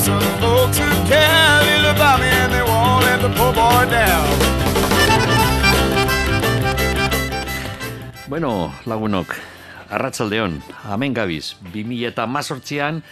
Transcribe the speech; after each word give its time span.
some 0.00 0.20
folks 0.40 0.78
who 0.80 0.88
care 1.04 1.60
a 1.60 1.64
little 1.68 1.92
about 1.92 2.20
me 2.20 2.26
and 2.26 2.52
they 2.52 2.64
won't 2.64 3.04
let 3.04 3.20
the 3.20 3.28
poor 3.36 3.52
boy 3.52 3.84
down. 3.92 4.28
Bueno, 8.28 8.72
lagunok, 8.86 9.34
arratsaldeon, 9.90 10.62
hemen 10.88 11.12
gabiz, 11.12 11.56
2000 11.74 12.08
eta 12.08 12.26
mazortzian 12.26 13.02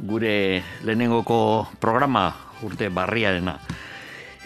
gure 0.00 0.62
lehenengoko 0.86 1.68
programa 1.80 2.32
urte 2.62 2.88
barriarena. 2.88 3.58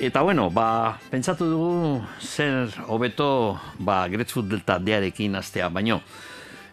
Eta 0.00 0.22
bueno, 0.26 0.50
ba, 0.50 0.98
pentsatu 1.10 1.46
dugu 1.46 2.02
zer 2.18 2.72
hobeto 2.88 3.60
ba, 3.78 4.08
Grateful 4.08 4.48
Delta 4.48 4.80
dearekin 4.80 5.36
astea, 5.38 5.68
baino 5.68 6.00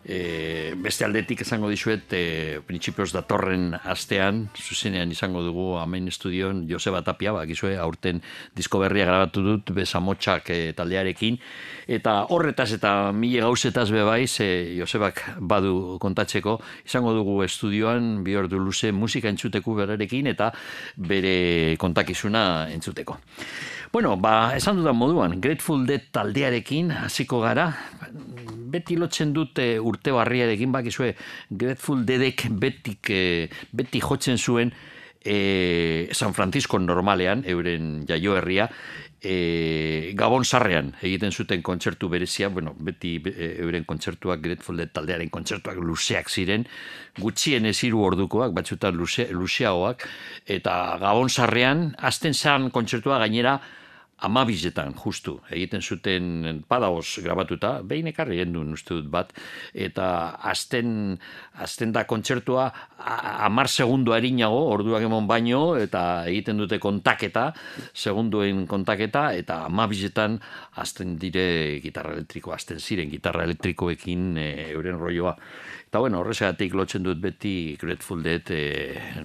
e, 0.05 0.73
beste 0.79 1.05
aldetik 1.05 1.41
esango 1.43 1.69
dizuet 1.71 2.13
e, 2.15 2.59
printzipioz 2.65 3.11
datorren 3.13 3.73
astean, 3.79 4.47
zuzenean 4.57 5.11
izango 5.11 5.43
dugu 5.45 5.67
amen 5.79 6.07
estudion 6.11 6.65
Joseba 6.69 7.01
Tapia, 7.05 7.33
ba, 7.35 7.45
gizue, 7.49 7.75
aurten 7.77 8.21
disko 8.55 8.81
berria 8.83 9.07
grabatu 9.09 9.43
dut 9.45 9.73
besamotxak 9.75 10.51
e, 10.53 10.59
taldearekin, 10.77 11.39
eta 11.87 12.15
horretaz 12.33 12.71
eta 12.77 12.93
mile 13.15 13.43
gauzetaz 13.45 13.89
bebaiz, 13.93 14.31
e, 14.43 14.49
Josebak 14.79 15.23
badu 15.39 15.97
kontatzeko, 16.01 16.59
izango 16.85 17.13
dugu 17.17 17.41
estudioan 17.43 18.23
bi 18.23 18.37
ordu 18.39 18.59
luze 18.61 18.91
musika 18.91 19.29
entzuteku 19.31 19.75
berarekin 19.81 20.31
eta 20.31 20.51
bere 20.95 21.75
kontakizuna 21.79 22.69
entzuteko. 22.73 23.19
Bueno, 23.91 24.13
ba, 24.21 24.53
esan 24.53 24.77
dudan 24.77 24.99
moduan, 24.99 25.39
Grateful 25.41 25.87
Dead 25.89 26.11
taldearekin 26.13 26.91
hasiko 27.07 27.39
gara, 27.41 27.71
beti 28.71 28.97
lotzen 28.99 29.33
dute 29.33 29.71
urte 29.79 30.13
barriarekin, 30.15 30.71
bakizue, 30.71 31.15
Grateful 31.49 32.05
Deadek 32.05 32.47
betik, 32.61 33.09
e, 33.09 33.49
beti 33.71 34.01
jotzen 34.03 34.37
zuen 34.37 34.71
e, 35.21 36.09
San 36.13 36.33
Francisco 36.33 36.79
normalean, 36.79 37.43
euren 37.47 38.05
jaio 38.07 38.37
herria, 38.37 38.69
e, 39.21 40.13
Gabon 40.15 40.45
sarrean 40.45 40.93
egiten 41.01 41.31
zuten 41.31 41.63
kontzertu 41.65 42.09
berezia, 42.09 42.49
bueno, 42.49 42.75
beti 42.79 43.17
euren 43.25 43.83
kontzertuak, 43.85 44.41
Grateful 44.43 44.79
Dead 44.79 44.93
taldearen 44.95 45.29
kontzertuak 45.33 45.81
luzeak 45.83 46.29
ziren, 46.29 46.67
gutxien 47.19 47.65
ez 47.65 47.77
hiru 47.83 48.05
ordukoak, 48.07 48.53
batzutan 48.55 48.95
luze, 48.95 49.27
luzeagoak, 49.33 50.07
eta 50.47 50.79
Gabon 51.01 51.29
sarrean, 51.29 51.89
azten 51.99 52.33
zan 52.33 52.69
kontzertua 52.71 53.19
gainera, 53.25 53.59
amabizetan, 54.25 54.93
justu, 54.99 55.37
egiten 55.51 55.81
zuten 55.81 56.63
padaoz 56.67 57.21
grabatuta, 57.23 57.79
behin 57.87 58.09
ekarri 58.11 58.39
gendun 58.41 58.73
uste 58.75 58.97
dut 58.97 59.07
bat, 59.11 59.31
eta 59.73 60.07
azten, 60.51 61.15
azten 61.63 61.93
da 61.95 62.03
kontzertua 62.09 62.67
amar 62.99 63.69
segundu 63.71 64.13
harinago, 64.15 64.59
orduak 64.73 65.05
emon 65.07 65.27
baino, 65.29 65.61
eta 65.79 66.25
egiten 66.27 66.59
dute 66.59 66.79
kontaketa, 66.83 67.49
segunduen 67.93 68.65
kontaketa, 68.67 69.29
eta 69.39 69.63
amabizetan 69.69 70.39
azten 70.83 71.15
dire 71.19 71.79
gitarra 71.83 72.15
elektriko, 72.17 72.53
azten 72.55 72.79
ziren 72.79 73.09
gitarra 73.11 73.47
elektrikoekin 73.47 74.29
e, 74.37 74.49
euren 74.73 74.99
roioa. 74.99 75.35
Eta 75.89 76.03
bueno, 76.03 76.19
horrezatik 76.21 76.75
lotzen 76.77 77.03
dut 77.07 77.17
beti 77.23 77.75
Grateful 77.79 78.21
Dead 78.23 78.51
e, 78.53 78.63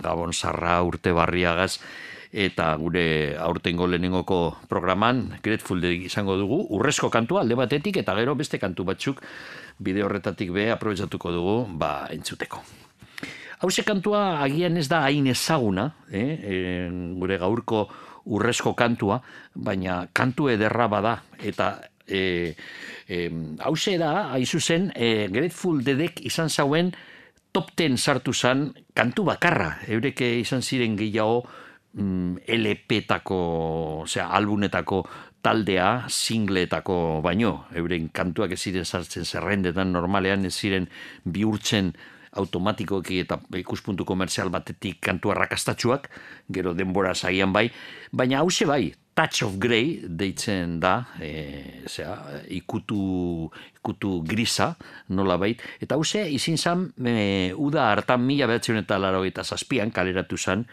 Gabon 0.01 0.33
Sarra 0.33 0.79
urte 0.87 1.13
barriagaz, 1.13 1.75
eta 2.34 2.72
gure 2.75 3.37
aurtengo 3.39 3.87
lehenengoko 3.87 4.59
programan 4.67 5.39
Grateful 5.43 5.81
Dead 5.81 6.03
izango 6.03 6.34
dugu, 6.34 6.65
urrezko 6.75 7.06
kantua 7.06 7.45
alde 7.45 7.55
batetik 7.55 8.00
eta 8.03 8.17
gero 8.19 8.34
beste 8.34 8.59
kantu 8.59 8.83
batzuk 8.91 9.22
bide 9.78 10.03
horretatik 10.03 10.50
be 10.50 10.67
aprobetsatuko 10.75 11.31
dugu 11.31 11.56
ba 11.78 12.09
entzuteko. 12.11 12.59
Hauze 13.62 13.84
kantua 13.87 14.43
agian 14.43 14.77
ez 14.77 14.89
da 14.91 15.05
hain 15.06 15.28
ezaguna, 15.31 15.87
eh? 16.11 16.27
E, 16.34 16.55
gure 17.17 17.39
gaurko 17.39 17.87
urrezko 18.34 18.75
kantua, 18.75 19.21
baina 19.55 20.09
kantu 20.12 20.50
ederra 20.50 20.89
bada 20.91 21.21
eta 21.39 21.78
e, 22.05 22.55
e, 23.06 23.31
hauze 23.62 23.94
da, 24.00 24.33
haizu 24.34 24.59
zen, 24.61 24.91
e, 24.97 25.28
Grateful 25.31 25.84
Deadek 25.87 26.25
izan 26.27 26.50
zauen 26.50 26.91
top 27.55 27.71
ten 27.78 27.94
sartu 27.97 28.34
zan 28.34 28.73
kantu 28.93 29.23
bakarra, 29.31 29.77
eureke 29.87 30.27
izan 30.41 30.67
ziren 30.67 30.99
gehiago 30.99 31.44
mm, 31.94 32.44
LP-tako, 32.47 33.38
osea, 34.05 34.28
albunetako 34.37 35.05
taldea, 35.44 36.06
singleetako 36.09 37.21
baino, 37.25 37.66
euren 37.77 38.09
kantuak 38.12 38.55
ez 38.56 38.60
ziren 38.62 38.84
sartzen 38.84 39.25
zerrendetan 39.25 39.93
normalean, 39.93 40.44
ez 40.49 40.55
ziren 40.55 40.88
bihurtzen 41.25 41.93
automatikoki 42.34 43.21
eta 43.22 43.38
ikuspuntu 43.60 44.06
komerzial 44.09 44.50
batetik 44.50 44.99
kantu 45.05 45.31
arrakastatxuak, 45.34 46.09
gero 46.50 46.75
denbora 46.75 47.15
zagian 47.15 47.53
bai, 47.55 47.69
baina 48.12 48.43
hause 48.43 48.66
bai, 48.66 48.93
Touch 49.15 49.44
of 49.47 49.61
Grey 49.62 50.00
deitzen 50.11 50.81
da, 50.82 50.97
e, 51.22 51.84
zera, 51.87 52.16
ikutu, 52.50 53.47
ikutu 53.78 54.16
grisa, 54.26 54.72
nola 55.15 55.37
bait, 55.38 55.62
eta 55.78 55.94
hause 55.94 56.25
izin 56.34 56.59
zan, 56.59 56.88
e, 56.99 57.53
uda 57.55 57.93
hartan 57.93 58.25
mila 58.26 58.49
behatzen 58.50 58.81
eta 58.82 58.99
laro 58.99 59.22
eta 59.28 59.44
zazpian 59.47 59.94
kaleratu 59.94 60.41
zan, 60.41 60.66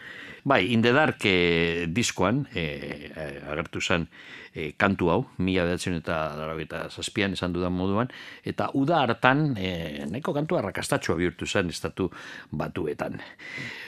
Bai, 0.44 0.72
in 0.72 0.82
the 0.82 0.92
dark 0.92 1.24
e, 1.24 1.86
diskoan, 1.86 2.48
e, 2.54 3.12
agertu 3.46 3.80
zen 3.80 4.08
e, 4.52 4.72
kantu 4.76 5.08
hau, 5.12 5.20
mila 5.38 5.64
behatzen 5.68 5.96
eta 6.00 6.16
dara 6.36 6.56
eta 6.60 6.88
zazpian 6.90 7.36
esan 7.36 7.52
dudan 7.54 7.72
moduan, 7.72 8.10
eta 8.44 8.68
uda 8.74 9.00
hartan, 9.04 9.52
e, 9.56 10.04
nahiko 10.10 10.34
kantu 10.36 10.58
arrakastatxua 10.58 11.16
bihurtu 11.20 11.46
zen 11.46 11.70
estatu 11.72 12.10
batuetan. 12.50 13.20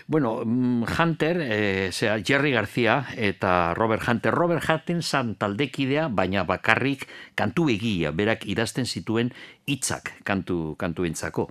Bueno, 0.06 0.42
mm, 0.44 0.84
Hunter, 0.94 1.40
e, 1.42 1.90
zera, 1.92 2.20
Jerry 2.22 2.52
Garcia 2.52 3.06
eta 3.16 3.74
Robert 3.74 4.06
Hunter, 4.08 4.32
Robert 4.32 4.64
Hunter 4.68 5.02
zan 5.02 5.34
taldekidea, 5.34 6.08
baina 6.08 6.44
bakarrik 6.44 7.08
kantu 7.34 7.68
egia, 7.68 8.12
berak 8.12 8.46
idazten 8.46 8.86
zituen 8.86 9.32
hitzak 9.66 10.12
kantu, 10.24 10.76
kantu 10.78 11.04
entzako. 11.08 11.48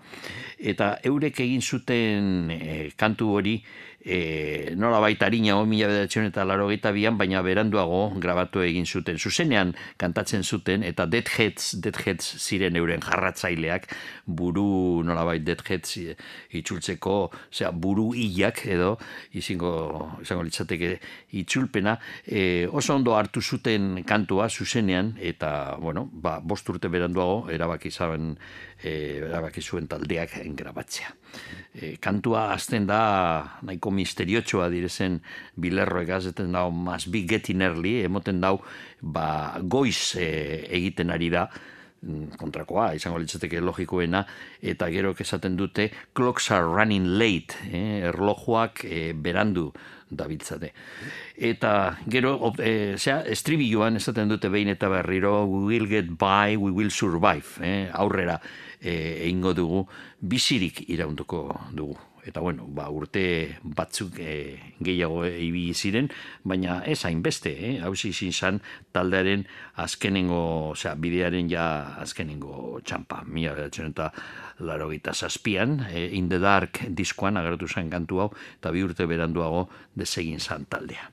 Eta 0.58 0.98
eurek 1.04 1.40
egin 1.44 1.62
zuten 1.62 2.52
e, 2.54 2.92
kantu 2.98 3.34
hori, 3.38 3.58
e, 4.06 4.74
nola 4.76 5.00
baita 5.00 5.28
harina 5.28 5.56
mila 5.66 5.88
bedatzen 5.88 6.28
eta 6.28 6.44
laro 6.44 6.68
bian, 6.68 7.18
baina 7.18 7.42
beranduago 7.42 8.14
grabatu 8.20 8.62
egin 8.62 8.86
zuten. 8.86 9.18
Zuzenean 9.18 9.74
kantatzen 9.98 10.44
zuten, 10.44 10.84
eta 10.84 11.06
Dead 11.06 11.28
Heads, 11.28 11.80
Dead 11.82 11.96
Heads 11.96 12.38
ziren 12.40 12.76
euren 12.76 13.02
jarratzaileak, 13.02 13.88
buru 14.26 15.04
nola 15.04 15.24
baita 15.24 15.46
Dead 15.46 15.62
Heads 15.68 15.98
itxultzeko, 16.52 17.32
osea, 17.52 17.72
buru 17.72 18.12
hilak 18.14 18.66
edo, 18.68 18.98
izango, 19.34 20.20
izango 20.22 20.44
litzateke 20.44 21.00
itxulpena, 21.32 21.98
e, 22.26 22.68
oso 22.68 22.96
ondo 22.96 23.16
hartu 23.16 23.42
zuten 23.42 24.04
kantua 24.04 24.50
zuzenean, 24.50 25.16
eta, 25.22 25.78
bueno, 25.80 26.10
ba, 26.12 26.40
bost 26.44 26.70
urte 26.70 26.92
beranduago, 26.92 27.50
erabaki 27.54 27.92
zaben, 27.92 28.36
e, 28.84 28.94
erabaki 29.24 29.64
zuen 29.64 29.88
taldeak 29.90 30.38
engrabatzea. 30.44 31.12
E, 31.74 31.96
kantua 32.04 32.50
azten 32.54 32.86
da 32.90 33.02
nahiko 33.66 33.92
misteriotxoa 33.96 34.70
direzen 34.74 35.20
bilerro 35.56 36.04
egazeten 36.04 36.54
dau 36.54 36.70
mas 36.72 37.08
bi 37.10 37.24
getting 37.30 37.64
early, 37.66 38.02
emoten 38.04 38.42
dau 38.44 38.60
ba, 39.02 39.60
goiz 39.60 40.16
e, 40.20 40.28
egiten 40.76 41.14
ari 41.16 41.32
da, 41.34 41.48
mm, 42.04 42.36
kontrakoa, 42.42 42.92
izango 43.00 43.22
litzateke 43.24 43.62
logikoena, 43.64 44.26
eta 44.62 44.92
gero 44.94 45.16
esaten 45.18 45.58
dute 45.58 45.90
clocks 46.14 46.52
are 46.52 46.68
running 46.68 47.18
late, 47.18 47.58
eh, 47.72 48.04
erlojuak 48.12 48.86
e, 48.86 49.14
berandu 49.16 49.72
dabiltzate. 50.14 50.74
Eta 51.36 51.98
gero, 52.06 52.36
e, 52.60 52.94
zera, 53.00 53.24
estribilloan 53.26 53.98
esaten 53.98 54.30
dute 54.30 54.52
behin 54.54 54.70
eta 54.70 54.92
berriro, 54.92 55.48
we 55.50 55.66
will 55.74 55.90
get 55.90 56.12
by, 56.20 56.56
we 56.56 56.70
will 56.70 56.92
survive, 56.92 57.58
eh, 57.66 57.90
aurrera 57.94 58.40
e, 58.84 59.24
egingo 59.24 59.54
dugu, 59.58 59.86
bizirik 60.20 60.84
iraunduko 60.90 61.48
dugu. 61.72 61.98
Eta 62.24 62.40
bueno, 62.40 62.64
ba, 62.72 62.86
urte 62.88 63.58
batzuk 63.64 64.16
e, 64.24 64.56
gehiago 64.80 65.26
ibili 65.28 65.74
ziren, 65.76 66.08
baina 66.48 66.78
ez 66.88 67.02
hainbeste, 67.04 67.52
eh? 67.52 67.74
hau 67.84 67.92
izin 67.94 68.32
zan 68.32 68.62
taldearen 68.96 69.44
azkenengo, 69.84 70.72
osea, 70.72 70.96
bidearen 70.96 71.50
ja 71.52 71.66
azkenengo 72.00 72.80
txampa, 72.80 73.24
mila 73.28 73.58
beratzen 73.58 73.92
eta 73.92 74.08
laro 74.64 74.88
gita 74.94 75.12
zazpian, 75.14 75.82
e, 75.92 76.08
in 76.16 76.30
the 76.32 76.40
dark 76.40 76.86
diskoan 76.88 77.38
agertu 77.38 77.68
zen 77.68 77.92
kantu 77.92 78.24
hau, 78.24 78.30
eta 78.62 78.72
bi 78.72 78.84
urte 78.88 79.08
beranduago 79.10 79.68
desegin 80.00 80.40
zan 80.40 80.64
taldea. 80.72 81.12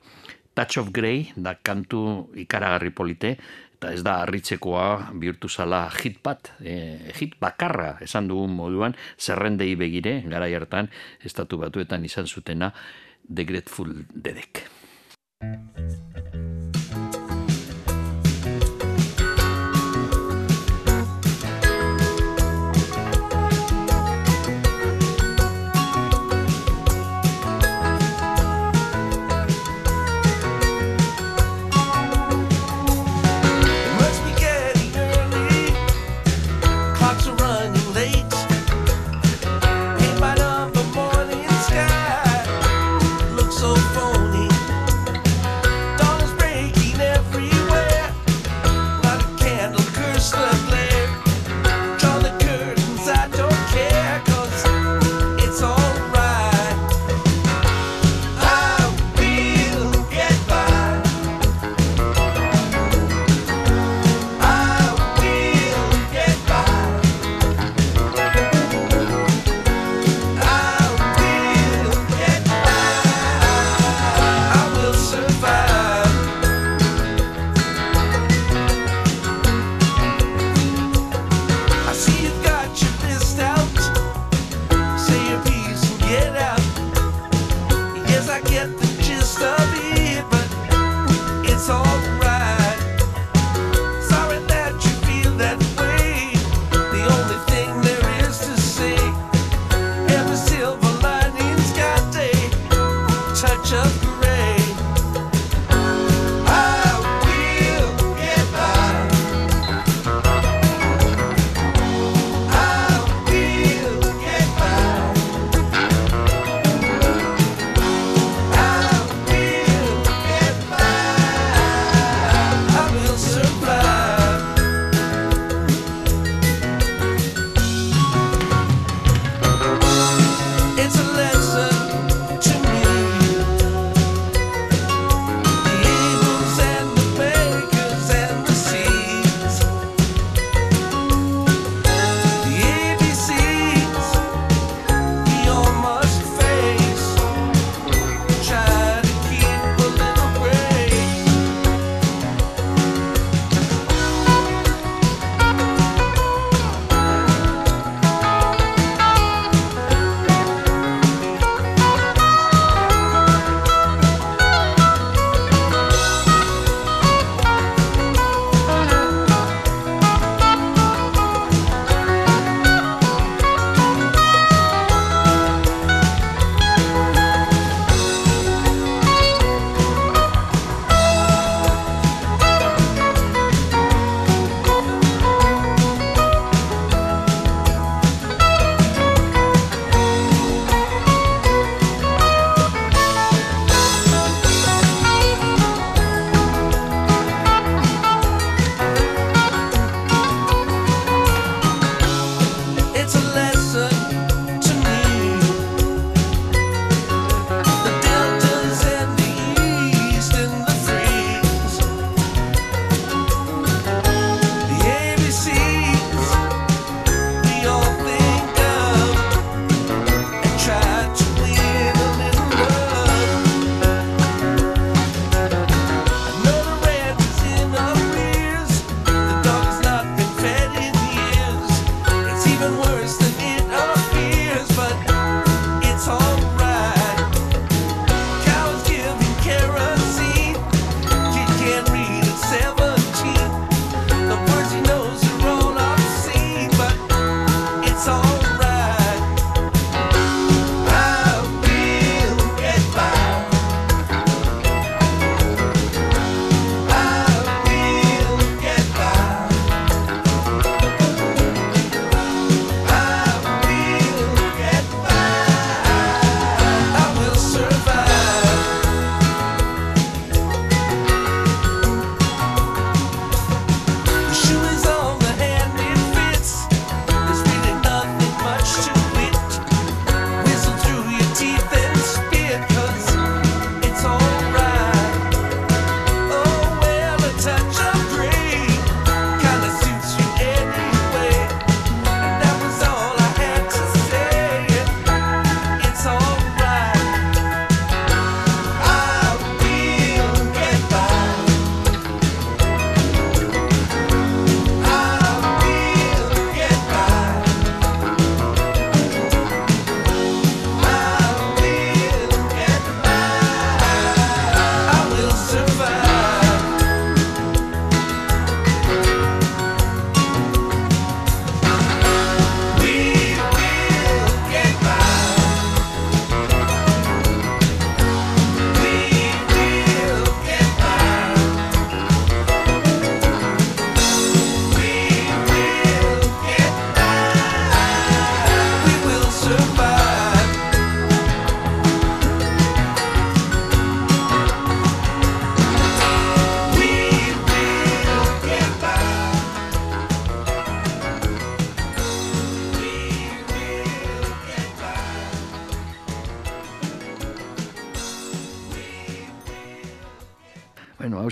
Touch 0.55 0.78
of 0.78 0.93
Grey 0.94 1.32
da 1.34 1.56
kantu 1.58 2.31
ikaragarri 2.38 2.90
polite, 2.94 3.37
eta 3.81 3.94
ez 3.97 4.03
da 4.05 4.19
harritzekoa 4.21 5.15
bihurtu 5.17 5.49
zala 5.49 5.87
hit 6.03 6.19
bat, 6.21 6.53
e, 6.61 6.75
hit 7.17 7.38
bakarra 7.41 7.94
esan 8.05 8.29
dugun 8.29 8.53
moduan, 8.53 8.93
zerrendei 9.17 9.73
begire, 9.81 10.19
gara 10.29 10.50
hartan 10.53 10.93
estatu 11.25 11.56
batuetan 11.56 12.05
izan 12.05 12.29
zutena, 12.29 12.75
The 13.25 13.49
Grateful 13.49 14.05
Deadek. 14.12 14.67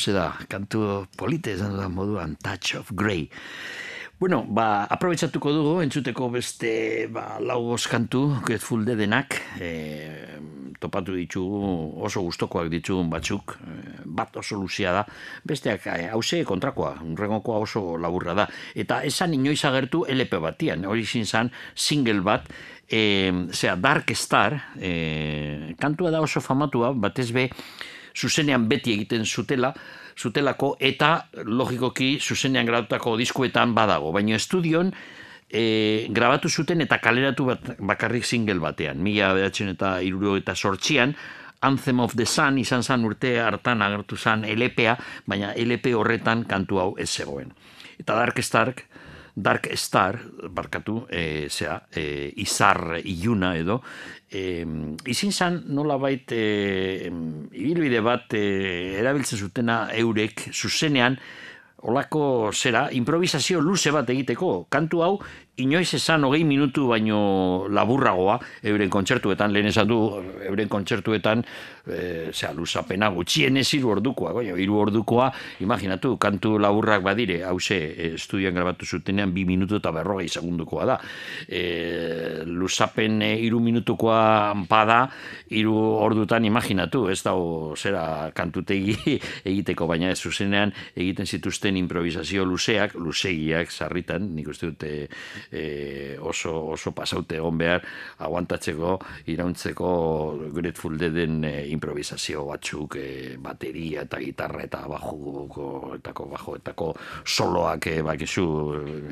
Bueno, 0.08 0.22
hau 0.22 0.32
da, 0.38 0.46
kantu 0.48 1.06
polite 1.20 1.52
esan 1.52 1.74
da 1.76 1.88
moduan, 1.92 2.36
Touch 2.40 2.76
of 2.78 2.92
Grey. 2.96 3.28
Bueno, 4.18 4.46
ba, 4.48 4.86
aprobetsatuko 4.88 5.52
dugu, 5.52 5.72
entzuteko 5.84 6.30
beste 6.32 7.08
ba, 7.12 7.36
laugos 7.44 7.84
kantu, 7.92 8.40
Grateful 8.46 8.86
denak, 8.88 9.36
e, 9.60 10.38
topatu 10.80 11.12
ditugu, 11.12 11.92
oso 12.00 12.22
gustokoak 12.24 12.70
ditugun 12.72 13.10
batzuk, 13.12 13.58
e, 13.60 14.06
bat 14.06 14.32
oso 14.40 14.56
luzia 14.56 14.94
da, 14.96 15.04
besteak 15.44 15.86
e, 15.92 16.08
hause 16.08 16.40
kontrakoa, 16.48 16.94
unrengokoa 17.04 17.60
oso 17.66 17.98
laburra 18.00 18.32
da, 18.34 18.48
eta 18.74 19.02
esan 19.04 19.36
inoiz 19.36 19.60
agertu 19.68 20.06
LP 20.08 20.40
batian, 20.40 20.88
hori 20.88 21.04
zan 21.04 21.52
single 21.74 22.22
bat, 22.22 22.48
e, 22.88 23.30
zera, 23.52 23.76
Dark 23.76 24.16
Star, 24.16 24.72
e, 24.80 25.74
kantua 25.78 26.10
da 26.10 26.24
oso 26.24 26.40
famatua, 26.40 26.94
batez 26.96 27.30
be, 27.30 27.50
zuzenean 28.18 28.66
beti 28.68 28.96
egiten 28.96 29.25
zutela, 29.26 29.72
zutelako 30.18 30.75
eta 30.80 31.28
logikoki 31.46 32.18
zuzenean 32.18 32.66
grabatutako 32.66 33.16
diskuetan 33.20 33.75
badago. 33.75 34.12
Baina 34.12 34.37
estudion 34.37 34.92
e, 35.50 36.06
grabatu 36.10 36.50
zuten 36.50 36.82
eta 36.82 36.98
kaleratu 36.98 37.48
bat, 37.52 37.75
bakarrik 37.78 38.25
single 38.25 38.58
batean. 38.62 38.98
Mila 39.02 39.32
behatzen 39.38 39.75
eta 39.76 39.98
iruro 40.02 40.37
eta 40.37 40.54
sortxian, 40.54 41.14
Anthem 41.60 42.00
of 42.00 42.14
the 42.14 42.26
Sun 42.26 42.58
izan 42.58 42.82
zan 42.82 43.04
urte 43.04 43.40
hartan 43.42 43.82
agertu 43.82 44.16
zan 44.16 44.44
LPA, 44.46 44.94
baina 45.26 45.52
LP 45.56 45.94
horretan 45.98 46.44
kantu 46.46 46.78
hau 46.78 46.92
ez 46.98 47.08
zegoen. 47.10 47.50
Eta 47.98 48.14
Dark 48.14 48.38
Stark, 48.42 48.84
Dark 49.38 49.68
Star, 49.76 50.18
barkatu, 50.50 51.04
e, 51.11 51.47
zera, 51.49 51.85
e, 51.95 52.33
izar 52.42 52.99
iluna 53.04 53.52
edo, 53.57 53.80
e, 54.30 54.64
izin 55.07 55.30
zan 55.33 55.61
nola 55.71 55.99
bait 56.02 56.33
e, 56.35 57.11
ibilbide 57.54 58.00
bat 58.02 58.35
e, 58.35 58.42
erabiltzen 58.99 59.38
zutena 59.38 59.85
eurek 59.95 60.49
zuzenean, 60.52 61.18
Olako 61.87 62.50
zera, 62.50 62.88
improvisazio 62.90 63.61
luze 63.62 63.92
bat 63.95 64.09
egiteko, 64.11 64.64
kantu 64.66 65.04
hau 65.07 65.12
inoiz 65.58 65.90
esan 65.94 66.24
hogei 66.24 66.44
minutu 66.46 66.86
baino 66.92 67.66
laburragoa, 67.70 68.38
euren 68.70 68.90
kontzertuetan, 68.90 69.52
lehen 69.52 69.66
esan 69.72 69.88
du, 69.90 69.98
euren 70.46 70.68
kontzertuetan, 70.70 71.42
e, 71.88 72.30
zera, 72.32 72.52
luzapena 72.54 73.08
gutxien 73.14 73.58
ez 73.58 73.66
iru 73.74 73.90
ordukoa, 73.96 74.32
goio, 74.36 74.56
iru 74.60 74.78
ordukoa, 74.84 75.28
imaginatu, 75.64 76.14
kantu 76.22 76.56
laburrak 76.62 77.02
badire, 77.02 77.40
hause, 77.48 77.78
e, 77.90 78.10
estudian 78.18 78.54
grabatu 78.54 78.86
zutenean, 78.86 79.32
bi 79.34 79.44
minutu 79.48 79.80
eta 79.80 79.92
berrogei 79.94 80.28
segundukoa 80.28 80.86
da. 80.92 80.98
E, 81.48 82.44
luzapen 82.46 83.22
e, 83.26 83.32
iru 83.42 83.58
minutukoa 83.64 84.54
bada, 84.70 85.00
iru 85.58 85.74
ordutan, 85.98 86.46
imaginatu, 86.46 87.08
ez 87.10 87.18
da, 87.26 87.34
zera, 87.74 88.04
kantutegi 88.36 89.18
egiteko, 89.50 89.90
baina 89.90 90.12
ez 90.14 90.20
zuzenean, 90.22 90.74
egiten 90.94 91.26
zituzten 91.26 91.76
improvisazio 91.82 92.46
luzeak, 92.46 92.94
luzegiak, 92.94 93.74
sarritan, 93.74 94.30
nik 94.38 94.54
uste 94.54 94.70
dute, 94.70 94.94
e, 95.52 96.16
oso, 96.20 96.52
oso 96.74 96.92
pasaute 96.92 97.38
egon 97.38 97.58
behar 97.58 97.84
aguantatzeko 98.18 98.98
irauntzeko 99.32 99.90
Grateful 100.54 100.98
Deaden 100.98 101.44
e, 101.44 101.54
improvisazio 101.72 102.44
batzuk 102.48 102.96
e, 103.00 103.36
bateria 103.40 104.04
eta 104.06 104.20
gitarra 104.22 104.64
eta 104.64 104.84
bajo 104.88 105.94
etako 105.96 106.28
bajo 106.32 106.56
etako 106.56 106.92
soloak 107.24 107.86
e, 107.90 108.02
bakizu 108.02 108.46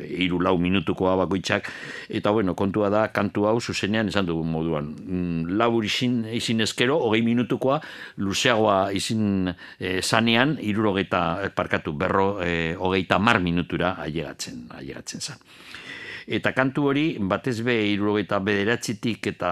hiru 0.07 0.41
lau 0.43 0.57
minutukoa 0.59 1.17
bakoitzak. 1.25 1.71
Eta 2.09 2.31
bueno 2.31 2.55
kontua 2.55 2.91
da 2.91 3.07
kantu 3.13 3.47
hau 3.47 3.61
zuzenean 3.61 4.09
esan 4.09 4.27
dugu 4.27 4.45
moduan. 4.45 4.95
Mm, 4.97 5.57
labur 5.59 5.85
izin, 5.85 6.25
izin 6.33 6.61
eskero 6.65 6.99
hogei 7.03 7.23
minutukoa 7.27 7.81
luzeagoa 8.17 8.93
izin 8.97 9.53
e, 9.79 10.01
zanean 10.03 10.57
irurogeita 10.61 11.53
parkatu 11.57 11.93
berro 11.93 12.41
e, 12.43 12.75
hogeita 12.79 13.19
mar 13.19 13.41
minutura 13.41 13.97
ailegatzen 14.03 14.67
ailegatzen 14.77 15.21
zan 15.21 15.41
eta 16.27 16.53
kantu 16.53 16.91
hori 16.91 17.07
batez 17.21 17.61
be 17.63 17.77
irurogeita 17.93 18.41
bederatzitik 18.43 19.33
eta 19.35 19.51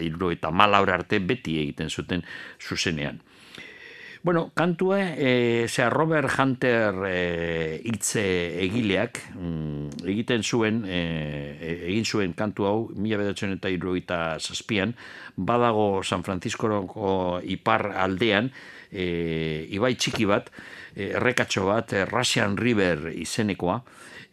irurogeita 0.00 0.50
malaura 0.50 0.98
arte 1.00 1.20
beti 1.20 1.60
egiten 1.62 1.90
zuten 1.90 2.24
zuzenean. 2.60 3.20
Bueno, 4.24 4.52
kantue, 4.56 5.14
e, 5.18 5.68
zera 5.68 5.90
Robert 5.90 6.30
Hunter 6.40 6.94
e, 7.04 7.80
itze 7.84 8.22
egileak 8.64 9.18
mm, 9.34 10.06
egiten 10.08 10.40
zuen, 10.40 10.78
e, 10.88 11.00
egin 11.90 12.08
zuen 12.08 12.32
kantu 12.32 12.64
hau, 12.64 12.78
mila 12.96 13.18
bedatzen 13.20 13.52
eta 13.58 13.68
irurogeita 13.68 14.38
zazpian, 14.40 14.94
badago 15.36 16.00
San 16.02 16.24
Francisco 16.24 16.72
ipar 17.44 17.90
aldean, 18.06 18.48
e, 18.88 19.68
ibai 19.76 19.92
txiki 19.92 20.24
bat, 20.24 20.48
errekatxo 20.96 21.68
bat, 21.68 21.92
Russian 22.08 22.56
River 22.56 23.10
izenekoa, 23.12 23.82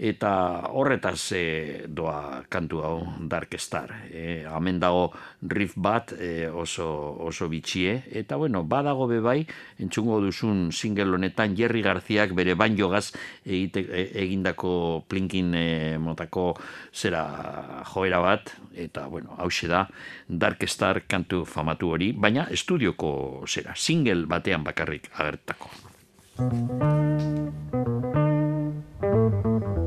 eta 0.02 0.66
horretaz 0.74 1.30
e, 1.38 1.86
doa 1.86 2.42
kantu 2.50 2.82
hau 2.82 2.96
Dark 3.30 3.54
Star. 3.62 3.94
E, 4.10 4.42
hemen 4.50 4.80
dago 4.82 5.12
riff 5.46 5.78
bat 5.78 6.16
e, 6.18 6.50
oso, 6.50 6.88
oso 7.22 7.46
bitxie, 7.52 8.02
eta 8.10 8.36
bueno, 8.42 8.64
badago 8.66 9.06
bebai, 9.08 9.46
entzungo 9.78 10.18
duzun 10.24 10.72
single 10.74 11.14
honetan 11.14 11.54
Jerry 11.58 11.84
Garziak 11.86 12.34
bere 12.34 12.56
bain 12.58 12.74
jogaz 12.78 13.12
egite, 13.46 13.86
e, 13.86 14.08
egindako 14.26 15.06
plinkin 15.08 15.54
e, 15.54 15.68
motako 16.02 16.56
zera 16.90 17.84
joera 17.94 18.24
bat, 18.26 18.56
eta 18.74 19.06
bueno, 19.06 19.38
hause 19.38 19.70
da 19.70 19.86
Dark 20.28 20.66
Star 20.66 21.06
kantu 21.06 21.46
famatu 21.46 21.94
hori, 21.94 22.10
baina 22.18 22.50
estudioko 22.50 23.46
zera, 23.46 23.78
single 23.78 24.26
batean 24.26 24.66
bakarrik 24.66 25.12
agertako. 25.14 25.70
bukaeran 29.22 29.81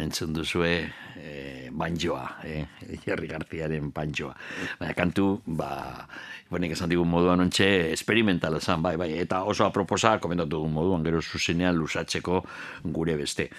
entzun 0.07 0.33
duzue 0.33 0.71
e, 1.19 1.69
banjoa, 1.71 2.23
e, 2.47 2.63
Jerry 3.03 3.27
Garziaren 3.27 3.91
banjoa. 3.93 4.33
Baina 4.79 4.95
kantu, 4.97 5.29
ba, 5.45 5.69
bonek 6.49 6.75
esan 6.77 6.91
digun 6.91 7.09
moduan 7.11 7.43
ontxe, 7.43 7.67
experimental 7.91 8.57
esan, 8.61 8.83
bai, 8.83 8.95
bai, 8.99 9.11
eta 9.19 9.43
oso 9.43 9.67
aproposa, 9.67 10.17
komendatu 10.23 10.57
dugun 10.57 10.75
moduan, 10.79 11.05
gero 11.05 11.21
zuzenean 11.21 11.77
lusatzeko 11.77 12.43
gure 12.95 13.17
beste. 13.19 13.51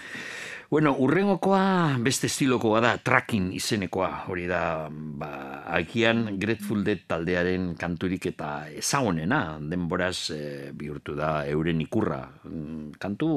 Bueno, 0.69 0.91
urrengokoa 1.01 1.97
beste 2.05 2.29
estilokoa 2.29 2.83
da, 2.85 2.91
tracking 3.01 3.55
izenekoa, 3.57 4.11
hori 4.29 4.43
da, 4.51 4.91
ba, 4.93 5.31
agian 5.73 6.35
Grateful 6.37 6.83
Dead 6.85 7.07
taldearen 7.09 7.71
kanturik 7.81 8.27
eta 8.29 8.67
ezagonena, 8.77 9.57
denboraz 9.65 10.29
e, 10.37 10.43
bihurtu 10.77 11.17
da 11.17 11.47
euren 11.49 11.81
ikurra. 11.81 12.21
Mm, 12.45 12.99
kantu 13.01 13.31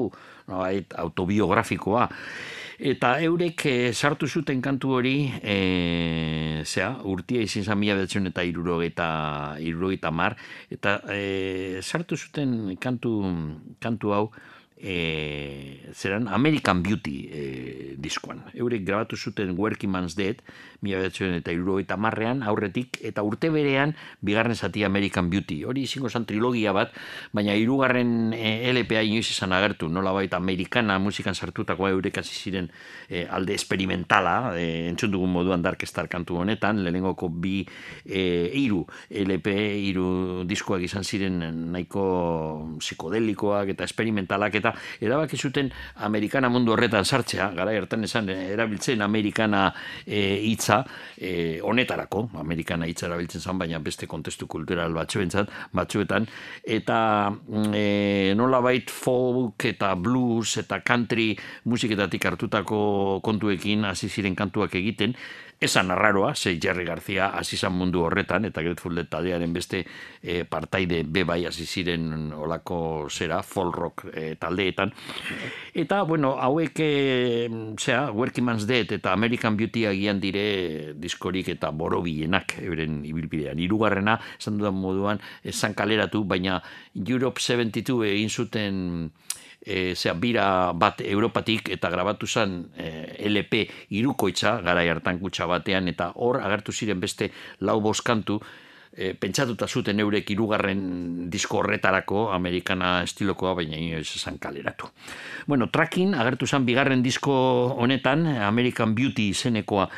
no, 0.50 0.60
autobiografikoa. 1.06 2.04
Eta 2.78 3.20
eurek 3.20 3.66
e, 3.66 3.92
sartu 3.92 4.26
zuten 4.26 4.62
kantu 4.62 4.94
hori, 4.96 5.16
e, 5.42 6.62
zera, 6.64 6.96
urtia 7.04 7.42
izin 7.42 7.64
zan 7.64 7.78
mila 7.78 7.96
eta 8.02 8.42
irurogeita 9.58 10.10
mar, 10.10 10.36
eta 10.70 11.00
e, 11.12 11.80
sartu 11.82 12.16
zuten 12.16 12.76
kantu, 12.80 13.12
kantu 13.80 14.12
hau, 14.12 14.32
e, 14.82 15.92
zeran 15.94 16.28
American 16.28 16.82
Beauty 16.82 17.28
e, 17.30 17.94
diskoan. 17.96 18.42
Eurek 18.54 18.84
grabatu 18.84 19.16
zuten 19.16 19.56
Working 19.56 19.90
Man's 19.90 20.16
Dead, 20.16 20.42
mila 20.82 20.98
iruro 21.52 21.78
eta 21.78 21.96
marrean, 21.96 22.42
aurretik, 22.42 22.98
eta 23.06 23.22
urte 23.22 23.50
berean, 23.50 23.94
bigarren 24.20 24.56
zati 24.56 24.84
American 24.84 25.30
Beauty. 25.30 25.62
Hori 25.64 25.84
izango 25.86 26.10
zan 26.10 26.26
trilogia 26.26 26.72
bat, 26.74 26.92
baina 27.32 27.54
irugarren 27.54 28.32
e, 28.34 28.72
LPA 28.72 29.04
inoiz 29.06 29.28
izan 29.30 29.54
agertu, 29.54 29.88
nola 29.88 30.12
baita 30.12 30.36
amerikana 30.42 30.98
musikan 30.98 31.34
sartutako 31.34 31.88
eurek 31.88 32.18
hasi 32.18 32.34
ziren 32.34 32.68
e, 33.08 33.24
alde 33.30 33.54
experimentala, 33.54 34.56
e, 34.58 34.88
entzun 34.90 35.12
dugun 35.14 35.30
moduan 35.30 35.62
Dark 35.62 35.84
kantu 36.10 36.40
honetan, 36.42 36.82
lehenengoko 36.82 37.28
bi 37.28 37.62
e, 38.04 38.50
iru 38.58 38.82
LP, 39.08 39.54
iru 39.88 40.44
diskoak 40.48 40.82
izan 40.82 41.04
ziren 41.04 41.38
nahiko 41.72 42.76
psikodelikoak 42.80 43.70
eta 43.76 43.86
experimentalak, 43.86 44.58
eta 44.58 44.74
erabaki 45.00 45.38
zuten 45.38 45.70
amerikana 46.02 46.50
mundu 46.50 46.74
horretan 46.74 47.04
sartzea, 47.04 47.52
gara 47.54 47.72
ertan 47.72 48.04
esan, 48.04 48.28
erabiltzen 48.32 49.02
amerikana 49.02 49.68
e, 50.06 50.42
hitza 50.72 50.84
e, 51.16 51.60
honetarako, 51.62 52.30
amerikana 52.40 52.86
hitza 52.86 53.06
erabiltzen 53.06 53.40
zan, 53.40 53.58
baina 53.58 53.78
beste 53.78 54.06
kontestu 54.06 54.46
kultural 54.46 54.92
batzuetan, 54.96 55.48
batzuetan, 55.72 56.26
eta 56.64 56.98
e, 57.72 58.34
nola 58.36 58.60
bait 58.64 58.90
folk 58.90 59.64
eta 59.68 59.94
blues 59.94 60.56
eta 60.58 60.80
country 60.82 61.32
musiketatik 61.64 62.24
hartutako 62.26 63.20
kontuekin 63.22 63.84
hasi 63.84 64.08
ziren 64.08 64.36
kantuak 64.36 64.74
egiten, 64.74 65.14
Esan 65.62 65.92
arraroa, 65.94 66.34
zei 66.34 66.58
Jerry 66.58 66.82
Garcia 66.82 67.28
azizan 67.38 67.76
mundu 67.78 68.00
horretan, 68.02 68.48
eta 68.48 68.64
Grateful 68.66 68.96
Dead 68.98 69.06
taldearen 69.06 69.52
beste 69.54 69.84
e, 70.18 70.42
partaide 70.42 71.04
bebai 71.06 71.44
ziren 71.52 72.32
olako 72.34 73.06
zera, 73.08 73.42
folk 73.46 73.76
rock 73.76 74.04
e, 74.12 74.34
taldeetan. 74.34 74.90
Eta, 75.72 76.02
bueno, 76.02 76.34
hauek, 76.34 76.80
e, 76.82 77.48
zera, 77.78 78.10
Working 78.10 78.44
Man's 78.44 78.66
Dead 78.66 78.90
eta 78.90 79.12
American 79.12 79.56
Beauty 79.56 79.86
agian 79.86 80.18
dire 80.18 80.94
diskorik 80.98 81.48
eta 81.54 81.70
borobienak 81.70 82.56
euren 82.58 83.04
ibilbidean. 83.06 83.62
Hirugarrena 83.62 84.18
esan 84.40 84.58
dudan 84.58 84.74
moduan, 84.74 85.22
esan 85.44 85.78
kaleratu, 85.78 86.24
baina 86.24 86.58
Europe 87.06 87.38
72 87.38 88.02
egin 88.10 88.30
zuten 88.30 89.12
e, 89.64 89.94
zera, 89.94 90.14
bira 90.18 90.46
bat 90.74 91.00
Europatik 91.00 91.70
eta 91.72 91.90
grabatu 91.90 92.26
zen 92.26 92.58
e, 92.76 92.88
LP 93.28 93.62
irukoitza, 93.94 94.58
gara 94.62 94.82
hartan 94.90 95.20
kutsa 95.22 95.46
batean, 95.46 95.88
eta 95.88 96.12
hor 96.16 96.42
agertu 96.42 96.72
ziren 96.72 97.00
beste 97.00 97.30
lau 97.60 97.80
boskantu, 97.80 98.40
e, 98.92 99.14
pentsatuta 99.14 99.68
zuten 99.68 100.00
eurek 100.02 100.30
irugarren 100.34 101.30
disko 101.30 101.62
horretarako, 101.62 102.28
amerikana 102.34 103.02
estilokoa, 103.06 103.54
baina 103.62 103.78
inoiz 103.78 104.08
esan 104.16 104.38
kaleratu. 104.42 104.90
Bueno, 105.46 105.70
tracking 105.70 106.14
agertu 106.14 106.46
zen 106.46 106.66
bigarren 106.66 107.02
disko 107.02 107.34
honetan, 107.78 108.26
American 108.26 108.94
Beauty 108.94 109.30
izenekoa 109.30 109.88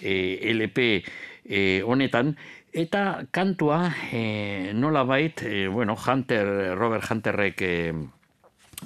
e, 0.00 0.14
LP 0.54 0.86
e, 1.44 1.82
honetan, 1.84 2.36
eta 2.72 3.24
kantua 3.32 3.88
e, 4.12 4.72
nola 4.74 5.02
bait, 5.02 5.42
e, 5.42 5.66
bueno, 5.66 5.96
Hunter, 5.98 6.76
Robert 6.78 7.10
Hunterrek... 7.10 7.62
E, 7.62 7.92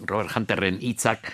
Robert 0.01 0.35
Hunterren 0.37 0.79
hitzak 0.79 1.33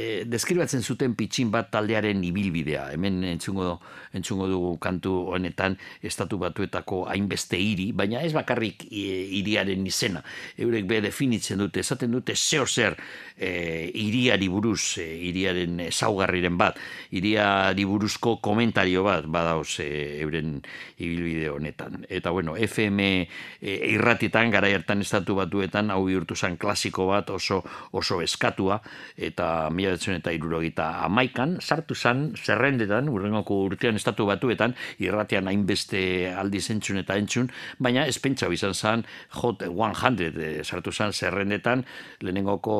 e, 0.00 0.24
deskribatzen 0.30 0.82
zuten 0.82 1.14
pitxin 1.18 1.50
bat 1.52 1.70
taldearen 1.72 2.22
ibilbidea. 2.24 2.88
Hemen 2.94 3.22
entzungo, 3.28 3.76
entzungo 4.16 4.48
dugu 4.50 4.72
kantu 4.82 5.14
honetan 5.34 5.76
estatu 6.06 6.38
batuetako 6.40 7.04
hainbeste 7.10 7.58
hiri, 7.60 7.90
baina 7.96 8.22
ez 8.24 8.32
bakarrik 8.36 8.86
hiriaren 8.90 9.86
izena. 9.86 10.22
Eurek 10.60 10.88
be 10.88 11.00
definitzen 11.04 11.60
dute, 11.60 11.84
esaten 11.84 12.12
dute 12.16 12.36
zeo 12.36 12.66
zer 12.66 12.96
e, 13.36 13.90
iriari 14.00 14.48
buruz, 14.52 14.98
e, 15.02 15.08
iriaren 15.30 15.86
saugarriren 15.90 16.56
bat, 16.60 16.78
iriari 17.16 17.86
buruzko 17.88 18.38
komentario 18.44 19.04
bat 19.06 19.28
badauz 19.30 19.80
e, 19.84 19.90
euren 20.24 20.58
ibilbide 20.98 21.50
honetan. 21.52 22.04
Eta 22.08 22.32
bueno, 22.34 22.56
FM 22.56 23.00
e, 23.00 23.76
irratitan, 23.92 24.50
gara 24.52 24.70
hartan 24.74 25.04
estatu 25.04 25.36
batuetan, 25.38 25.90
hau 25.90 26.04
bihurtu 26.06 26.36
zen 26.36 26.56
klasiko 26.60 27.08
bat 27.10 27.30
oso 27.30 27.62
oso 27.96 28.20
eskatua, 28.22 28.80
eta 29.16 29.70
mila 29.74 29.89
eta 29.94 30.32
irurogita 30.32 31.04
amaikan, 31.04 31.58
sartu 31.60 31.94
zan, 31.94 32.34
zerrendetan, 32.36 33.08
urrengoko 33.08 33.62
urtean 33.66 33.96
estatu 33.96 34.26
batuetan, 34.26 34.74
irratian 34.98 35.48
hainbeste 35.48 36.32
aldi 36.34 36.60
zentzun 36.60 37.02
eta 37.02 37.16
entzun, 37.16 37.50
baina 37.78 38.06
espentsa 38.06 38.48
bizan 38.48 38.74
zan, 38.74 39.04
hot 39.42 39.62
100, 39.66 40.30
e, 40.36 40.64
sartu 40.64 40.92
zan, 40.92 41.12
zerrendetan, 41.12 41.84
lehenengoko, 42.20 42.78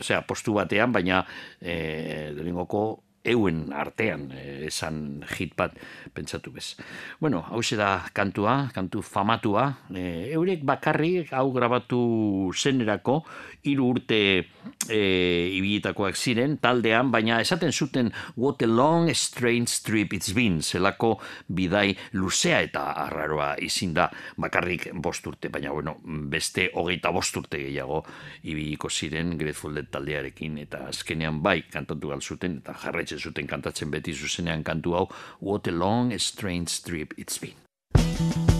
e, 0.00 0.20
postu 0.26 0.54
batean, 0.54 0.92
baina 0.92 1.24
e, 1.60 2.30
lehenengoko 2.34 2.84
euen 3.24 3.72
artean 3.72 4.28
eh, 4.36 4.68
esan 4.68 5.24
hit 5.34 5.54
bat 5.56 5.72
pentsatu 6.14 6.52
bez. 6.52 6.74
Bueno, 7.20 7.42
hau 7.48 7.60
da 7.76 8.04
kantua, 8.12 8.70
kantu 8.74 9.02
famatua, 9.02 9.72
e, 9.90 10.30
eurek 10.36 10.64
bakarrik 10.64 11.32
hau 11.32 11.50
grabatu 11.52 12.52
zenerako 12.52 13.24
hiru 13.64 13.94
urte 13.94 14.44
e, 14.88 15.50
ibilitakoak 15.58 16.16
ziren 16.16 16.58
taldean, 16.62 17.10
baina 17.12 17.40
esaten 17.40 17.72
zuten 17.72 18.12
what 18.36 18.62
a 18.62 18.66
long 18.66 19.10
strange 19.14 19.82
trip 19.84 20.12
it's 20.12 20.32
been, 20.34 20.60
zelako 20.62 21.18
bidai 21.48 21.96
luzea 22.12 22.60
eta 22.66 22.84
arraroa 23.04 23.54
izin 23.62 23.94
da 23.94 24.08
bakarrik 24.36 24.88
bost 24.94 25.26
urte, 25.26 25.48
baina 25.48 25.72
bueno, 25.72 25.96
beste 26.04 26.70
hogeita 26.74 27.12
bost 27.12 27.36
urte 27.36 27.60
gehiago 27.62 28.02
ibiliko 28.42 28.90
ziren 28.90 29.36
Grateful 29.38 29.74
Dead 29.74 29.90
taldearekin 29.90 30.58
eta 30.64 30.86
azkenean 30.88 31.42
bai 31.42 31.60
kantatu 31.70 32.12
galzuten 32.14 32.58
eta 32.62 32.76
jarraitzen 32.84 33.20
zuten 33.20 33.46
kantatzen 33.46 33.90
beti 33.90 34.14
zuzenean 34.14 34.64
kantu 34.64 34.94
hau 34.94 35.06
What 35.40 35.66
a 35.68 35.72
long 35.72 36.16
strange 36.18 36.82
trip 36.82 37.14
it's 37.16 37.38
been. 37.38 38.53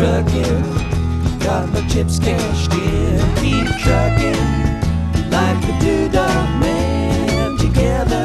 Trucking, 0.00 0.62
got 1.40 1.68
my 1.68 1.86
chips 1.86 2.18
cashed 2.18 2.72
in, 2.72 3.20
keep 3.36 3.66
trucking, 3.82 5.30
like 5.30 5.60
the 5.60 5.74
doodah 5.84 6.58
man 6.58 7.58
together, 7.58 8.24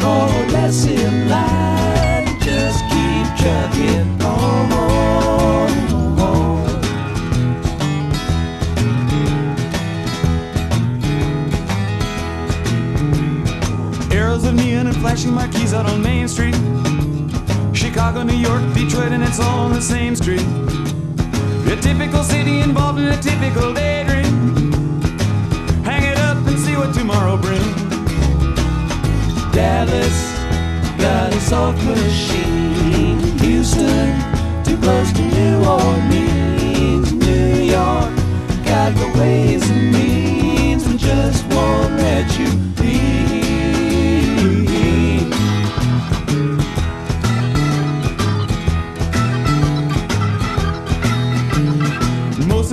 more 0.00 0.28
or 0.28 0.46
less 0.52 0.86
in 0.86 1.28
line, 1.28 2.26
just 2.40 2.84
keep 2.92 3.26
trucking 3.40 4.22
on. 4.22 4.48
Arrows 14.12 14.44
of 14.44 14.54
neon 14.54 14.86
and 14.86 14.96
flashing 14.98 15.32
marquees 15.34 15.74
out 15.74 15.86
on 15.86 16.00
Main 16.00 16.28
Street. 16.28 16.54
Chicago, 17.78 18.24
New 18.24 18.34
York, 18.34 18.60
Detroit, 18.74 19.12
and 19.12 19.22
it's 19.22 19.38
all 19.38 19.60
on 19.60 19.72
the 19.72 19.80
same 19.80 20.16
street. 20.16 20.44
A 21.70 21.76
typical 21.80 22.24
city 22.24 22.58
involved 22.58 22.98
in 22.98 23.06
a 23.06 23.16
typical 23.22 23.72
daydream. 23.72 24.72
Hang 25.84 26.02
it 26.02 26.18
up 26.18 26.44
and 26.48 26.58
see 26.58 26.74
what 26.74 26.92
tomorrow 26.92 27.36
brings. 27.36 27.80
Dallas 29.54 30.18
got 30.98 31.32
a 31.32 31.40
soft 31.40 31.80
machine. 31.84 33.20
Houston, 33.38 34.10
too 34.64 34.76
close 34.78 35.12
to 35.12 35.22
New 35.22 35.64
Orleans. 35.64 37.12
New 37.12 37.62
York, 37.62 38.10
got 38.64 38.92
the 38.96 39.08
ways 39.20 39.70
and 39.70 39.92
means, 39.92 40.84
and 40.84 40.98
just 40.98 41.46
won't 41.54 41.87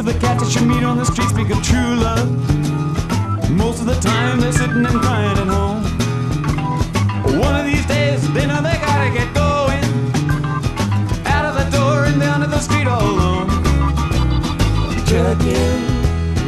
of 0.08 0.14
the 0.14 0.20
cats 0.20 0.44
that 0.44 0.60
you 0.60 0.68
meet 0.68 0.84
on 0.84 0.98
the 0.98 1.06
street 1.06 1.30
speak 1.30 1.50
of 1.50 1.62
true 1.64 1.96
love. 1.96 2.30
Most 3.50 3.80
of 3.80 3.86
the 3.88 3.96
time 3.96 4.40
they're 4.40 4.52
sitting 4.52 4.86
and 4.86 5.00
crying 5.02 5.38
at 5.38 5.48
home. 5.48 5.84
One 7.40 7.56
of 7.60 7.66
these 7.66 7.86
days 7.86 8.22
they 8.34 8.46
know 8.46 8.62
they 8.62 8.78
gotta 8.78 9.10
get 9.12 9.34
going. 9.34 9.84
Out 11.26 11.46
of 11.50 11.56
the 11.60 11.78
door 11.78 12.06
and 12.06 12.20
down 12.20 12.42
to 12.42 12.48
the 12.48 12.60
street 12.60 12.88
all 12.88 13.02
alone. 13.02 13.48
Trucking 15.10 15.82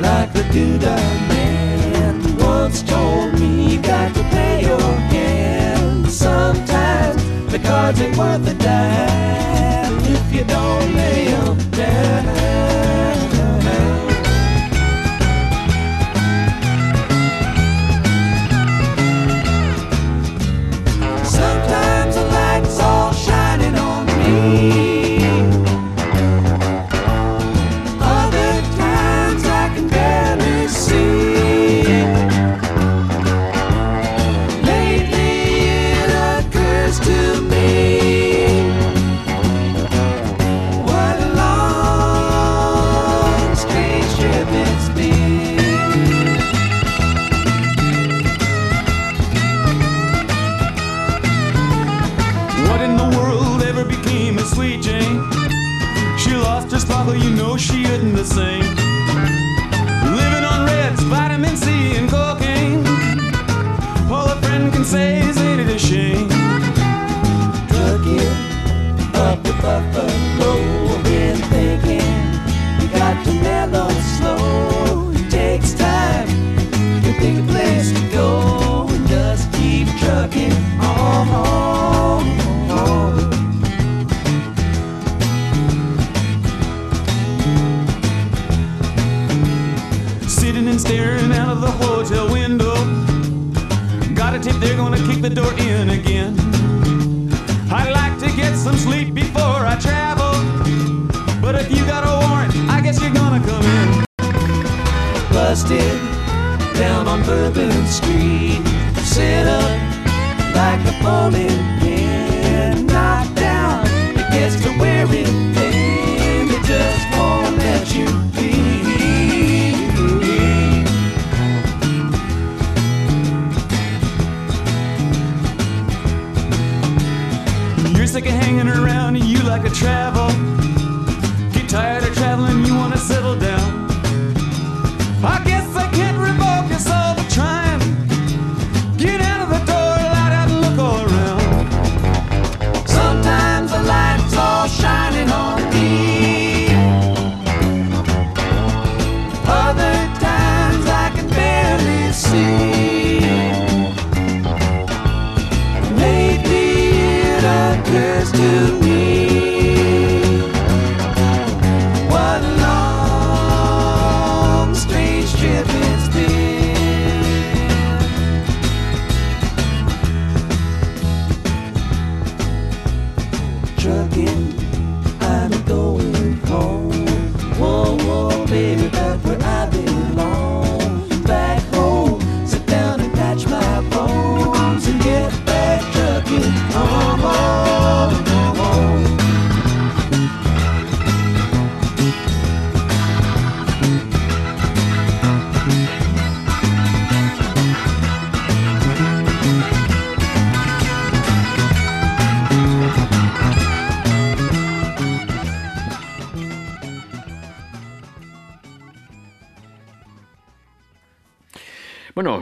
like 0.02 0.34
the 0.34 0.44
Duda 0.54 0.98
man 1.32 2.38
once 2.38 2.84
told 2.84 3.40
me 3.40 3.74
you 3.74 3.82
got 3.82 4.14
to 4.16 4.24
pay 4.36 4.62
your 4.62 4.92
hand. 5.14 6.10
Sometimes 6.10 7.24
the 7.52 7.60
cards 7.60 8.02
ain't 8.02 8.18
worth 8.18 8.48
a 8.48 8.54
dime 8.54 9.98
if 10.18 10.34
you 10.34 10.44
don't 10.44 10.94
lay 10.96 11.28
'em 11.28 11.77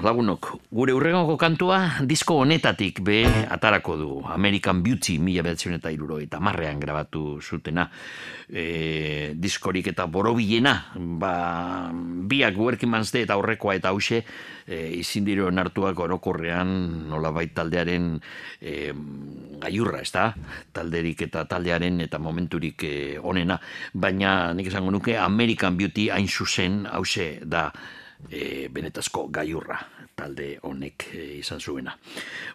lagunok, 0.06 0.52
gure 0.70 0.94
urrengoko 0.94 1.34
kantua 1.41 1.80
disko 2.06 2.38
honetatik 2.44 3.00
be 3.02 3.24
atarako 3.50 3.96
du. 3.98 4.10
American 4.30 4.84
Beauty 4.86 5.18
mila 5.18 5.41
behatzen 5.46 5.80
eta 5.80 5.89
iruro 5.89 6.20
eta 6.22 6.38
marrean 6.44 6.78
grabatu 6.80 7.39
zutena. 7.41 7.88
E, 8.46 9.34
diskorik 9.34 9.89
eta 9.89 10.06
borobilena, 10.06 10.76
ba, 10.94 11.89
biak 12.30 12.60
working 12.62 12.91
man's 12.91 13.10
day 13.15 13.26
eta 13.26 13.34
aurrekoa 13.34 13.80
eta 13.80 13.89
hause, 13.96 14.22
e, 14.68 14.80
izin 15.00 15.26
diro 15.26 15.50
nartuak 15.50 15.98
orokorrean 16.06 16.70
nolabait 17.10 17.56
taldearen 17.58 18.13
e, 18.62 18.94
gaiurra, 19.65 20.04
ez 20.06 20.13
da? 20.13 20.30
Talderik 20.76 21.26
eta 21.26 21.48
taldearen 21.50 22.06
eta 22.06 22.22
momenturik 22.22 22.86
e, 22.86 22.96
onena. 23.18 23.58
Baina 23.94 24.54
nik 24.54 24.70
esango 24.70 24.94
nuke 24.94 25.18
American 25.18 25.82
Beauty 25.82 26.12
hain 26.13 26.30
zuzen 26.30 26.84
hause 26.86 27.39
da 27.41 27.72
e, 28.30 28.68
benetazko 28.70 29.28
gaiurra 29.34 29.95
talde 30.26 30.58
honek 30.66 31.08
e, 31.14 31.24
izan 31.40 31.62
zuena. 31.62 31.96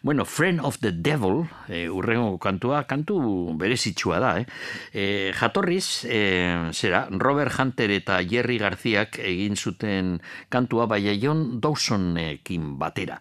Bueno, 0.02 0.24
Friend 0.24 0.60
of 0.66 0.80
the 0.82 0.92
Devil, 0.92 1.44
e, 1.68 1.86
urrengo 1.88 2.38
kantua, 2.42 2.84
kantu 2.90 3.54
berezitsua 3.58 4.18
da, 4.22 4.32
eh? 4.40 4.46
E, 4.92 5.04
jatorriz, 5.36 6.04
e, 6.04 6.70
zera, 6.74 7.06
Robert 7.10 7.54
Hunter 7.58 7.94
eta 7.94 8.20
Jerry 8.26 8.58
Garziak 8.58 9.20
egin 9.22 9.56
zuten 9.56 10.18
kantua, 10.50 10.88
baina 10.90 11.14
John 11.14 11.60
Dawsonekin 11.62 12.74
batera. 12.80 13.20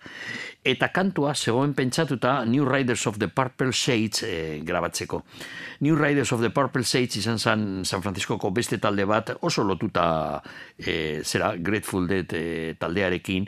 Eta 0.64 0.90
kantua 0.92 1.34
zegoen 1.36 1.74
pentsatuta 1.74 2.44
New 2.46 2.66
Riders 2.68 3.08
of 3.08 3.18
the 3.18 3.30
Purple 3.30 3.72
Shades 3.72 4.24
eh, 4.24 4.60
grabatzeko. 4.64 5.24
New 5.80 5.96
Riders 5.96 6.34
of 6.34 6.42
the 6.42 6.50
Purple 6.50 6.84
Shades 6.84 7.16
izan 7.16 7.40
zen 7.40 7.86
San 7.86 8.02
Franciscoko 8.04 8.52
beste 8.52 8.78
talde 8.78 9.06
bat 9.08 9.32
oso 9.40 9.64
lotuta 9.64 10.42
eh, 10.78 11.22
zera 11.24 11.54
Grateful 11.56 12.08
Dead 12.08 12.34
eh, 12.36 12.76
taldearekin 12.78 13.48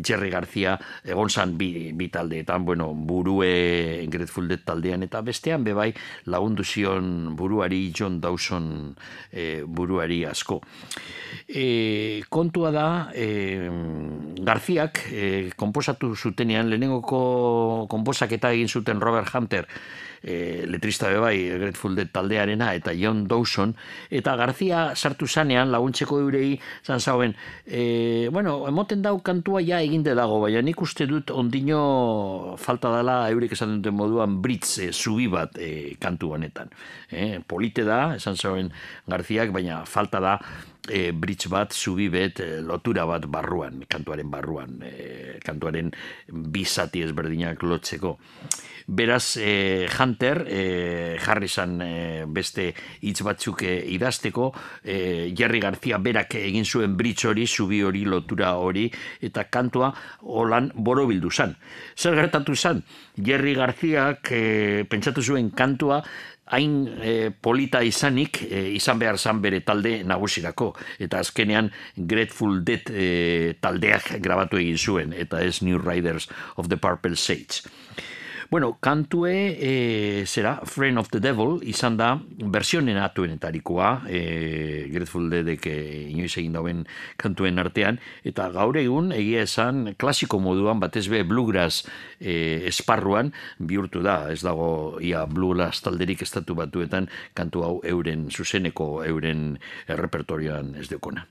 Jerry 0.00 0.30
Garcia 0.30 0.78
egon 1.04 1.28
zan 1.28 1.56
bi, 1.58 1.92
bi 1.92 2.08
taldeetan, 2.08 2.64
bueno, 2.64 2.94
burue 2.94 4.06
Grateful 4.08 4.48
Dead 4.48 4.64
taldean 4.64 5.04
eta 5.04 5.20
bestean 5.20 5.64
bebai 5.64 5.92
lagundu 6.32 6.64
zion 6.64 7.36
buruari 7.36 7.92
John 7.92 8.20
Dawson 8.20 8.96
eh, 9.32 9.62
buruari 9.66 10.24
asko. 10.24 10.62
E, 11.46 12.22
kontua 12.28 12.70
da 12.72 12.88
e, 13.12 13.68
Garziak 14.40 15.04
e, 15.12 15.50
komposatu 15.56 16.14
zutenean 16.48 16.70
lehenengoko 16.70 17.86
komposaketa 17.88 18.50
egin 18.52 18.68
zuten 18.68 19.00
Robert 19.00 19.28
Hunter 19.34 19.66
e, 20.22 20.64
letrista 20.66 21.08
be 21.08 21.18
bai 21.18 21.58
Grateful 21.58 21.94
Dead 21.94 22.08
taldearena 22.10 22.72
eta 22.74 22.92
John 22.92 23.26
Dawson 23.28 23.74
eta 24.10 24.34
Garzia 24.36 24.94
sartu 24.96 25.26
zanean 25.26 25.70
laguntzeko 25.70 26.18
eurei 26.18 26.58
zan 26.84 27.00
zauen 27.00 27.34
e, 27.66 28.28
bueno, 28.32 28.66
emoten 28.66 29.02
dau 29.02 29.20
kantua 29.20 29.60
ja 29.60 29.80
eginde 29.80 30.14
dago 30.14 30.40
baina 30.40 30.62
nik 30.62 30.80
uste 30.80 31.06
dut 31.06 31.30
ondino 31.30 32.56
falta 32.56 32.94
dela 32.96 33.28
eurek 33.30 33.52
esan 33.52 33.78
duten 33.78 33.94
moduan 33.94 34.40
britz 34.42 34.78
e, 34.78 34.92
zubi 34.92 35.28
bat 35.28 35.58
e, 35.58 35.96
kantu 36.00 36.32
honetan. 36.34 36.72
E, 37.10 37.40
polite 37.46 37.84
da, 37.84 38.14
esan 38.16 38.36
zauen 38.36 38.72
Garziak 39.06 39.52
baina 39.52 39.84
falta 39.84 40.20
da 40.20 40.38
e, 40.90 41.12
bridge 41.12 41.48
bat, 41.48 41.72
zubi 41.72 42.08
bet, 42.12 42.40
e, 42.40 42.60
lotura 42.64 43.04
bat 43.08 43.26
barruan, 43.30 43.84
kantuaren 43.88 44.30
barruan, 44.30 44.80
e, 44.82 45.38
kantuaren 45.44 45.92
bizati 46.28 47.02
ezberdinak 47.06 47.62
lotzeko. 47.62 48.16
Beraz, 48.88 49.36
e, 49.36 49.86
Hunter, 49.86 50.46
e, 50.48 51.18
Harrison 51.20 51.74
e, 51.84 52.24
beste 52.24 52.70
hitz 53.04 53.20
batzuk 53.20 53.62
e, 53.62 53.74
idazteko, 53.92 54.48
e, 54.82 55.34
Jerry 55.36 55.60
García 55.60 55.98
berak 56.00 56.38
egin 56.40 56.64
zuen 56.64 56.96
bridge 56.96 57.28
hori, 57.28 57.44
zubi 57.46 57.82
hori, 57.84 58.06
lotura 58.08 58.54
hori, 58.56 58.86
eta 59.20 59.44
kantua 59.52 59.92
holan 60.24 60.72
borobildu 60.74 61.30
zan. 61.30 61.52
Zer 61.94 62.16
gertatu 62.16 62.56
zan? 62.56 62.80
Jerry 63.14 63.52
Garcíak 63.58 64.32
e, 64.32 64.86
pentsatu 64.88 65.20
zuen 65.20 65.50
kantua, 65.50 66.00
hain 66.50 66.74
e, 67.00 67.30
polita 67.30 67.82
izanik 67.84 68.42
e, 68.46 68.62
izan 68.76 68.98
behar 69.00 69.18
zan 69.18 69.42
bere 69.42 69.60
talde 69.66 70.02
nagusirako 70.04 70.72
eta 70.98 71.20
azkenean 71.24 71.70
Grateful 71.96 72.62
Dead 72.64 72.90
e, 72.90 73.08
taldeak 73.60 74.14
grabatu 74.24 74.60
egin 74.60 74.78
zuen 74.78 75.12
eta 75.12 75.42
ez 75.44 75.60
New 75.62 75.78
Riders 75.78 76.28
of 76.56 76.68
the 76.68 76.76
Purple 76.76 77.16
Sage. 77.16 77.68
Bueno, 78.50 78.78
kantue, 78.80 79.58
e, 79.60 80.24
zera, 80.26 80.62
Friend 80.64 80.96
of 80.96 81.10
the 81.10 81.20
Devil, 81.20 81.58
izan 81.68 81.98
da, 81.98 82.14
versionen 82.48 82.96
atuenetarikoa, 82.96 84.06
e, 84.08 84.88
Grateful 84.88 85.28
Deadek 85.28 85.66
e, 85.68 85.74
inoiz 86.08 86.32
egin 86.40 86.56
dauen 86.56 86.80
kantuen 87.20 87.60
artean, 87.60 88.00
eta 88.24 88.46
gaur 88.54 88.78
egun, 88.80 89.12
egia 89.12 89.42
esan, 89.44 89.92
klasiko 90.00 90.40
moduan, 90.40 90.80
batez 90.80 91.10
be, 91.12 91.20
bluegrass 91.28 91.82
e, 92.20 92.64
esparruan, 92.72 93.34
bihurtu 93.60 94.00
da, 94.00 94.32
ez 94.32 94.40
dago, 94.40 94.96
ia, 95.04 95.26
bluegrass 95.28 95.84
talderik 95.84 96.24
estatu 96.24 96.56
batuetan, 96.56 97.10
kantu 97.36 97.66
hau 97.68 97.74
euren, 97.84 98.30
zuzeneko 98.32 99.04
euren 99.04 99.58
repertorioan 99.92 100.72
ez 100.80 100.88
deukona. 100.88 101.28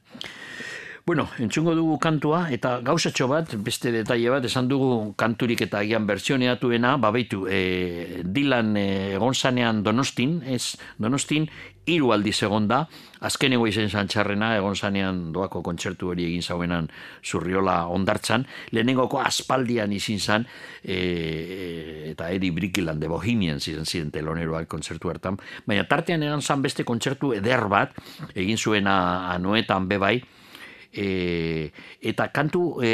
Bueno, 1.08 1.30
entzungo 1.40 1.72
dugu 1.72 1.94
kantua, 2.04 2.50
eta 2.52 2.82
gauzatxo 2.84 3.30
bat, 3.32 3.54
beste 3.64 3.94
detaile 3.96 4.28
bat, 4.34 4.44
esan 4.44 4.68
dugu 4.68 5.14
kanturik 5.16 5.62
eta 5.64 5.80
agian 5.80 6.04
bertsioneatuena, 6.04 6.98
babeitu, 7.00 7.46
e, 7.48 8.26
Dylan 8.28 8.74
e, 8.76 8.84
egon 9.16 9.32
zanean 9.32 9.80
donostin, 9.86 10.42
ez, 10.44 10.76
donostin, 11.00 11.46
hiru 11.88 12.12
aldiz 12.12 12.36
egon 12.44 12.68
da, 12.68 12.82
azken 13.24 13.56
izen 13.56 13.88
zantxarrena, 13.88 14.58
egon 14.58 14.76
zanean 14.76 15.32
doako 15.32 15.62
kontzertu 15.64 16.12
hori 16.12 16.26
egin 16.28 16.44
zauenan 16.44 16.90
zurriola 17.24 17.88
ondartzan, 17.88 18.44
lehenengoko 18.76 19.22
aspaldian 19.24 19.94
izin 19.96 20.20
zan, 20.20 20.44
e, 20.84 22.12
eta 22.12 22.28
Eddie 22.36 22.52
Brickiland 22.52 23.00
de 23.00 23.08
Bohemian 23.08 23.64
ziren 23.64 23.86
ziren 23.86 24.12
teloneroak 24.12 24.68
kontzertu 24.68 25.08
hartan, 25.16 25.40
baina 25.66 25.88
tartean 25.88 26.28
egon 26.28 26.44
zan 26.44 26.62
beste 26.62 26.84
kontzertu 26.84 27.32
eder 27.32 27.70
bat, 27.72 27.96
egin 28.36 28.60
zuena 28.60 29.32
anuetan 29.32 29.88
bebai, 29.88 30.18
e, 30.92 31.72
eta 32.02 32.30
kantu 32.34 32.82
e, 32.84 32.92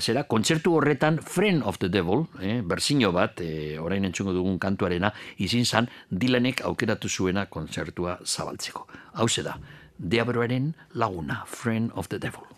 zera 0.00 0.24
kontzertu 0.28 0.74
horretan 0.78 1.20
Friend 1.22 1.62
of 1.64 1.78
the 1.78 1.88
Devil 1.88 2.26
e, 2.40 2.60
berzino 2.62 3.12
bat 3.12 3.40
e, 3.40 3.78
orain 3.78 4.04
entzungo 4.04 4.34
dugun 4.36 4.58
kantuarena 4.58 5.12
izin 5.38 5.64
zan 5.64 5.90
dilenek 6.10 6.64
aukeratu 6.66 7.08
zuena 7.08 7.46
kontzertua 7.46 8.18
zabaltzeko. 8.24 8.86
Hau 9.14 9.28
da 9.44 9.58
Deabroaren 9.98 10.74
laguna 10.94 11.44
Friend 11.46 11.90
of 11.94 12.08
the 12.08 12.18
Devil 12.18 12.49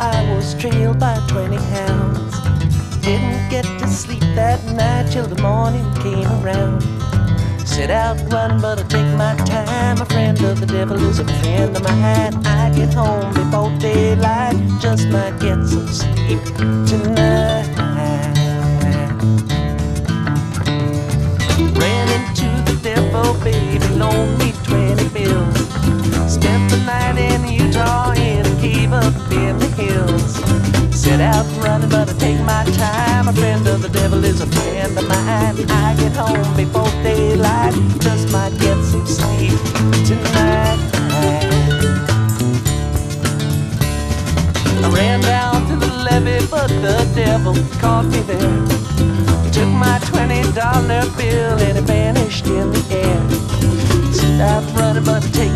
I 0.00 0.32
was 0.32 0.54
trailed 0.54 1.00
by 1.00 1.18
20 1.28 1.56
hounds. 1.56 2.34
Didn't 3.00 3.48
get 3.50 3.64
to 3.64 3.88
sleep 3.88 4.20
that 4.36 4.64
night 4.66 5.10
till 5.10 5.26
the 5.26 5.40
morning 5.42 5.92
came 5.94 6.26
around. 6.40 6.82
Set 7.66 7.90
out 7.90 8.16
running, 8.32 8.60
but 8.60 8.78
I 8.78 8.82
take 8.84 9.16
my 9.16 9.34
time. 9.44 10.00
A 10.00 10.04
friend 10.04 10.40
of 10.44 10.60
the 10.60 10.66
devil 10.66 10.96
is 11.08 11.18
a 11.18 11.24
friend 11.24 11.76
of 11.76 11.82
mine. 11.82 12.46
I 12.46 12.72
get 12.74 12.94
home 12.94 13.34
before 13.34 13.76
daylight, 13.78 14.56
just 14.80 15.08
might 15.08 15.38
get 15.40 15.66
some 15.66 15.88
sleep 15.88 16.44
tonight. 16.86 17.66
Ran 21.74 22.08
into 22.18 22.48
the 22.70 22.78
devil, 22.82 23.34
baby, 23.42 23.84
loaned 23.96 24.38
me 24.38 24.52
20 24.62 25.08
bills. 25.08 25.58
Spent 26.32 26.70
the 26.70 26.82
night 26.86 27.18
in 27.18 27.48
Utah 27.48 28.12
in 28.12 28.47
cave 28.72 28.92
up 28.92 29.14
in 29.32 29.58
the 29.58 29.70
hills. 29.80 30.34
Set 30.94 31.20
out 31.20 31.46
running, 31.62 31.88
but 31.88 32.08
I 32.08 32.12
take 32.14 32.40
my 32.40 32.64
time. 32.76 33.28
A 33.28 33.32
friend 33.32 33.66
of 33.66 33.82
the 33.82 33.88
devil 33.88 34.24
is 34.24 34.40
a 34.40 34.46
friend 34.46 34.98
of 34.98 35.08
mine. 35.08 35.56
I 35.70 35.96
get 35.96 36.14
home 36.16 36.56
before 36.56 36.90
daylight, 37.02 37.74
just 38.00 38.32
might 38.32 38.54
get 38.58 38.78
some 38.90 39.06
sleep 39.06 39.58
tonight. 40.08 40.78
I 44.84 44.88
ran 44.94 45.20
down 45.20 45.66
to 45.68 45.76
the 45.84 45.92
levee, 46.06 46.46
but 46.50 46.68
the 46.86 46.98
devil 47.14 47.54
caught 47.80 48.06
me 48.06 48.20
there. 48.30 48.58
He 49.44 49.50
took 49.50 49.70
my 49.86 49.98
twenty 50.10 50.42
dollar 50.52 51.04
bill 51.16 51.56
and 51.66 51.78
it 51.78 51.84
vanished 51.84 52.46
in 52.46 52.70
the 52.72 52.82
air. 53.04 53.20
Stop 54.12 54.64
running, 54.76 55.04
but 55.04 55.22
take 55.32 55.47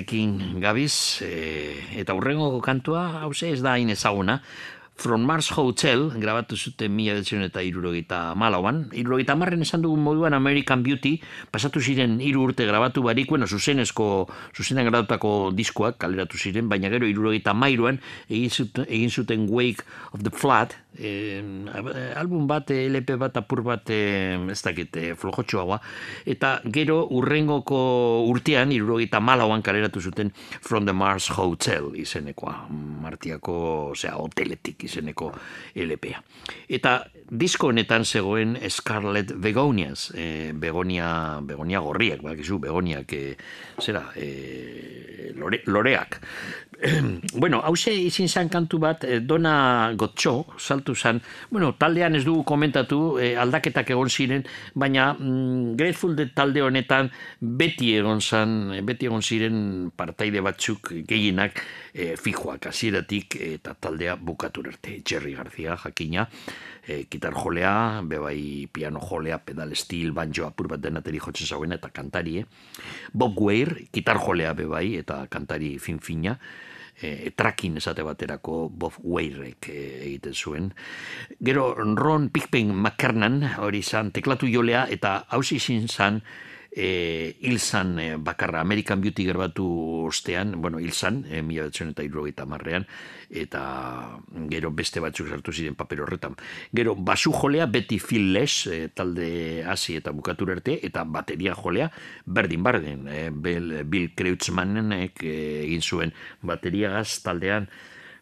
taldearekin 0.00 0.60
gabiz, 0.60 1.22
e, 1.22 2.00
eta 2.00 2.14
hurrengo 2.14 2.60
kantua, 2.60 3.22
hause 3.22 3.52
ez 3.52 3.62
da 3.62 3.72
hain 3.72 3.90
ezaguna, 3.90 4.40
From 5.00 5.22
Mars 5.24 5.48
Hotel, 5.56 6.10
grabatu 6.20 6.58
zuten 6.60 6.92
mila 6.92 7.14
betzen 7.16 7.40
eta 7.40 7.62
irurogeita 7.64 8.34
malauan. 8.36 8.90
Irurogeita 8.92 9.32
marren 9.34 9.62
esan 9.64 9.80
dugun 9.80 10.02
moduan 10.04 10.34
American 10.36 10.82
Beauty, 10.84 11.14
pasatu 11.50 11.80
ziren 11.80 12.18
hiru 12.20 12.42
urte 12.44 12.66
grabatu 12.68 13.00
barik, 13.06 13.30
bueno, 13.30 13.46
zuzenezko, 13.48 14.28
zuzenan 14.52 14.84
grabatutako 14.84 15.54
diskoak 15.56 15.96
kaleratu 15.96 16.36
ziren, 16.36 16.68
baina 16.68 16.92
gero 16.92 17.08
irurogeita 17.08 17.54
mairuan 17.56 17.96
egin 18.28 18.50
zuten, 18.50 18.84
egin 18.90 19.08
zuten 19.08 19.48
Wake 19.48 19.88
of 20.12 20.20
the 20.20 20.30
Flood, 20.30 20.76
eh, 20.98 21.42
album 22.16 22.46
bat, 22.46 22.70
eh, 22.70 22.88
LP 22.88 23.16
bat, 23.16 23.36
apur 23.36 23.62
bat, 23.62 23.90
eh, 23.90 24.38
ez 24.50 24.62
dakit, 24.62 24.96
eh, 24.96 25.14
flojotxoagoa, 25.14 25.80
eta 26.26 26.60
gero 26.64 27.06
urrengoko 27.10 28.26
urtean, 28.28 28.72
irurogeita 28.72 29.20
malauan 29.20 29.62
kaleratu 29.62 30.00
zuten 30.00 30.32
From 30.60 30.84
the 30.86 30.92
Mars 30.92 31.28
Hotel 31.28 31.94
izenekoa, 31.94 32.66
martiako, 32.70 33.90
osea, 33.90 34.16
hoteletik 34.16 34.84
izeneko 34.84 35.32
LPa. 35.74 36.22
Eta 36.68 37.04
disko 37.30 37.70
honetan 37.70 38.04
zegoen 38.04 38.56
Scarlet 38.68 39.32
Begonias, 39.38 40.10
eh, 40.14 40.50
begonia, 40.54 41.40
begonia 41.42 41.80
gorriak, 41.80 42.22
bakizu, 42.22 42.58
begoniak, 42.58 43.12
eh, 43.12 43.36
zera, 43.78 44.10
eh, 44.16 45.32
lore, 45.36 45.62
loreak. 45.66 46.20
bueno, 47.34 47.60
hause 47.60 47.92
izin 47.92 48.28
zan 48.28 48.48
kantu 48.48 48.78
bat, 48.80 49.04
Dona 49.22 49.92
Gotxo, 49.96 50.46
saltu 50.58 50.94
zan, 50.94 51.20
bueno, 51.50 51.74
taldean 51.78 52.16
ez 52.16 52.24
dugu 52.24 52.42
komentatu, 52.48 53.18
eh, 53.20 53.34
aldaketak 53.38 53.90
egon 53.92 54.08
ziren, 54.08 54.44
baina 54.74 55.12
mm, 55.12 55.76
Grateful 55.76 56.16
Dead 56.16 56.32
talde 56.34 56.64
honetan 56.64 57.10
beti 57.40 57.92
egon 57.98 58.20
zan, 58.20 58.72
beti 58.86 59.10
egon 59.10 59.22
ziren 59.22 59.90
partaide 59.96 60.40
batzuk 60.40 60.92
gehienak 61.06 61.60
eh, 61.92 62.16
fijoak 62.16 62.70
hasieratik 62.72 63.36
eta 63.52 63.74
taldea 63.74 64.16
bukatu 64.16 64.64
arte. 64.66 65.00
Jerry 65.04 65.34
García, 65.34 65.76
jakina, 65.76 66.28
eh, 66.86 67.06
gitar 67.10 67.34
jolea, 67.34 68.00
bebai 68.02 68.68
piano 68.72 69.00
jolea, 69.00 69.38
pedal 69.44 69.74
steel, 69.76 70.12
banjo 70.12 70.46
apur 70.46 70.68
bat 70.68 70.80
denateri 70.80 71.20
jotzen 71.20 71.46
zauena 71.46 71.76
eta 71.80 71.90
kantari, 71.92 72.38
eh? 72.40 72.44
Bob 73.12 73.38
Weir, 73.38 73.86
gitar 73.92 74.18
jolea 74.18 74.54
bebai 74.54 74.96
eta 74.98 75.26
kantari 75.30 75.78
fin-fina, 75.78 76.38
e, 77.00 77.32
trakin 77.36 77.78
esate 77.80 78.04
baterako 78.04 78.68
Bob 78.68 79.00
Weirek 79.02 79.68
e, 79.72 79.80
egiten 80.10 80.34
zuen. 80.34 80.70
Gero 81.40 81.74
Ron 81.74 82.28
Pigpen 82.30 82.74
McKernan 82.76 83.42
hori 83.58 83.80
izan 83.84 84.12
teklatu 84.12 84.48
jolea 84.50 84.86
eta 84.90 85.24
hausi 85.28 85.56
izin 85.56 85.88
zan 85.88 86.20
e, 86.70 87.36
hilzan 87.40 87.98
e, 87.98 88.16
bakarra 88.16 88.60
American 88.60 89.00
Beauty 89.00 89.24
gerbatu 89.24 89.66
ostean, 90.06 90.60
bueno, 90.62 90.78
hilzan, 90.78 91.24
e, 91.28 91.42
mila 91.42 91.66
betzen 91.68 91.92
eta 91.92 92.04
irrogeita 92.06 92.46
marrean, 92.46 92.86
eta 93.30 93.62
gero 94.50 94.70
beste 94.70 95.02
batzuk 95.02 95.28
sartu 95.28 95.52
ziren 95.52 95.76
paper 95.78 96.04
horretan. 96.06 96.36
Gero 96.74 96.94
basu 96.94 97.32
jolea 97.32 97.66
beti 97.66 97.98
Phil 97.98 98.32
Les, 98.32 98.66
e, 98.66 98.88
talde 98.88 99.64
hasi 99.66 99.96
eta 99.98 100.14
bukatur 100.14 100.54
arte, 100.56 100.78
eta 100.86 101.04
bateria 101.04 101.54
jolea 101.54 101.90
berdin 102.26 102.62
bardin, 102.62 103.06
e, 103.08 103.28
Bill, 103.30 103.82
Bill 103.84 104.12
Kreutzmannek 104.14 105.24
e, 105.24 105.38
egin 105.66 105.82
zuen 105.82 106.14
bateria 106.42 106.94
gaz 106.98 107.20
taldean 107.24 107.68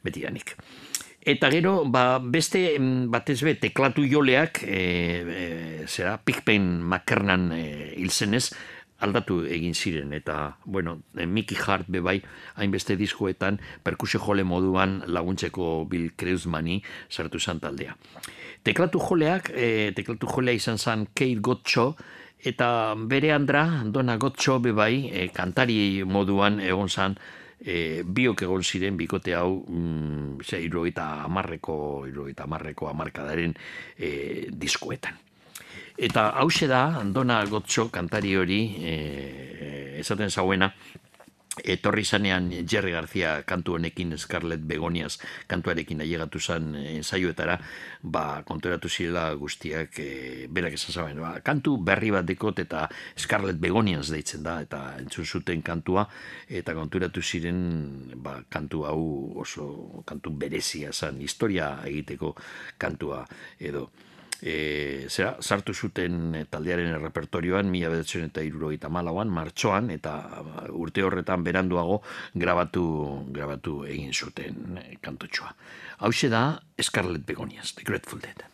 beti 0.04 0.24
danik. 0.24 0.56
Eta 1.28 1.50
gero, 1.52 1.82
ba, 1.84 2.16
beste 2.24 2.62
batez 3.12 3.42
be, 3.44 3.52
teklatu 3.60 4.00
joleak, 4.08 4.62
e, 4.64 4.78
e, 5.28 5.48
zera, 5.84 6.14
Pigpen 6.24 6.78
Makernan 6.80 7.50
e, 7.52 7.64
hilzenez, 8.00 8.46
aldatu 9.04 9.42
egin 9.44 9.76
ziren, 9.76 10.14
eta, 10.16 10.56
bueno, 10.64 11.02
e, 11.12 11.26
Mickey 11.28 11.58
Hart 11.60 11.90
bebai, 11.92 12.22
hainbeste 12.56 12.96
diskoetan, 12.96 13.58
perkusio 13.84 14.22
jole 14.24 14.46
moduan 14.48 15.02
laguntzeko 15.04 15.84
Bill 15.90 16.14
Kreuzmani 16.16 16.78
sartu 17.10 17.36
zan 17.38 17.60
taldea. 17.60 17.98
Teklatu 18.64 18.96
joleak, 18.96 19.50
e, 19.52 19.92
teklatu 19.98 20.30
jolea 20.32 20.56
izan 20.56 20.80
zan 20.80 21.10
Kate 21.12 21.42
Gotcho, 21.44 21.90
eta 22.40 22.94
bere 23.04 23.34
andra, 23.36 23.66
Dona 23.84 24.16
Gotcho 24.16 24.62
bebai, 24.64 25.10
e, 25.12 25.28
kantari 25.36 26.06
moduan 26.08 26.56
egon 26.64 26.88
zan, 26.88 27.20
e, 27.60 28.02
biok 28.04 28.42
egon 28.46 28.64
ziren 28.64 28.96
bikote 28.96 29.34
hau 29.34 29.62
mm, 29.66 30.42
ze, 30.44 30.60
irurogeita 30.64 31.24
amarreko 31.24 32.06
irurogeita 32.08 32.46
amarreko 32.48 32.90
amarkadaren 32.90 33.54
e, 33.96 34.10
diskoetan. 34.50 35.18
Eta 35.98 36.28
hause 36.38 36.68
da, 36.70 37.02
Dona 37.10 37.40
Gotzo 37.50 37.88
kantari 37.90 38.36
hori, 38.38 38.60
e, 38.86 38.94
esaten 39.98 40.30
zauena, 40.30 40.70
etorri 41.64 42.04
zanean 42.04 42.50
Jerry 42.66 42.92
García 42.92 43.42
kantu 43.42 43.74
honekin 43.76 44.16
Scarlett 44.18 44.62
Begonias 44.66 45.18
kantuarekin 45.46 46.00
ailegatu 46.00 46.40
zan 46.40 46.74
ensaioetara, 46.76 47.58
ba, 48.02 48.42
konturatu 48.44 48.88
zirela 48.88 49.32
guztiak 49.34 49.98
e, 49.98 50.46
berak 50.50 50.78
esan 50.78 50.94
zaben, 50.94 51.20
ba, 51.22 51.38
kantu 51.44 51.76
berri 51.82 52.10
bat 52.14 52.26
dekot 52.26 52.58
eta 52.64 52.88
Scarlett 53.16 53.60
Begonias 53.60 54.10
deitzen 54.12 54.42
da, 54.42 54.58
eta 54.64 54.96
entzun 54.98 55.26
zuten 55.26 55.62
kantua, 55.62 56.08
eta 56.48 56.74
konturatu 56.74 57.22
ziren 57.22 58.12
ba, 58.16 58.38
kantu 58.48 58.84
hau 58.88 59.02
oso 59.40 60.02
kantu 60.06 60.34
berezia 60.34 60.92
zan, 60.92 61.20
historia 61.20 61.78
egiteko 61.86 62.34
kantua 62.78 63.24
edo 63.58 63.88
e, 64.42 65.06
zera, 65.08 65.36
sartu 65.40 65.74
zuten 65.74 66.34
e, 66.34 66.44
taldearen 66.50 66.94
repertorioan 67.02 67.70
mila 67.70 67.90
bedatzen 67.92 68.28
eta 68.28 68.44
irurogeita 68.46 68.88
malauan, 68.92 69.28
martxoan, 69.32 69.90
eta 69.94 70.14
ba, 70.46 70.66
urte 70.70 71.02
horretan 71.02 71.44
beranduago 71.46 72.02
grabatu, 72.34 72.84
grabatu 73.34 73.84
egin 73.88 74.12
zuten 74.12 74.78
e, 74.82 74.96
kantotxoa. 75.02 75.54
Hau 75.98 76.12
da 76.30 76.60
Scarlett 76.80 77.26
Begonias, 77.26 77.74
The 77.74 77.84
Grateful 77.84 78.20
Dead. 78.20 78.44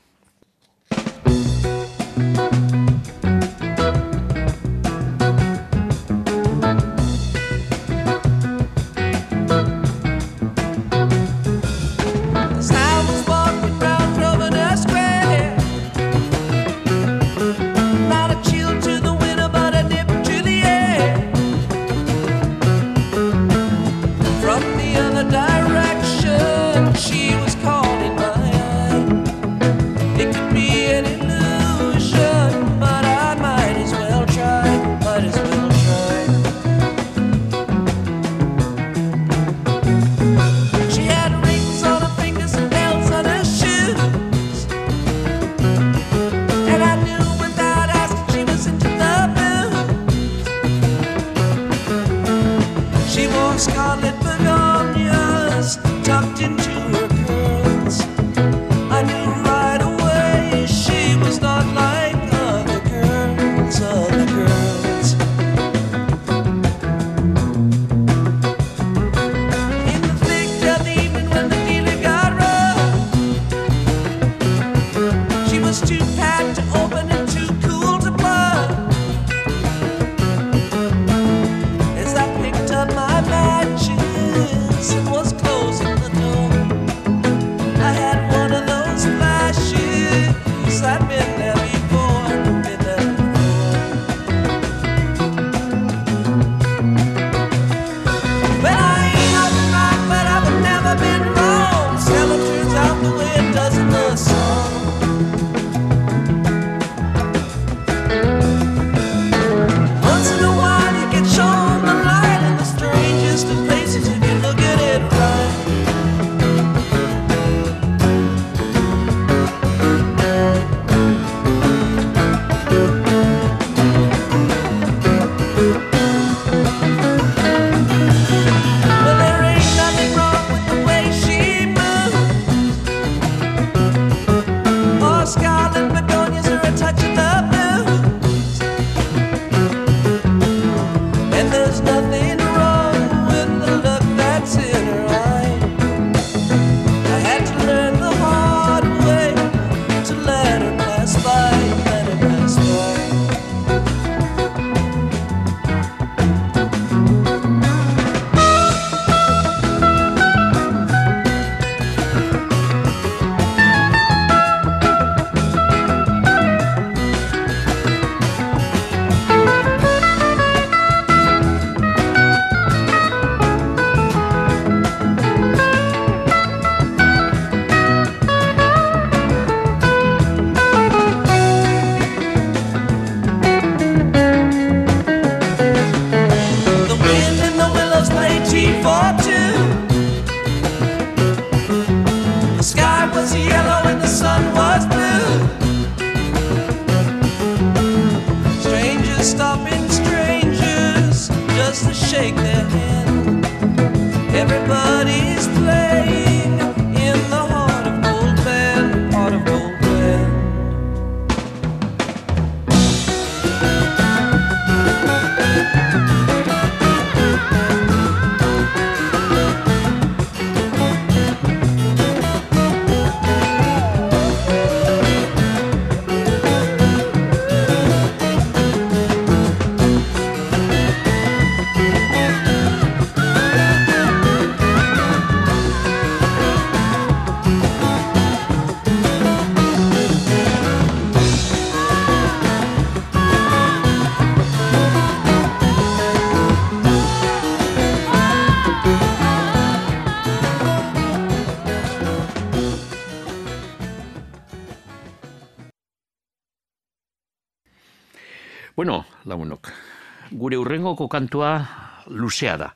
Gure 260.55 260.63
urrengoko 260.63 261.09
kantua 261.09 261.67
luzea 262.09 262.57
da. 262.57 262.71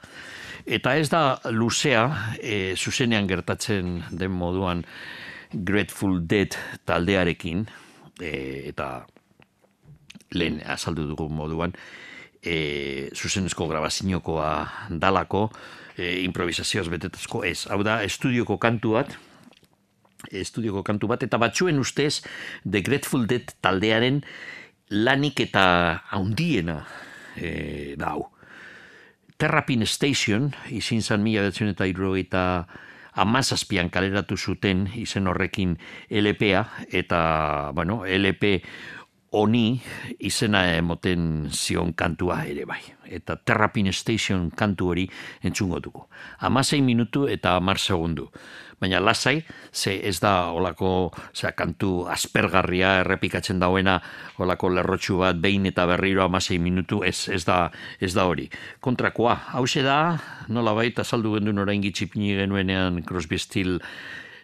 Eta 0.66 0.96
ez 0.98 1.08
da 1.08 1.38
luzea, 1.50 2.34
e, 2.40 2.74
zuzenean 2.76 3.26
gertatzen 3.28 4.02
den 4.10 4.30
moduan 4.30 4.84
Grateful 5.52 6.26
Dead 6.26 6.54
taldearekin, 6.84 7.66
e, 8.20 8.68
eta 8.68 9.06
lehen 10.34 10.60
azaldu 10.66 11.06
dugu 11.08 11.28
moduan, 11.28 11.72
e, 12.42 13.08
zuzenezko 13.14 13.68
grabazinokoa 13.68 14.90
dalako, 14.90 15.48
e, 15.96 16.20
improvisazioaz 16.24 16.88
betetazko 16.88 17.44
ez. 17.44 17.66
Hau 17.70 17.82
da, 17.82 18.02
estudioko 18.02 18.58
kantu 18.58 18.98
bat, 18.98 19.16
estudioko 20.32 20.82
kantu 20.82 21.08
bat, 21.08 21.22
eta 21.22 21.38
batzuen 21.38 21.78
ustez 21.78 22.20
The 22.68 22.82
Grateful 22.82 23.26
Dead 23.26 23.54
taldearen 23.62 24.24
lanik 24.90 25.40
eta 25.40 26.02
haundiena 26.10 26.82
e, 27.40 27.94
da 27.98 28.12
hau. 28.14 28.28
Terrapin 29.38 29.86
Station, 29.86 30.50
izin 30.74 31.02
zan 31.02 31.22
mila 31.22 31.44
betzen 31.46 31.70
eta 31.70 31.86
irrogeita 31.86 32.66
amazazpian 33.18 33.90
kaleratu 33.90 34.36
zuten 34.36 34.88
izen 34.98 35.26
horrekin 35.30 35.76
LPA, 36.10 36.64
eta, 36.90 37.20
bueno, 37.74 38.02
LP 38.06 38.58
honi 39.30 39.80
izena 40.24 40.62
emoten 40.76 41.48
zion 41.52 41.92
kantua 41.92 42.42
ere 42.48 42.64
bai. 42.64 42.80
Eta 43.04 43.36
Terrapin 43.36 43.92
Station 43.92 44.48
kantu 44.50 44.88
hori 44.92 45.06
entzungo 45.44 45.80
dugu. 45.84 46.06
Amasei 46.40 46.80
minutu 46.82 47.26
eta 47.28 47.56
amar 47.56 47.78
segundu. 47.78 48.30
Baina 48.78 49.00
lasai, 49.02 49.42
ze 49.72 49.96
ez 50.06 50.20
da 50.22 50.52
olako 50.54 51.10
zera, 51.34 51.50
kantu 51.58 52.06
aspergarria 52.06 53.00
errepikatzen 53.00 53.58
dauena 53.58 53.96
olako 54.38 54.70
lerrotxu 54.70 55.18
bat 55.18 55.40
behin 55.42 55.66
eta 55.66 55.86
berriro 55.90 56.22
amasei 56.22 56.60
minutu 56.62 57.02
ez, 57.02 57.28
ez, 57.28 57.42
da, 57.44 57.72
ez 58.00 58.12
da 58.14 58.28
hori. 58.30 58.46
Kontrakoa, 58.80 59.34
hause 59.58 59.82
da, 59.82 59.98
nola 60.48 60.76
baita 60.78 61.04
saldu 61.04 61.34
gendun 61.34 61.58
orain 61.58 61.82
gitxipini 61.82 62.36
genuenean 62.38 63.02
Crosby 63.02 63.38
Still 63.38 63.80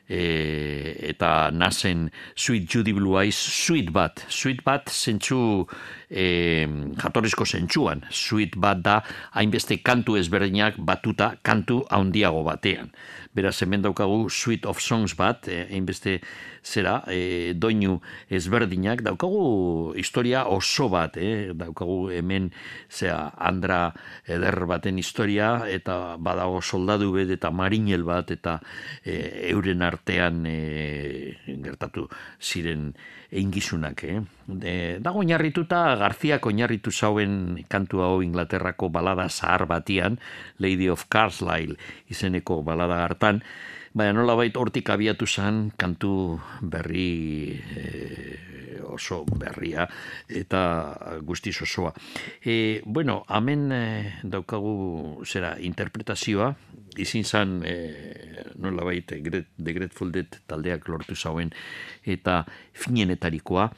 e, 0.09 1.09
eta 1.11 1.51
nazen 1.55 2.09
Sweet 2.35 2.69
Judy 2.71 2.93
Blue 2.93 3.17
Eyes, 3.21 3.37
Sweet 3.37 3.93
bat, 3.93 4.25
Sweet 4.29 4.65
bat 4.65 4.91
zentsu 4.93 5.65
e, 6.11 6.67
jatorrizko 7.01 7.47
zentsuan, 7.47 8.05
Sweet 8.11 8.59
bat 8.61 8.83
da 8.85 9.01
hainbeste 9.35 9.81
kantu 9.83 10.19
ezberdinak 10.21 10.79
batuta 10.79 11.35
kantu 11.43 11.83
handiago 11.91 12.45
batean. 12.47 12.93
Beraz, 13.35 13.57
hemen 13.65 13.83
daukagu 13.83 14.29
Sweet 14.31 14.67
of 14.71 14.81
Songs 14.81 15.17
bat, 15.19 15.49
eh, 15.49 15.65
hainbeste 15.73 16.21
zera, 16.65 17.03
e, 17.07 17.53
doinu 17.55 17.99
ezberdinak, 18.33 19.05
daukagu 19.05 19.93
historia 20.01 20.47
oso 20.49 20.89
bat, 20.89 21.19
eh? 21.21 21.53
daukagu 21.55 22.09
hemen 22.11 22.51
zera, 22.91 23.31
Andra 23.37 23.93
eder 24.27 24.65
baten 24.67 24.99
historia, 24.99 25.69
eta 25.69 26.17
badago 26.19 26.63
soldadu 26.63 27.13
bet 27.15 27.31
eta 27.37 27.53
marinel 27.53 28.07
bat, 28.09 28.33
eta 28.33 28.59
e, 29.05 29.51
euren 29.53 29.85
artean 29.85 30.45
e, 30.49 31.37
gertatu 31.65 32.09
ziren 32.41 32.93
eingizunak, 33.35 34.05
eh? 34.09 34.23
De, 34.47 34.75
dago 35.03 35.21
oinarrituta, 35.25 35.85
Garziak 36.01 36.47
oinarritu 36.47 36.93
zauen 36.93 37.65
kantu 37.69 38.03
hau 38.05 38.19
Inglaterrako 38.23 38.89
balada 38.95 39.29
zahar 39.29 39.67
batian, 39.67 40.19
Lady 40.59 40.89
of 40.89 41.07
Carlisle 41.11 41.77
izeneko 42.13 42.63
balada 42.63 43.03
hartan, 43.05 43.43
baina 43.95 44.13
nola 44.17 44.35
bait 44.35 44.57
hortik 44.59 44.91
abiatu 44.91 45.27
zen 45.27 45.69
kantu 45.79 46.41
berri 46.61 47.55
e, 47.55 47.85
oso 48.95 49.23
berria 49.25 49.87
eta 50.29 50.61
guztiz 51.23 51.55
osoa. 51.63 51.93
E, 52.43 52.83
bueno, 52.85 53.23
hemen 53.29 53.71
e, 53.73 53.85
daukagu 54.23 55.23
zera 55.25 55.55
interpretazioa, 55.61 56.51
izin 56.99 57.25
zan 57.25 57.61
e, 57.67 57.77
nola 58.59 58.85
bait 58.87 59.07
The 59.07 59.73
Grateful 59.73 60.13
Dead 60.13 60.41
taldeak 60.47 60.89
lortu 60.89 61.15
zauen 61.15 61.55
eta 62.03 62.43
finenetarikoa, 62.73 63.71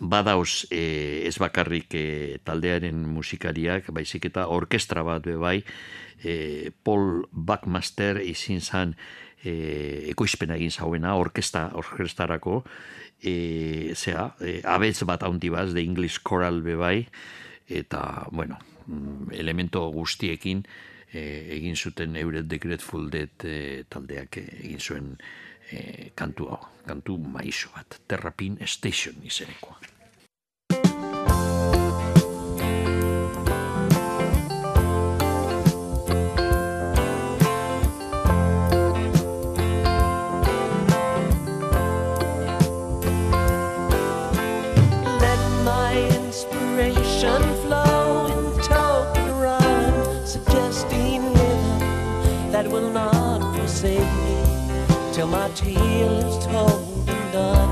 badauz 0.00 0.66
e, 0.70 1.24
ez 1.26 1.38
bakarrik 1.40 1.94
e, 1.94 2.38
taldearen 2.44 3.06
musikariak, 3.08 3.92
baizik 3.94 4.28
eta 4.28 4.48
orkestra 4.52 5.02
bat 5.06 5.24
be 5.24 5.38
bai, 5.40 5.62
e, 6.22 6.70
Paul 6.84 7.24
Buckmaster 7.32 8.20
izin 8.22 8.60
zan 8.60 8.94
e, 9.42 10.10
ekoizpena 10.12 10.56
egin 10.58 10.70
zauena, 10.70 11.14
orkesta, 11.18 11.68
orkestarako, 11.78 12.62
e, 13.22 13.94
zera, 13.94 14.30
e, 14.40 14.60
abetz 14.64 15.02
bat 15.08 15.22
haundi 15.26 15.50
baz, 15.52 15.72
de 15.74 15.82
English 15.82 16.22
Choral 16.26 16.62
be 16.62 16.76
bai, 16.78 17.06
eta, 17.68 18.26
bueno, 18.30 18.58
mm, 18.86 19.32
elemento 19.38 19.84
guztiekin 19.92 20.64
e, 21.12 21.20
egin 21.58 21.76
zuten 21.76 22.16
euret 22.16 22.48
The 22.48 22.58
Grateful 22.58 23.10
Dead 23.10 23.44
e, 23.44 23.84
taldeak 23.88 24.40
egin 24.40 24.80
zuen 24.80 25.12
e, 25.70 26.10
kantu 26.16 26.50
hau, 26.54 26.64
kantu 26.86 27.18
maizo 27.18 27.72
bat, 27.76 28.00
Terrapin 28.08 28.58
Station 28.66 29.22
izenekoa. 29.24 29.97
My 55.48 55.54
tale 55.54 56.18
is 56.26 56.46
told 56.46 57.08
and 57.08 57.32
done. 57.32 57.68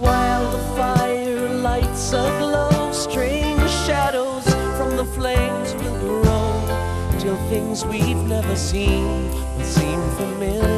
While 0.00 0.50
the 0.50 0.58
fire 0.76 1.48
lights 1.60 2.12
aglow, 2.12 2.92
strange 2.92 3.70
shadows 3.86 4.44
from 4.76 4.96
the 4.96 5.04
flames 5.04 5.74
will 5.74 5.98
grow 6.00 7.18
till 7.20 7.36
things 7.48 7.84
we've 7.84 8.24
never 8.28 8.56
seen 8.56 9.30
will 9.30 9.64
seem 9.64 10.00
familiar. 10.16 10.75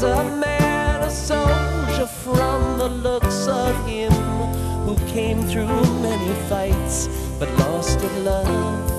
A 0.00 0.22
man 0.22 1.02
a 1.02 1.10
soldier 1.10 2.06
from 2.06 2.78
the 2.78 2.88
looks 2.88 3.48
of 3.48 3.74
him 3.84 4.12
who 4.86 4.94
came 5.08 5.42
through 5.42 5.66
many 6.00 6.34
fights 6.48 7.08
but 7.40 7.50
lost 7.58 7.98
at 7.98 8.20
love. 8.22 8.90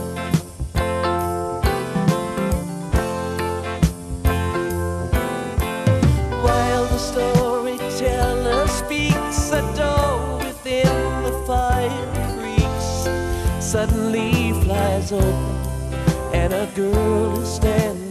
While 6.44 6.86
the 6.88 6.98
storyteller 6.98 8.68
speaks, 8.68 9.52
a 9.54 9.62
door 9.78 10.40
within 10.40 11.24
the 11.24 11.44
fire 11.48 12.36
creaks, 12.36 13.66
suddenly 13.66 14.52
flies 14.64 15.14
open, 15.14 15.56
and 16.34 16.52
a 16.54 16.70
girl 16.76 17.40
is 17.40 17.54
standing 17.54 18.09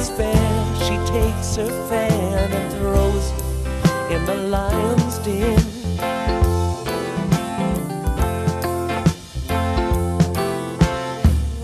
as 0.00 0.08
fair. 0.10 0.50
She 0.86 0.96
takes 1.12 1.56
her 1.56 1.70
fan 1.88 2.52
and 2.52 2.72
throws 2.74 3.26
it 3.32 4.14
in 4.14 4.24
the 4.24 4.36
lion's 4.56 5.18
den. 5.18 5.60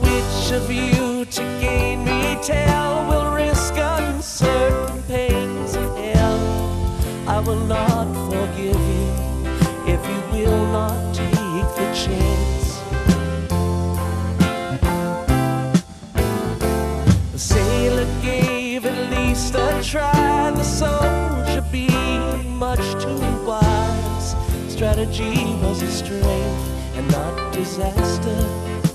Which 0.05 0.53
of 0.53 0.71
you 0.71 1.25
to 1.25 1.43
gain 1.61 2.01
retail 2.05 3.07
will 3.09 3.31
risk 3.33 3.75
uncertain 3.77 5.03
pains 5.05 5.75
of 5.75 5.97
hell? 5.97 6.41
I 7.27 7.41
will 7.41 7.65
not 7.77 8.07
forgive 8.31 8.83
you 8.95 9.09
if 9.95 10.01
you 10.11 10.21
will 10.33 10.67
not 10.79 11.15
take 11.15 11.69
the 11.81 11.89
chance. 12.05 12.56
Try, 19.97 20.51
the 20.51 20.63
soldier 20.63 21.65
being 21.73 22.57
much 22.57 22.85
too 23.03 23.19
wise. 23.47 24.37
Strategy 24.69 25.37
was 25.63 25.81
a 25.83 25.91
strength 25.91 26.97
and 26.97 27.11
not 27.11 27.53
disaster. 27.55 28.86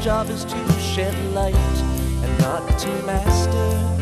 Job 0.00 0.30
is 0.30 0.46
to 0.46 0.72
shed 0.80 1.14
light 1.34 1.54
and 1.54 2.38
not 2.38 2.78
to 2.78 2.88
master. 3.02 3.99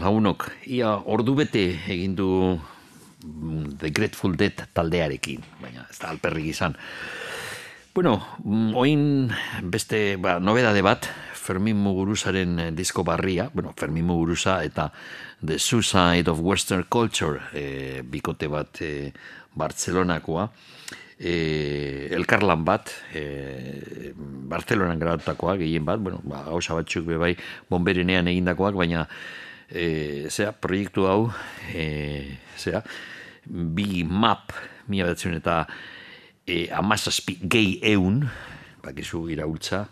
Launok, 0.00 0.48
ia 0.66 0.94
ordu 0.96 1.34
bete 1.34 1.64
egin 1.90 2.14
du 2.16 2.28
mm, 2.54 3.76
The 3.80 3.90
Grateful 3.90 4.36
Dead 4.38 4.64
taldearekin, 4.74 5.44
baina 5.62 5.86
ez 5.90 5.98
da 6.00 6.10
alperrik 6.12 6.52
izan. 6.52 6.76
Bueno, 7.94 8.16
mm, 8.44 8.72
oin 8.78 9.02
beste 9.68 10.16
ba, 10.16 10.38
nobedade 10.40 10.80
bat, 10.82 11.10
Fermin 11.42 11.76
Muguruzaren 11.76 12.58
eh, 12.58 12.70
disko 12.72 13.04
barria, 13.04 13.50
bueno, 13.52 13.74
Fermin 13.76 14.06
Muguruza 14.06 14.60
eta 14.64 14.92
The 15.44 15.58
Suicide 15.58 16.30
of 16.30 16.40
Western 16.40 16.86
Culture 16.88 17.40
e, 17.52 18.02
bikote 18.06 18.48
bat 18.48 18.80
e, 18.80 19.10
Bartzelonakoa, 19.58 20.46
e, 21.18 21.34
elkarlan 22.14 22.64
bat, 22.64 22.94
e, 23.12 24.14
Bartzelonan 24.14 25.02
grabatakoa, 25.02 25.56
gehien 25.60 25.84
bat, 25.84 26.00
bueno, 26.00 26.22
ba, 26.24 26.44
hausa 26.46 26.78
batzuk 26.78 27.08
bebai 27.10 27.34
bomberenean 27.70 28.30
egindakoak, 28.30 28.78
baina 28.78 29.08
e, 29.72 30.28
zera, 30.30 30.52
proiektu 30.52 31.06
hau, 31.08 31.30
e, 31.72 32.36
zera, 32.60 32.82
bi 33.46 34.04
map, 34.04 34.52
mila 34.92 35.10
batzen 35.12 35.38
eta 35.38 35.62
e, 36.46 36.66
amazazpi 36.76 37.38
gehi 37.42 37.78
eun, 37.94 38.22
bakizu 38.84 39.26
iraultza, 39.32 39.86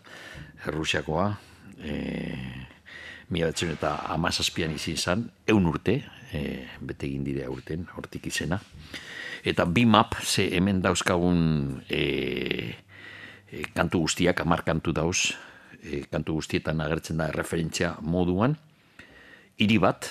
Errusiakoa, 0.69 1.31
e, 1.81 1.95
mila 3.33 3.49
batzen 3.49 3.73
eta 3.73 3.95
amazazpian 4.13 4.75
izin 4.77 4.99
zan, 5.01 5.25
eun 5.49 5.69
urte, 5.71 6.03
e, 6.33 6.43
bete 6.81 7.09
egin 7.09 7.25
dire 7.25 7.49
urten, 7.49 7.89
hortik 7.97 8.29
izena. 8.29 8.61
Eta 9.41 9.65
bi 9.65 9.87
map, 9.89 10.19
ze 10.21 10.51
hemen 10.53 10.83
dauzkagun 10.85 11.81
e, 11.89 12.03
e, 13.49 13.63
kantu 13.73 14.05
guztiak, 14.05 14.43
amar 14.45 14.67
kantu 14.67 14.93
dauz, 14.93 15.31
e, 15.81 16.03
kantu 16.13 16.37
guztietan 16.43 16.83
agertzen 16.85 17.23
da 17.23 17.31
referentzia 17.33 17.95
moduan, 18.05 18.59
hiri 19.61 19.79
bat, 19.83 20.09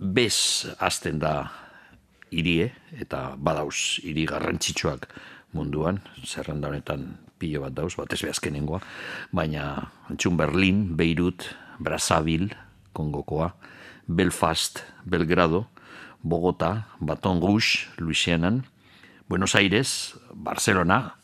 bez 0.00 0.66
azten 0.82 1.20
da 1.22 1.34
hirie 2.30 2.70
eta 2.98 3.36
badauz 3.38 4.00
hiri 4.02 4.24
garrantzitsuak 4.26 5.06
munduan, 5.54 6.00
zerrenda 6.24 6.70
honetan 6.70 7.18
pilo 7.40 7.64
bat 7.64 7.74
dauz, 7.74 7.94
bat 7.98 8.12
ez 8.12 8.20
behazkenengoa, 8.22 8.80
baina 9.34 9.90
antxun 10.10 10.36
Berlin, 10.38 10.84
Beirut, 10.96 11.46
Brazzaville, 11.80 12.54
Kongokoa, 12.92 13.52
Belfast, 14.06 14.82
Belgrado, 15.06 15.66
Bogota, 16.22 16.86
Baton 17.00 17.40
Rouge, 17.40 17.88
Louisianan, 17.98 18.64
Buenos 19.28 19.54
Aires, 19.54 20.18
Barcelona, 20.34 21.16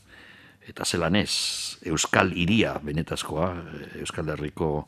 eta 0.67 0.85
zelanez, 0.85 1.79
Euskal 1.87 2.33
Iria, 2.35 2.77
benetazkoa, 2.83 3.51
Euskal 4.01 4.31
Herriko 4.35 4.87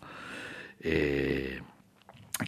e, 0.81 1.61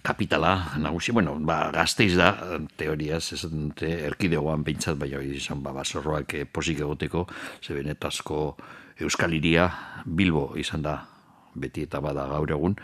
kapitala 0.03 0.79
nagusi, 0.79 1.13
bueno, 1.13 1.35
ba, 1.41 1.71
gazteiz 1.75 2.15
da, 2.19 2.31
teoriaz, 2.79 3.33
ez 3.35 3.43
dute, 3.51 3.91
erkidegoan 4.07 4.63
behintzat, 4.67 4.99
bai 4.99 5.11
hori 5.19 5.35
izan, 5.37 5.63
ba, 5.65 5.75
basorroak 5.75 6.35
eh, 6.39 6.45
posik 6.47 6.81
egoteko, 6.85 7.27
ze 7.63 7.75
benetazko 7.75 8.57
Euskal 9.01 9.35
Iria 9.35 9.71
Bilbo 10.05 10.53
izan 10.61 10.85
da, 10.87 11.01
beti 11.55 11.89
eta 11.89 12.01
bada 12.05 12.29
gaur 12.31 12.53
egun, 12.55 12.77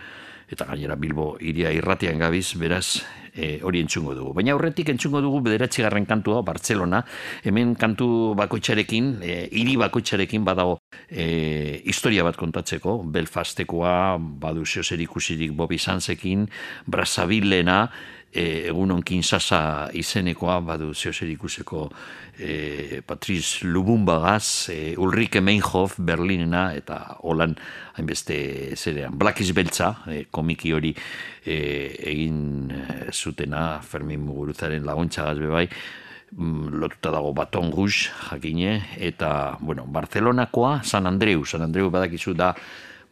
eta 0.50 0.66
gainera 0.66 0.96
Bilbo 0.98 1.36
iria 1.40 1.70
irratian 1.74 2.18
gabiz, 2.18 2.54
beraz, 2.58 3.02
e, 3.36 3.60
hori 3.62 3.80
entzungo 3.84 4.14
dugu. 4.16 4.32
Baina 4.36 4.54
aurretik 4.56 4.90
entzungo 4.92 5.20
dugu 5.24 5.42
bederatzigarren 5.44 6.06
kantua, 6.08 6.42
Barcelona, 6.46 7.02
hemen 7.44 7.74
kantu 7.78 8.08
bakoitzarekin, 8.38 9.12
e, 9.22 9.36
hiri 9.52 9.76
bakoitzarekin 9.80 10.44
badago 10.46 10.78
e, 11.10 11.82
historia 11.84 12.24
bat 12.26 12.38
kontatzeko, 12.40 12.98
Belfastekoa, 13.12 14.16
badu 14.18 14.64
zer 14.66 15.00
ikusirik 15.00 15.52
Bobby 15.52 15.78
Sansekin, 15.78 16.48
Brazzavillena, 16.86 17.90
e, 18.36 18.68
egunon 18.68 19.02
Kinsasa 19.06 19.88
izenekoa, 19.96 20.60
badu 20.64 20.92
zer 20.94 21.30
ikuseko 21.30 21.86
e, 22.38 23.00
Patriz 23.06 23.62
Lubumbagaz, 23.64 24.68
e, 24.70 24.94
Ulrike 25.00 25.40
Meinhof, 25.40 25.96
Berlinena, 25.98 26.68
eta 26.76 27.16
holan 27.24 27.56
hainbeste 27.96 28.76
zerean. 28.76 29.16
Black 29.16 29.40
is 29.40 29.52
Beltza, 29.56 29.94
e, 30.12 30.26
komiki 30.30 30.72
hori 30.76 30.92
e, 31.44 31.56
egin 32.12 32.72
zutena, 33.12 33.80
Fermin 33.80 34.20
Muguruzaren 34.26 34.84
laguntzagaz 34.84 35.38
bebai, 35.40 35.66
mm, 36.36 36.76
lotuta 36.76 37.14
dago 37.16 37.32
Baton 37.32 37.72
Rouge 37.72 38.10
jakine, 38.28 38.82
eta, 38.98 39.56
bueno, 39.60 39.86
Barcelonakoa, 39.88 40.82
San 40.84 41.06
Andreu, 41.06 41.46
San 41.46 41.64
Andreu 41.64 41.90
badakizu 41.90 42.36
da, 42.36 42.52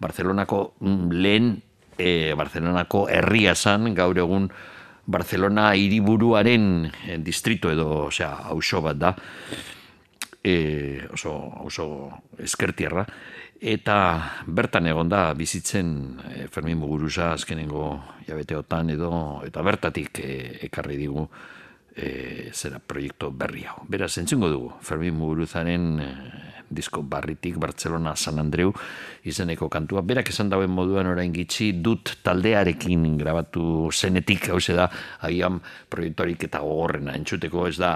Barcelonako 0.05 0.75
mm, 0.81 1.11
lehen, 1.17 1.51
e, 1.97 2.35
Barcelonako 2.37 3.07
herria 3.09 3.55
zan, 3.55 3.95
gaur 3.97 4.19
egun, 4.21 4.51
Barcelona 5.07 5.75
hiriburuaren 5.77 6.91
eh, 7.07 7.19
distrito 7.19 7.71
edo, 7.71 8.07
osea, 8.09 8.33
auzo 8.51 8.81
bat 8.85 9.01
da. 9.01 9.15
E, 10.45 11.01
oso, 11.13 11.33
oso 11.65 11.87
eskertierra. 12.39 13.07
Eta 13.65 13.97
bertan 14.47 14.87
egon 14.91 15.09
da 15.09 15.31
bizitzen 15.37 15.89
e, 16.29 16.47
Fermin 16.53 16.77
Muguruza 16.79 17.33
azkenengo 17.33 17.87
jabeteotan 18.27 18.93
edo, 18.93 19.13
eta 19.47 19.63
bertatik 19.65 20.21
e, 20.21 20.33
ekarri 20.69 20.99
digu 21.01 21.25
e, 21.97 22.51
zera 22.53 22.81
proiektu 22.81 23.31
berri 23.33 23.65
hau. 23.65 23.79
Beraz, 23.89 24.13
entzungo 24.21 24.51
dugu, 24.53 24.73
Fermin 24.85 25.17
Muguruzaren 25.17 25.87
e, 26.01 26.11
disko 26.75 27.03
barritik, 27.03 27.57
Barcelona, 27.63 28.15
San 28.17 28.39
Andreu, 28.43 28.73
izeneko 29.25 29.69
kantua. 29.73 30.03
Berak 30.03 30.31
esan 30.33 30.51
dauen 30.53 30.71
moduan 30.71 31.09
orain 31.11 31.33
gitxi, 31.33 31.73
dut 31.83 32.17
taldearekin 32.27 33.07
grabatu 33.21 33.91
zenetik, 33.93 34.51
hau 34.51 34.61
da, 34.77 34.89
agian 35.27 35.61
proiektuarik 35.89 36.45
eta 36.49 36.61
gogorrena, 36.65 37.15
entzuteko 37.17 37.69
ez 37.69 37.77
da, 37.79 37.93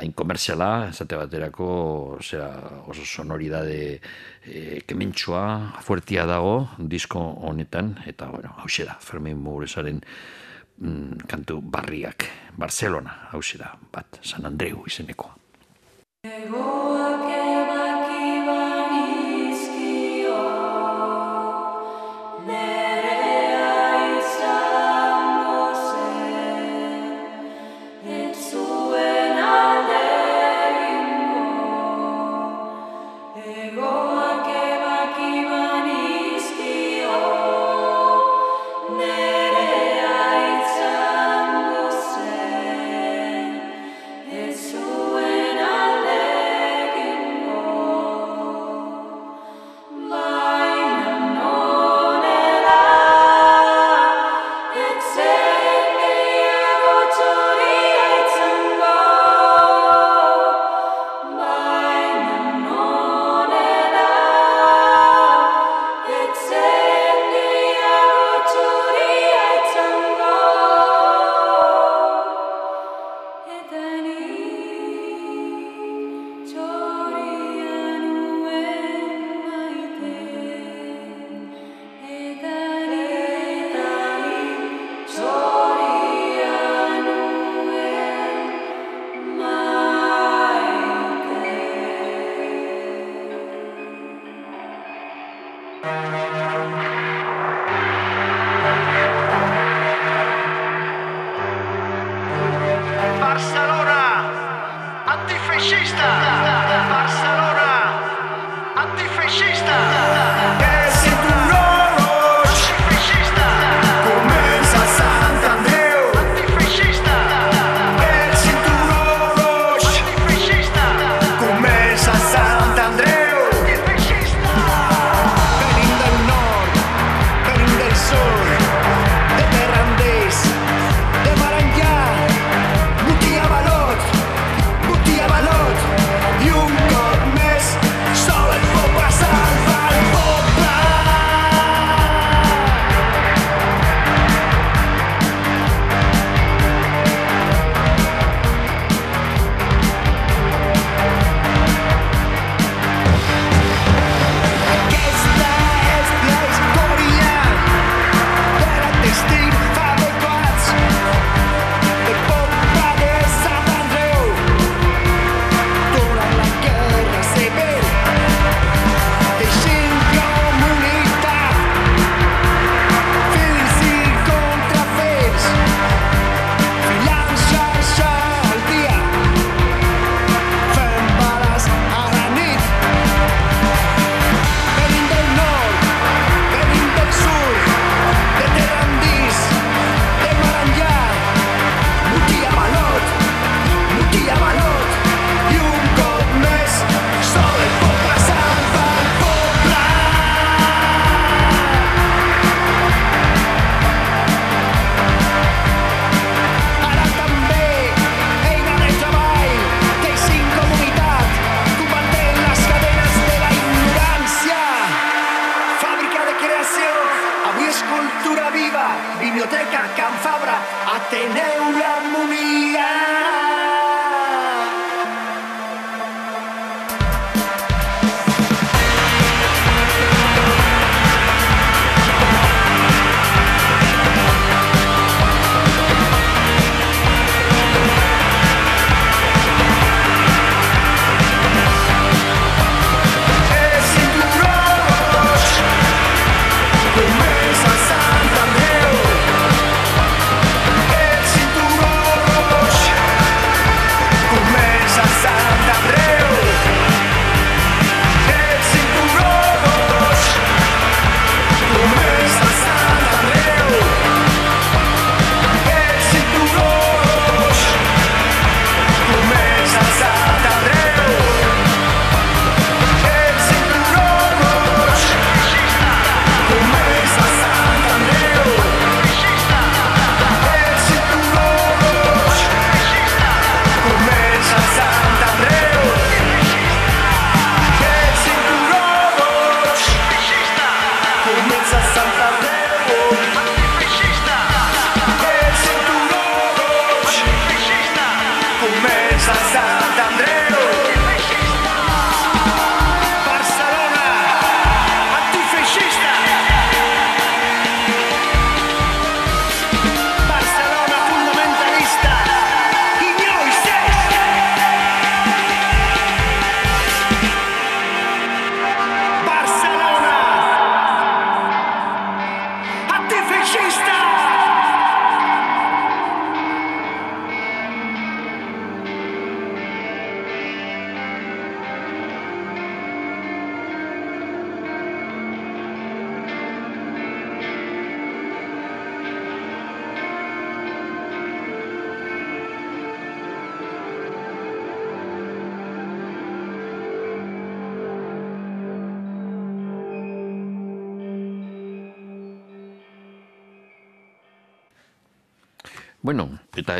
hain 0.00 0.12
komerziala, 0.12 0.88
esate 0.90 1.18
baterako, 1.20 2.18
zera, 2.22 2.50
oso 2.88 3.04
sonoridade 3.04 4.00
e, 4.44 4.80
kementsua, 4.86 5.44
fuertia 5.82 6.26
dago, 6.26 6.68
disko 6.78 7.20
honetan, 7.48 7.96
eta, 8.06 8.30
bueno, 8.32 8.54
hau 8.58 8.70
da, 8.86 8.96
Fermin 9.00 9.38
Muguruzaren 9.42 10.00
mm, 10.78 11.28
kantu 11.28 11.60
barriak, 11.62 12.26
Barcelona, 12.56 13.28
hau 13.32 13.40
da, 13.58 13.76
bat, 13.92 14.18
San 14.22 14.46
Andreu 14.46 14.84
izenekoa. 14.86 15.36
Egoak 16.22 17.31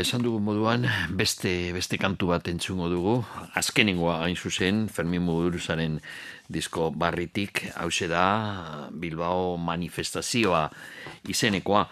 esan 0.02 0.22
dugu 0.24 0.40
moduan, 0.42 0.82
beste, 1.14 1.70
beste 1.70 1.94
kantu 1.98 2.32
bat 2.32 2.48
entzungo 2.50 2.88
dugu. 2.90 3.14
Azkenengoa 3.54 4.16
hain 4.24 4.34
zuzen, 4.34 4.88
Fermin 4.90 5.22
Muguruzaren 5.22 6.00
disko 6.50 6.88
barritik, 6.90 7.62
hause 7.78 8.08
da, 8.10 8.88
Bilbao 8.90 9.56
manifestazioa 9.62 10.64
izenekoa. 11.30 11.84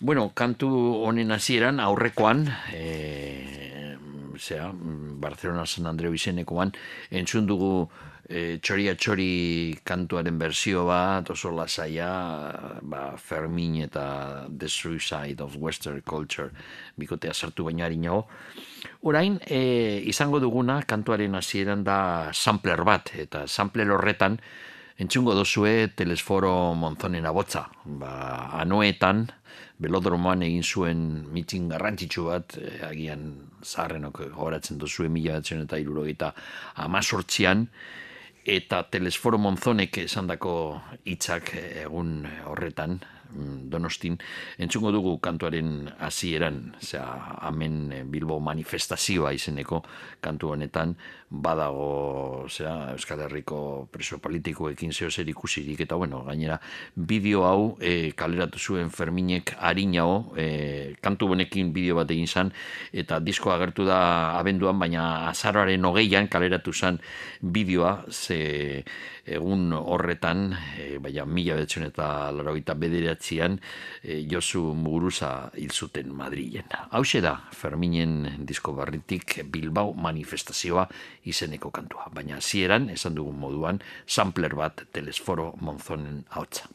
Bueno, 0.00 0.30
kantu 0.34 0.70
honen 1.04 1.30
hasieran 1.36 1.80
aurrekoan, 1.80 2.46
e, 2.72 3.96
zera, 4.40 4.72
Barcelona 4.72 5.66
San 5.66 5.86
Andreu 5.92 6.16
izenekoan, 6.16 6.72
entzun 7.12 7.46
dugu 7.46 7.74
e, 8.28 8.58
txoria 8.64 8.96
txori 8.96 9.76
kantuaren 9.84 10.40
berzio 10.40 10.86
bat, 10.88 11.30
oso 11.36 11.52
lasaia, 11.52 12.12
ba, 12.92 13.16
Fermin 13.16 13.80
eta 13.86 14.46
The 14.46 14.68
Suicide 14.68 15.42
of 15.42 15.56
Western 15.56 16.02
Culture 16.04 16.50
bikotea 17.00 17.32
sartu 17.32 17.66
baina 17.66 17.88
harinago. 17.88 18.26
Orain, 19.08 19.40
e, 19.46 20.02
izango 20.12 20.40
duguna 20.42 20.82
kantuaren 20.86 21.34
hasieran 21.34 21.82
da 21.84 22.30
sampler 22.32 22.84
bat, 22.84 23.14
eta 23.18 23.46
sampler 23.48 23.90
horretan 23.90 24.38
entzungo 25.02 25.34
dozue 25.34 25.88
telesforo 25.96 26.74
monzonen 26.78 27.26
abotza. 27.26 27.66
Ba, 27.84 28.12
anoetan, 28.60 29.26
belodromoan 29.82 30.44
egin 30.46 30.62
zuen 30.62 31.02
mitin 31.34 31.68
garrantzitsu 31.72 32.28
bat, 32.30 32.56
eh, 32.60 32.78
agian 32.86 33.26
zaharrenok 33.64 34.22
goratzen 34.36 34.78
duzue 34.78 35.08
mila 35.08 35.40
batzen 35.40 35.64
eta 35.64 35.80
irurogeita 35.80 36.32
amazortzian, 36.86 37.66
eta 38.44 38.82
telesforo 38.90 39.38
monzonek 39.38 39.98
esandako 40.02 40.54
hitzak 41.06 41.52
egun 41.84 42.26
horretan, 42.50 42.98
mm, 43.30 43.70
donostin, 43.70 44.18
entzungo 44.58 44.92
dugu 44.92 45.16
kantuaren 45.22 45.88
hasieran, 46.00 46.74
zera, 46.80 47.38
hemen 47.48 47.92
eh, 47.92 48.02
Bilbo 48.04 48.40
manifestazioa 48.40 49.32
izeneko 49.32 49.82
kantu 50.20 50.52
honetan, 50.56 50.96
badago, 51.32 52.44
zera, 52.52 52.92
Euskal 52.92 53.22
Herriko 53.24 53.88
preso 53.90 54.18
politikoekin 54.20 54.92
zeo 54.92 55.08
zer 55.10 55.28
ikusirik, 55.32 55.80
eta 55.80 55.96
bueno, 55.96 56.20
gainera, 56.26 56.58
bideo 56.94 57.46
hau 57.48 57.62
e, 57.80 58.12
kaleratu 58.12 58.60
zuen 58.60 58.90
Ferminek 58.92 59.54
harinago, 59.56 60.36
e, 60.36 60.94
kantu 61.00 61.30
honekin 61.32 61.72
bideo 61.72 61.96
bat 61.96 62.12
egin 62.12 62.28
zan, 62.28 62.52
eta 62.92 63.18
disko 63.24 63.54
agertu 63.54 63.88
da 63.88 64.36
abenduan, 64.36 64.76
baina 64.78 65.30
azaroaren 65.30 65.88
hogeian 65.88 66.28
kaleratu 66.28 66.76
zan 66.76 67.00
bideoa, 67.40 68.04
ze 68.12 68.84
egun 69.24 69.70
horretan, 69.72 70.50
e, 70.76 70.98
baina 71.00 71.24
mila 71.24 71.56
betzen 71.56 71.86
eta 71.86 72.28
larogeita 72.34 72.74
bederatzean, 72.76 73.56
e, 74.02 74.20
Josu 74.28 74.74
Muguruza 74.76 75.50
hil 75.56 75.72
zuten 75.72 76.12
Madrilen. 76.12 76.68
Hau 76.90 77.04
da, 77.22 77.36
Ferminen 77.56 78.44
disko 78.44 78.74
barritik 78.76 79.40
Bilbao 79.48 79.94
manifestazioa 79.94 80.88
izeneko 81.24 81.70
kantua. 81.70 82.08
Baina 82.14 82.36
hasieran 82.40 82.88
esan 82.90 83.14
dugun 83.14 83.38
moduan, 83.38 83.80
sampler 84.06 84.54
bat 84.58 84.84
telesforo 84.92 85.52
monzonen 85.60 86.24
hautza. 86.36 86.68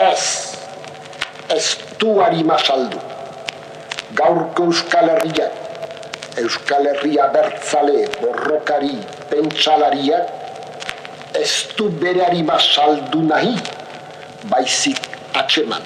Ez, 0.00 0.56
ez 1.50 1.64
du 2.00 2.18
harima 2.20 2.58
saldu. 2.58 3.00
Gaurko 4.16 4.70
Euskal 4.70 5.10
Herria, 5.12 5.50
Euskal 6.40 6.86
Herria 6.86 7.28
bertzale, 7.34 8.08
borrokari, 8.20 8.96
pentsalaria, 9.30 10.24
ez 11.38 11.52
du 11.76 11.90
bere 12.00 12.24
harima 12.26 12.58
saldu 12.58 13.22
nahi, 13.28 13.54
baizik 14.50 14.98
atxeman. 15.34 15.84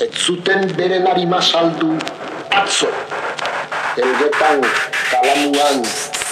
Ez 0.00 0.12
zuten 0.16 0.68
beren 0.76 1.06
harima 1.08 1.40
saldu 1.44 1.94
atzo, 2.50 2.90
elgetan, 3.98 4.62
kalamuan, 5.10 5.82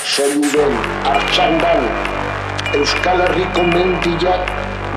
soiuden, 0.04 0.74
artxandan, 1.04 1.82
Euskal 2.78 3.18
Herriko 3.24 3.62
mendiak 3.66 4.50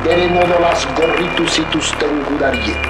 beren 0.06 0.38
odolaz 0.38 0.86
gorritu 0.98 1.48
zituzten 1.48 2.22
gudariek. 2.28 2.90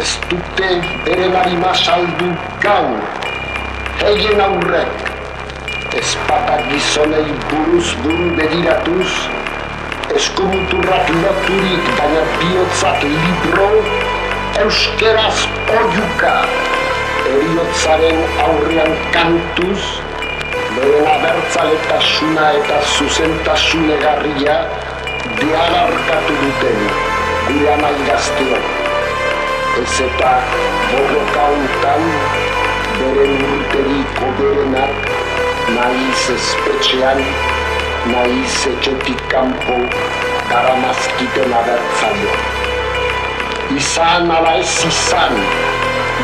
Ez 0.00 0.12
dute 0.30 0.70
beren 1.04 1.36
harima 1.36 1.74
saldu 1.74 2.30
gaur, 2.62 3.02
heien 4.00 4.40
aurrek, 4.40 5.04
ezpata 6.00 6.56
gizonei 6.70 7.26
buruz 7.50 7.92
buru 8.04 8.30
begiratuz, 8.38 9.10
eskumuturrak 10.16 11.12
loturik 11.20 11.92
baina 12.00 12.24
bihotzak 12.38 13.04
libro, 13.04 13.70
euskeraz 14.64 15.36
oiuka, 15.82 16.34
eriotzaren 17.36 18.20
aurrean 18.44 18.94
kantuz, 19.14 19.82
beren 20.76 21.08
abertzaletasuna 21.12 22.46
eta 22.60 22.78
zuzentasun 22.96 23.90
egarria 23.96 24.56
dealarkatu 25.40 26.36
duten 26.42 26.80
gure 27.48 27.72
amai 27.74 27.94
gazteok. 28.08 28.70
Ez 29.82 29.94
eta 30.06 30.32
borroka 30.90 31.44
hontan 31.52 32.06
beren 32.98 33.34
urteriko 33.48 34.30
berenak 34.40 35.10
nahiz 35.76 36.22
espetxean, 36.36 37.22
nahiz 38.12 38.56
etxetik 38.72 39.24
kanpo 39.32 39.78
daramazkiten 40.50 41.56
abertzaleo. 41.60 42.36
Izan 43.76 44.30
ala 44.32 44.54
ez 44.62 44.76
izan, 44.88 45.34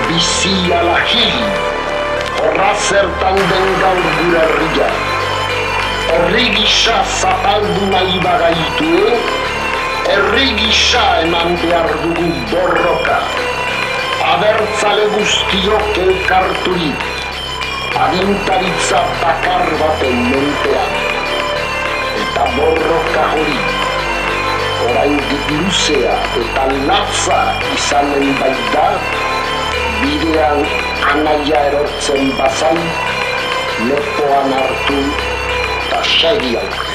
bizi 0.09 0.55
ala 0.75 0.99
hil, 1.11 1.39
horra 2.39 2.73
zertan 2.89 3.37
den 3.51 3.69
gaur 3.83 4.01
gure 4.19 4.43
herria. 4.43 4.89
Herri 6.09 6.47
gisa 6.57 6.97
zapaldu 7.21 7.89
nahi 7.93 8.19
bagaitue, 8.27 9.15
herri 10.11 10.47
gisa 10.61 11.05
eman 11.23 11.57
behar 11.63 11.91
dugu 12.03 12.29
borroka. 12.53 13.19
Abertzale 14.33 15.07
guztiok 15.15 15.99
elkarturik, 16.05 17.09
agintaritza 18.07 19.03
bakar 19.23 19.67
baten 19.81 20.23
menpean. 20.31 20.95
Eta 22.23 22.45
borroka 22.57 23.25
hori, 23.35 23.61
orain 24.89 25.21
luzea 25.51 26.17
eta 26.43 26.65
latza 26.89 27.41
izanen 27.77 28.35
baita, 28.41 28.87
bidean 30.05 30.61
anaia 31.13 31.61
erortzen 31.69 32.33
bazai, 32.39 32.77
lepoan 33.89 34.53
hartu 34.59 34.99
eta 35.87 36.01
segi 36.11 36.53
aurrera. 36.61 36.93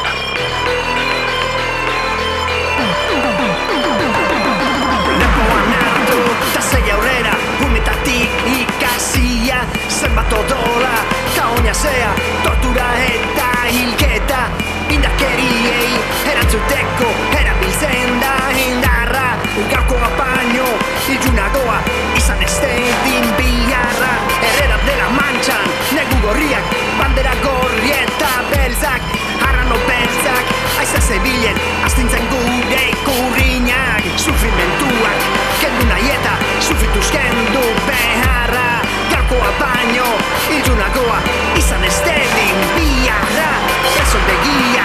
Lepoan 5.21 5.73
hartu, 5.81 6.19
eta 6.51 6.63
segi 6.69 6.95
aurrera, 6.97 7.35
umetatik 7.67 8.47
ikasia, 8.55 9.63
zenbat 9.99 10.33
odola, 10.41 10.95
eta 11.25 11.51
oinazea, 11.57 12.11
tortura 12.45 12.89
eta 13.09 13.49
hilketa, 13.73 14.43
indakeriei 14.89 15.99
Erantzuteko, 16.31 17.09
erabiltzen 17.39 18.19
da 18.21 18.33
indarra 18.65 19.27
Gauko 19.71 19.97
apaino, 20.05 20.65
iltuna 21.09 21.49
doa 21.53 21.77
Izan 22.17 22.41
ez 22.45 22.55
den 22.63 23.27
biharra 23.37 24.11
Errera 24.49 24.79
dela 24.85 25.09
mantxan, 25.17 25.67
negu 25.97 26.19
gorriak 26.25 26.73
Bandera 26.99 27.35
gorri 27.43 27.93
eta 27.97 28.31
belzak 28.51 29.05
Harrano 29.45 29.77
belzak, 29.87 30.53
aiza 30.81 31.01
zebilen 31.01 31.61
Aztintzen 31.85 32.25
gure 32.33 32.81
ikurriñak 32.95 34.09
Sufrimentuak, 34.17 35.29
kendu 35.61 35.87
nahi 35.91 36.13
eta 36.17 36.35
Sufrituz 36.65 37.07
kendu 37.15 37.65
beharra 37.87 38.67
Gauko 39.13 39.41
apaino, 39.53 40.11
iltuna 40.57 40.91
doa 40.97 41.23
Izan 41.59 41.83
ez 41.87 41.97
den 42.05 42.67
biharra 42.77 43.58
preso 43.93 44.19
begia 44.27 44.83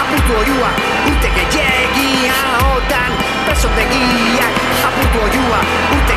Aputu 0.00 0.32
oiua, 0.38 0.70
urte 1.10 1.30
gehiagia 1.36 2.34
Otan, 2.76 3.12
preso 3.46 3.68
begia 3.76 4.46
Aputu 4.88 5.18
oiua, 5.24 5.60
urte 5.96 6.15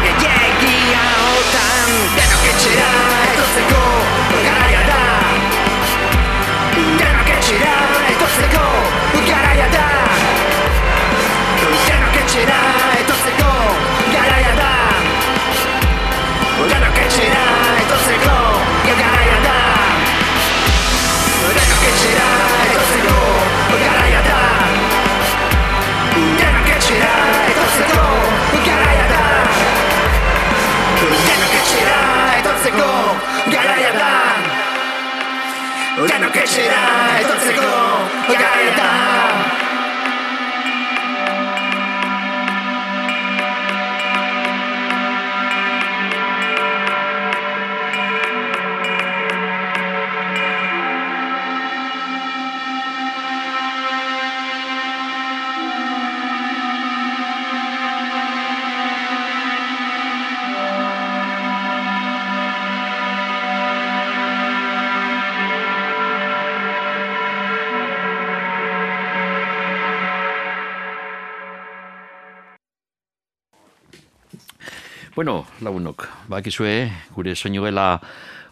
bakizue, 76.30 76.92
gure 77.16 77.34
soinu 77.34 77.64
gela 77.66 77.98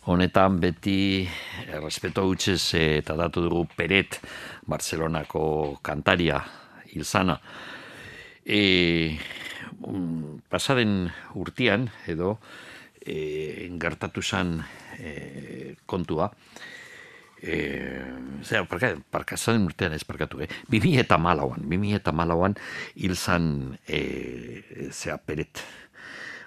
honetan 0.10 0.58
beti 0.60 1.28
errespeto 1.68 2.24
hutsez 2.26 2.74
eh, 2.74 2.98
eta 3.04 3.14
datu 3.20 3.44
dugu 3.46 3.68
Peret, 3.78 4.18
Barcelonako 4.66 5.78
kantaria, 5.86 6.40
hilzana. 6.90 7.38
E, 8.44 8.62
um, 9.86 10.40
pasaden 10.50 11.12
urtian, 11.38 11.90
edo, 12.10 12.40
e, 13.06 13.68
gertatu 13.78 14.24
zan 14.24 14.58
e, 14.98 15.76
kontua, 15.86 16.32
e, 17.38 17.58
zera, 18.42 18.66
parka, 18.66 18.96
parka 19.12 19.38
zaden 19.38 19.68
urtean 19.70 19.94
ez 19.94 20.06
parkatu, 20.08 20.42
eh? 20.42 20.50
Bimi 20.72 20.98
eta 20.98 21.20
malauan, 21.22 21.68
bimi 21.70 21.94
eta 21.94 22.16
malauan 22.16 22.58
hil 22.96 23.14
zan, 23.20 23.76
e, 23.86 24.02
zera, 24.90 25.20
Peret, 25.22 25.62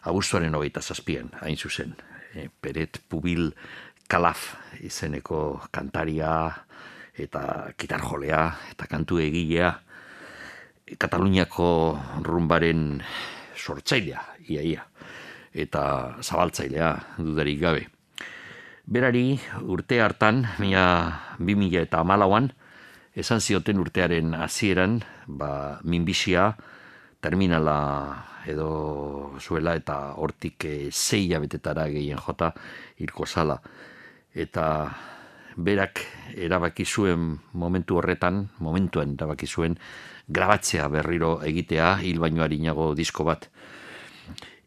abuztuaren 0.02 0.54
hogeita 0.54 0.80
zazpian, 0.80 1.30
hain 1.42 1.56
zuzen. 1.56 1.94
E, 2.34 2.48
Peret 2.48 3.00
Pubil 3.08 3.50
Kalaf 4.10 4.54
izeneko 4.80 5.60
kantaria 5.70 6.50
eta 7.18 7.72
gitarjolea 7.78 8.42
eta 8.72 8.86
kantu 8.90 9.18
egilea 9.22 9.74
Kataluniako 10.98 11.98
rumbaren 12.26 12.98
sortzailea, 13.54 14.22
iaia, 14.50 14.82
eta 15.54 15.82
zabaltzailea 16.18 16.88
dudarik 17.18 17.60
gabe. 17.60 17.84
Berari 18.90 19.38
urte 19.62 20.00
hartan, 20.02 20.48
mila, 20.58 20.86
bi 21.38 21.54
mila 21.54 21.84
eta 21.84 22.00
amalauan, 22.02 22.50
esan 23.14 23.38
zioten 23.38 23.78
urtearen 23.78 24.34
hasieran, 24.34 25.04
ba, 25.26 25.78
minbizia, 25.84 26.56
terminala 27.22 27.76
edo 28.46 29.36
zuela 29.40 29.74
eta 29.76 30.14
hortik 30.16 30.64
e, 30.64 30.74
zei 30.90 31.34
abetetara 31.34 31.88
gehien 31.88 32.18
jota 32.18 32.52
hilko 32.98 33.26
zala. 33.26 33.60
Eta 34.34 34.64
berak 35.56 36.00
erabaki 36.36 36.84
zuen 36.84 37.38
momentu 37.52 37.98
horretan, 37.98 38.48
momentuan 38.58 39.16
erabaki 39.18 39.46
zuen, 39.46 39.76
grabatzea 40.28 40.88
berriro 40.88 41.40
egitea 41.42 41.96
hil 42.06 42.20
baino 42.22 42.44
harinago 42.44 42.94
disko 42.94 43.24
bat. 43.24 43.50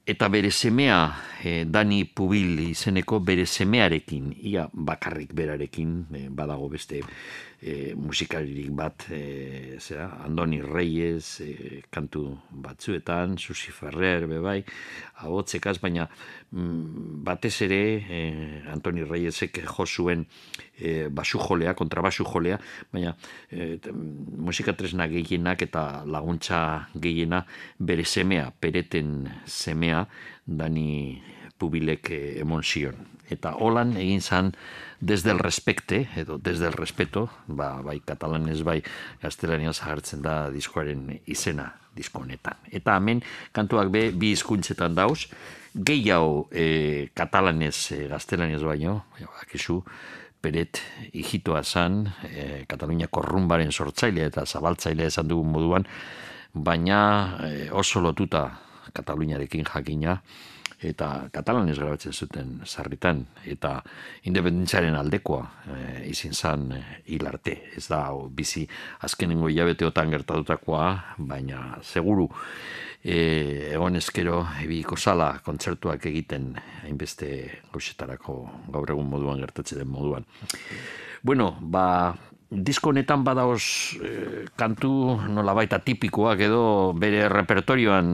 Eta 0.05 0.27
bere 0.27 0.51
semea, 0.51 1.15
eh, 1.43 1.63
Dani 1.63 2.03
Pubil 2.03 2.59
izeneko 2.59 3.21
bere 3.23 3.45
semearekin, 3.45 4.33
ia 4.35 4.67
bakarrik 4.73 5.31
berarekin, 5.33 5.93
eh, 6.11 6.27
badago 6.29 6.67
beste 6.69 6.99
eh, 7.63 7.93
musikaririk 7.95 8.71
bat, 8.75 9.05
eh, 9.15 9.77
zera, 9.79 10.09
Andoni 10.25 10.59
Reyes, 10.61 11.39
eh, 11.41 11.81
kantu 11.89 12.25
batzuetan, 12.51 13.37
Susi 13.37 13.71
Ferrer, 13.71 14.27
bebai, 14.27 14.63
abotzekaz, 15.23 15.77
baina 15.79 16.09
mm, 16.51 17.23
batez 17.23 17.53
ere, 17.63 17.81
eh, 18.09 18.61
Antoni 18.73 19.03
Reyesek 19.07 19.61
jo 19.63 19.85
zuen 19.87 20.25
eh, 20.77 21.07
basu 21.09 21.39
jolea, 21.39 21.73
kontrabasu 21.73 22.25
jolea, 22.27 22.59
baina 22.91 23.15
t- 23.49 23.91
musika 23.93 24.73
tresna 24.73 25.07
gehienak 25.07 25.61
eta 25.61 26.03
laguntza 26.05 26.89
gehiena 26.99 27.45
bere 27.79 28.03
semea, 28.03 28.51
pereten 28.59 29.29
semea, 29.45 30.05
Dani 30.45 31.21
Pubilek 31.57 32.09
emon 32.41 32.63
zion. 32.63 32.97
Eta 33.31 33.53
holan 33.55 33.93
egin 33.97 34.19
zan 34.21 34.49
desde 35.03 35.31
el 35.31 35.39
respecte, 35.39 36.07
edo 36.15 36.37
desde 36.37 36.67
el 36.67 36.73
respeto, 36.73 37.29
ba, 37.47 37.81
bai 37.83 37.99
katalanez 37.99 38.63
bai 38.63 38.79
gaztelaniaz 39.21 39.81
agertzen 39.83 40.21
da 40.23 40.47
diskoaren 40.49 41.09
izena 41.27 41.73
disko. 41.95 42.23
Eta 42.71 42.95
hemen 42.95 43.19
kantuak 43.51 43.91
be 43.91 44.11
bi 44.15 44.31
hizkuntzetan 44.31 44.95
dauz, 44.95 45.27
gehiago 45.75 46.47
e, 46.51 47.09
katalanez 47.13 47.91
e, 47.91 48.07
gaztelaniaz 48.07 48.63
baino, 48.63 49.03
ja, 49.19 49.27
bakizu, 49.27 49.81
Peret 50.43 50.81
hijitoa 51.15 51.61
zan, 51.63 52.01
e, 52.27 52.65
Kataluniako 52.67 53.21
rumbaren 53.23 53.71
sortzaile 53.71 54.25
eta 54.27 54.43
zabaltzaile 54.45 55.05
esan 55.07 55.27
dugun 55.27 55.51
moduan, 55.51 55.85
baina 56.53 56.97
e, 57.47 57.69
oso 57.71 58.01
lotuta 58.03 58.49
Kataluniarekin 58.93 59.63
jakina, 59.63 60.17
eta 60.89 61.29
katalanez 61.33 61.77
grabatzen 61.77 62.13
zuten 62.13 62.53
sarritan, 62.65 63.23
eta 63.45 63.77
independentziaren 64.29 64.95
aldekoa 64.99 65.43
e, 65.65 65.79
izin 66.11 66.33
zan 66.33 66.71
e, 66.75 66.81
hil 67.13 67.27
arte. 67.27 67.57
Ez 67.77 67.87
da 67.87 68.05
bizi 68.29 68.65
azkenengo 69.07 69.49
hilabeteotan 69.49 70.11
gertatutakoa, 70.13 70.87
baina 71.17 71.77
seguru 71.81 72.29
e, 73.03 73.69
egon 73.73 73.99
ezkero 73.99 74.41
ebiko 74.63 74.97
sala 74.97 75.33
kontzertuak 75.45 76.05
egiten 76.09 76.53
hainbeste 76.83 77.29
gauzetarako 77.73 78.37
gaur 78.73 78.95
egun 78.95 79.09
moduan 79.11 79.43
gertatzen 79.43 79.83
den 79.83 79.91
moduan. 79.91 80.27
Bueno, 81.23 81.53
ba, 81.61 82.15
disko 82.53 82.91
honetan 82.91 83.23
badaoz 83.25 83.63
eh, 83.97 84.45
kantu 84.55 85.17
nola 85.29 85.55
baita 85.57 85.79
tipikoak 85.81 86.45
edo 86.45 86.93
bere 86.93 87.25
repertorioan 87.31 88.09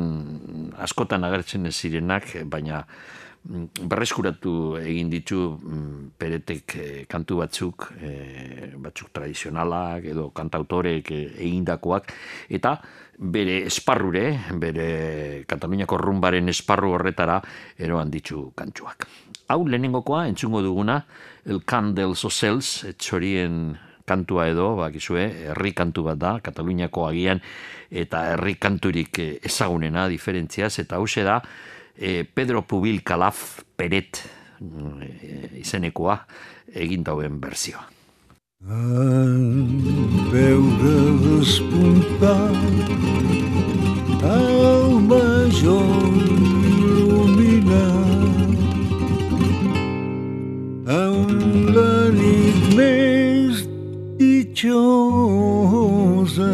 askotan 0.79 1.25
agertzen 1.27 1.67
ez 1.67 1.75
zirenak, 1.75 2.31
baina 2.45 2.79
mm, 2.85 3.87
berreskuratu 3.89 4.53
egin 4.79 5.09
ditu 5.11 5.41
mm, 5.57 6.15
peretek 6.17 6.75
eh, 6.75 7.03
kantu 7.09 7.41
batzuk, 7.43 7.89
eh, 7.99 8.71
batzuk 8.79 9.11
tradizionalak 9.15 10.07
edo 10.13 10.29
kantautorek 10.35 11.11
eh, 11.11 11.25
egindakoak, 11.49 12.13
eta 12.49 12.77
bere 13.19 13.65
esparrure, 13.67 14.25
bere 14.55 15.43
Kataluniako 15.49 15.97
rumbaren 15.99 16.47
esparru 16.47 16.93
horretara 16.95 17.41
eroan 17.75 18.11
ditu 18.11 18.53
kantuak. 18.55 19.09
Hau 19.49 19.65
lehenengokoa 19.67 20.27
entzungo 20.29 20.61
duguna, 20.63 21.01
El 21.45 21.63
Can 21.67 21.91
dels 21.97 22.23
Ocels, 22.23 22.85
etxorien 22.87 23.73
kantua 24.09 24.47
edo, 24.49 24.71
bakizue, 24.79 25.27
herri 25.51 25.73
kantu 25.77 26.07
bat 26.09 26.19
da, 26.21 26.33
Kataluniako 26.41 27.05
agian, 27.11 27.41
eta 27.89 28.25
herri 28.33 28.55
kanturik 28.61 29.21
eh, 29.21 29.31
ezagunena, 29.45 30.07
diferentziaz, 30.09 30.79
eta 30.81 30.97
hause 30.97 31.23
da, 31.27 31.39
eh, 31.95 32.25
Pedro 32.25 32.65
Pubil 32.65 33.03
Calaf 33.05 33.61
Peret 33.77 34.23
eh, 34.59 35.61
izenekoa 35.61 36.19
egin 36.73 37.03
dauen 37.03 37.39
berzioa. 37.41 37.85
Veure 40.33 40.95
despuntar 41.23 42.51
el 44.29 44.99
major 45.07 45.87
il·luminat 46.67 48.09
en 50.99 51.71
la 51.75 51.93
nit 52.19 52.75
més 52.75 53.08
rosa 54.67 56.51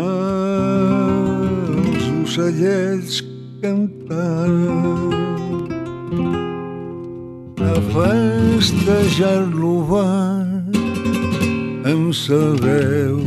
els 0.00 2.04
ocellets 2.22 3.20
cantant 3.60 5.12
a 7.60 7.76
festejar-lo 7.92 9.74
va 9.92 10.08
amb 11.90 12.08
sa 12.16 12.40
veu. 12.64 13.20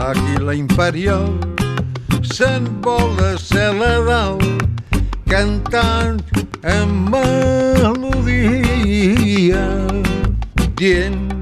L'àguila 0.00 0.54
imperial 0.56 1.49
se'n 2.22 2.64
vola 2.82 3.36
cel 3.38 3.82
a 3.82 4.00
dalt 4.04 4.44
cantant 5.30 6.20
amb 6.66 7.10
melodia 7.14 8.00
dient 10.80 11.32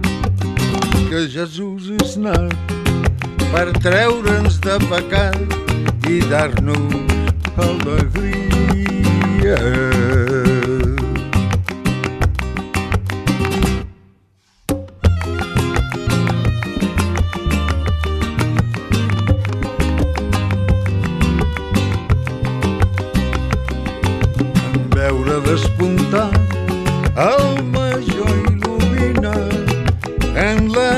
que 1.09 1.21
Jesús 1.35 1.91
és 2.03 2.17
nat 2.23 2.55
per 3.53 3.67
treure'ns 3.83 4.61
de 4.67 4.77
pecat 4.91 5.41
i 6.09 6.17
dar-nos 6.31 7.09
alegria. 7.59 9.57
El 27.19 27.65
major 27.75 28.31
il·lumina 28.47 29.33
en 30.39 30.69
la 30.71 30.93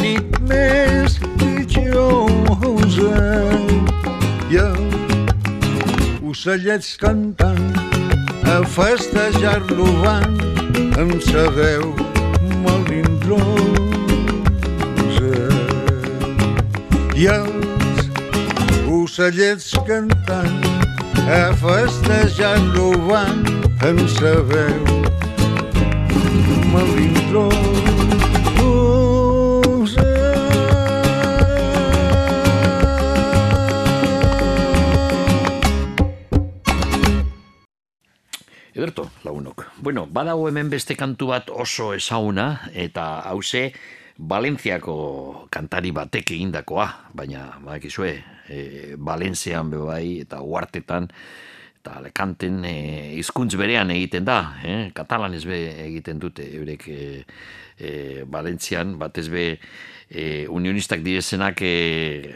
nit 0.00 0.38
més 0.50 1.14
pitjosa 1.38 3.20
i 4.50 4.58
els 4.62 6.24
ocellets 6.32 6.88
cantant 6.98 7.62
a 8.50 8.56
festejar-lo 8.74 9.86
van 10.02 10.34
amb 11.04 11.22
sa 11.28 11.46
veu 11.54 11.86
melindrosa 12.66 13.44
i 17.14 17.30
els 17.36 18.10
ocellets 18.98 19.70
cantant 19.86 20.58
a 21.30 21.44
festejar-lo 21.62 22.90
van 23.06 23.46
amb 23.86 24.02
sa 24.18 24.34
veu. 24.50 25.04
Ederto, 38.74 39.06
lagunok. 39.22 39.64
Bueno, 39.78 40.08
badago 40.10 40.48
hemen 40.48 40.68
beste 40.68 40.96
kantu 40.98 41.28
bat 41.30 41.50
oso 41.50 41.92
ezaguna, 41.94 42.66
eta 42.74 43.22
hause 43.30 43.68
Valentziako 44.18 45.46
kantari 45.50 45.92
batek 45.94 46.32
egindakoa, 46.36 46.86
baina 47.14 47.46
badakizue, 47.62 48.12
e, 48.50 48.58
Valentzian 48.98 49.70
bebai 49.70 50.20
eta 50.22 50.42
uartetan, 50.42 51.08
eta 51.84 52.00
lekanten 52.00 52.62
e, 52.64 52.76
izkuntz 53.20 53.58
berean 53.60 53.90
egiten 53.92 54.24
da, 54.24 54.38
eh? 54.64 54.88
katalanez 54.96 55.42
be 55.44 55.58
egiten 55.84 56.16
dute, 56.22 56.46
eurek 56.56 56.86
e, 56.88 57.00
e, 57.76 57.90
Valentzian, 58.24 58.94
batez 58.96 59.26
be 59.28 59.44
e, 60.08 60.46
unionistak 60.48 61.04
direzenak 61.04 61.60
e, 61.60 61.74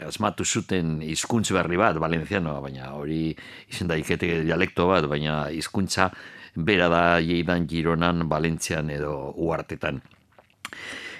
asmatu 0.05 0.45
zuten 0.45 0.99
hizkuntz 1.01 1.49
berri 1.57 1.81
bat, 1.81 1.97
valencianoa, 1.97 2.61
baina 2.61 2.93
hori 2.93 3.33
izen 3.73 3.89
daikete 3.89 4.43
dialekto 4.45 4.85
bat, 4.91 5.09
baina 5.09 5.47
hizkuntza 5.49 6.11
bera 6.53 6.85
da 6.93 7.03
jeidan 7.17 7.65
Gironan, 7.65 8.27
Valentzian 8.29 8.93
edo 8.93 9.33
uartetan. 9.33 10.03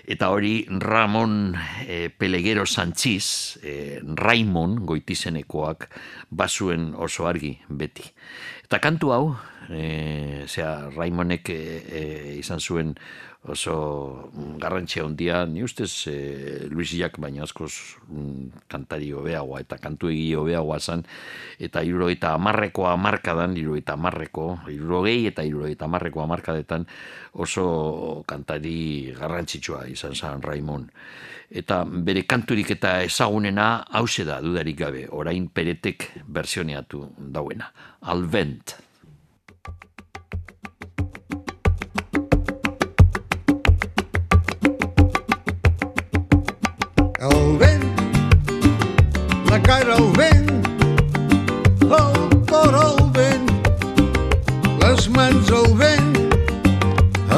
Eta 0.10 0.32
hori 0.34 0.66
Ramon 0.82 1.54
e, 1.86 2.10
Pelegero 2.10 2.66
Sanchiz, 2.66 3.60
e, 3.62 4.02
Raimon 4.02 4.80
goitizenekoak 4.90 5.86
basuen 6.34 6.96
oso 6.98 7.28
argi 7.30 7.52
beti. 7.70 8.08
Eta 8.66 8.80
kantu 8.82 9.14
hau, 9.14 9.28
e, 9.70 10.48
zera, 10.48 10.90
Raimonek 10.96 11.54
e, 11.54 11.60
e, 11.86 12.02
izan 12.40 12.58
zuen 12.58 12.96
oso 13.50 14.32
garrantzia 14.62 15.04
handia, 15.04 15.46
ni 15.46 15.64
ustez 15.64 16.08
e, 16.08 16.68
Luis 16.70 16.92
Jak 16.94 17.18
baina 17.20 17.44
askoz 17.44 17.72
mm, 18.08 18.66
kantari 18.72 19.12
hobeagoa 19.12 19.62
eta 19.64 19.78
kantu 19.82 20.12
egi 20.14 20.34
hobeagoa 20.38 20.80
zan, 20.80 21.04
eta 21.60 21.84
iruro 21.84 22.10
eta 22.10 22.34
amarreko 22.38 22.88
amarkadan, 22.90 23.58
iruro 23.58 23.78
eta 23.80 23.98
amarreko, 23.98 24.48
irurogei 24.72 25.28
eta 25.32 25.46
iruro 25.48 25.68
eta 25.68 25.90
amarreko 25.90 26.24
amarkadetan 26.24 26.86
oso 27.34 28.24
kantari 28.28 29.14
garrantzitsua 29.18 29.88
izan 29.90 30.16
zan 30.16 30.42
Raimon. 30.42 30.90
Eta 31.50 31.82
bere 31.84 32.28
kanturik 32.30 32.76
eta 32.76 33.00
ezagunena 33.02 33.86
hause 33.98 34.26
da 34.26 34.38
dudarik 34.42 34.78
gabe, 34.84 35.08
orain 35.10 35.50
peretek 35.50 36.12
versioneatu 36.28 37.08
dauena. 37.18 37.72
Alvent. 38.02 38.89
La 49.50 49.60
cara 49.62 49.96
al 49.96 50.12
vent, 50.14 50.50
el 51.82 52.18
cor 52.50 52.76
al 52.76 53.00
vent, 53.16 53.48
les 54.84 55.08
mans 55.16 55.50
al 55.60 55.74
vent, 55.80 56.12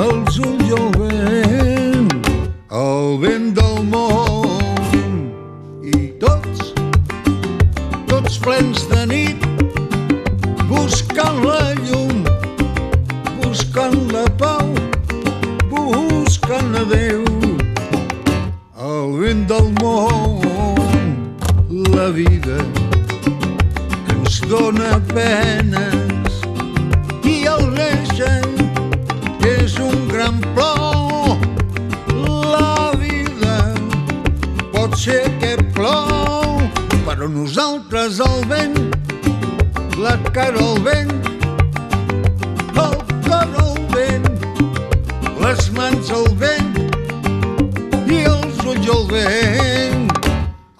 els 0.01 0.39
ulls 0.39 0.73
al 0.79 0.91
vent, 0.97 2.09
el 2.81 3.17
vent 3.23 3.47
del 3.59 3.79
món. 3.93 5.21
I 5.93 6.11
tots, 6.23 6.73
tots 8.11 8.39
plens 8.43 8.81
dóna 24.72 24.99
penes 25.11 26.35
i 27.27 27.43
el 27.49 27.64
néixer 27.76 28.39
és 29.48 29.76
un 29.80 30.07
gran 30.07 30.39
plor. 30.56 31.38
La 32.53 32.91
vida 32.99 33.57
pot 34.72 34.95
ser 34.95 35.23
que 35.41 35.57
plou, 35.76 36.61
però 37.07 37.27
nosaltres 37.27 38.22
el 38.23 38.48
vent, 38.52 38.80
la 39.99 40.15
cara 40.31 40.64
al 40.64 40.80
vent, 40.88 41.14
el 42.72 42.98
cor 43.27 43.60
al 43.65 43.76
vent, 43.98 44.31
les 45.43 45.72
mans 45.76 46.15
al 46.15 46.31
vent, 46.45 46.73
i 48.07 48.23
els 48.23 48.64
ulls 48.64 48.91
al 48.98 49.07
vent, 49.11 50.11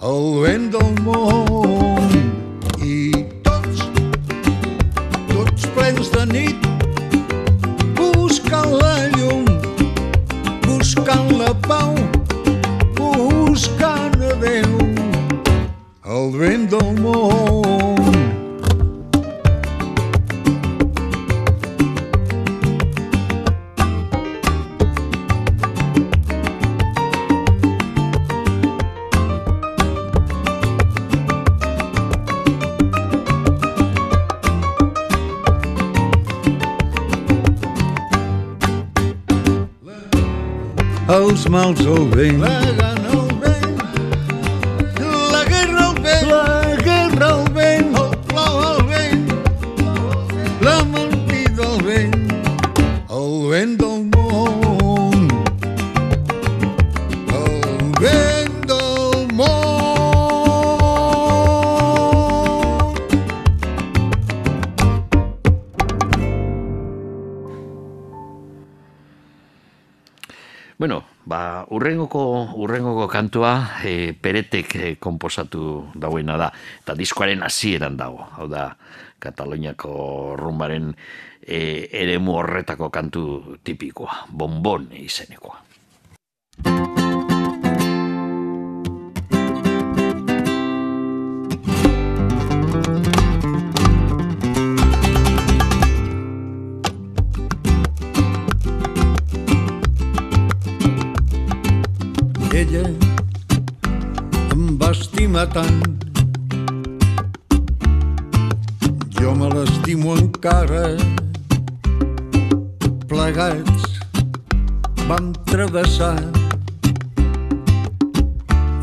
el 0.00 0.28
vent 0.46 0.70
del 0.78 0.92
món. 1.04 1.41
Kantua 73.32 73.80
e, 73.84 74.12
peretek 74.12 74.76
e, 74.76 74.96
komposatu 75.00 75.88
dauena 75.96 76.36
da, 76.36 76.50
eta 76.82 76.92
diskoaren 76.92 77.40
hasieran 77.42 77.96
dago, 77.96 78.28
hau 78.36 78.46
da, 78.46 78.76
Kataloniako 79.22 80.34
rumbaren 80.36 80.92
e, 81.40 81.88
eremu 81.88 82.36
horretako 82.36 82.90
kantu 82.90 83.56
tipikoa, 83.64 84.26
bonbon 84.28 84.90
izenekoa. 84.92 85.62
Va 105.32 105.44
estimar 105.44 105.46
tant. 105.52 106.04
Jo 109.18 109.34
me 109.34 109.48
l'estimo 109.48 110.16
encara. 110.16 110.96
Plegats 113.08 113.82
vam 115.08 115.32
travessar 115.48 116.18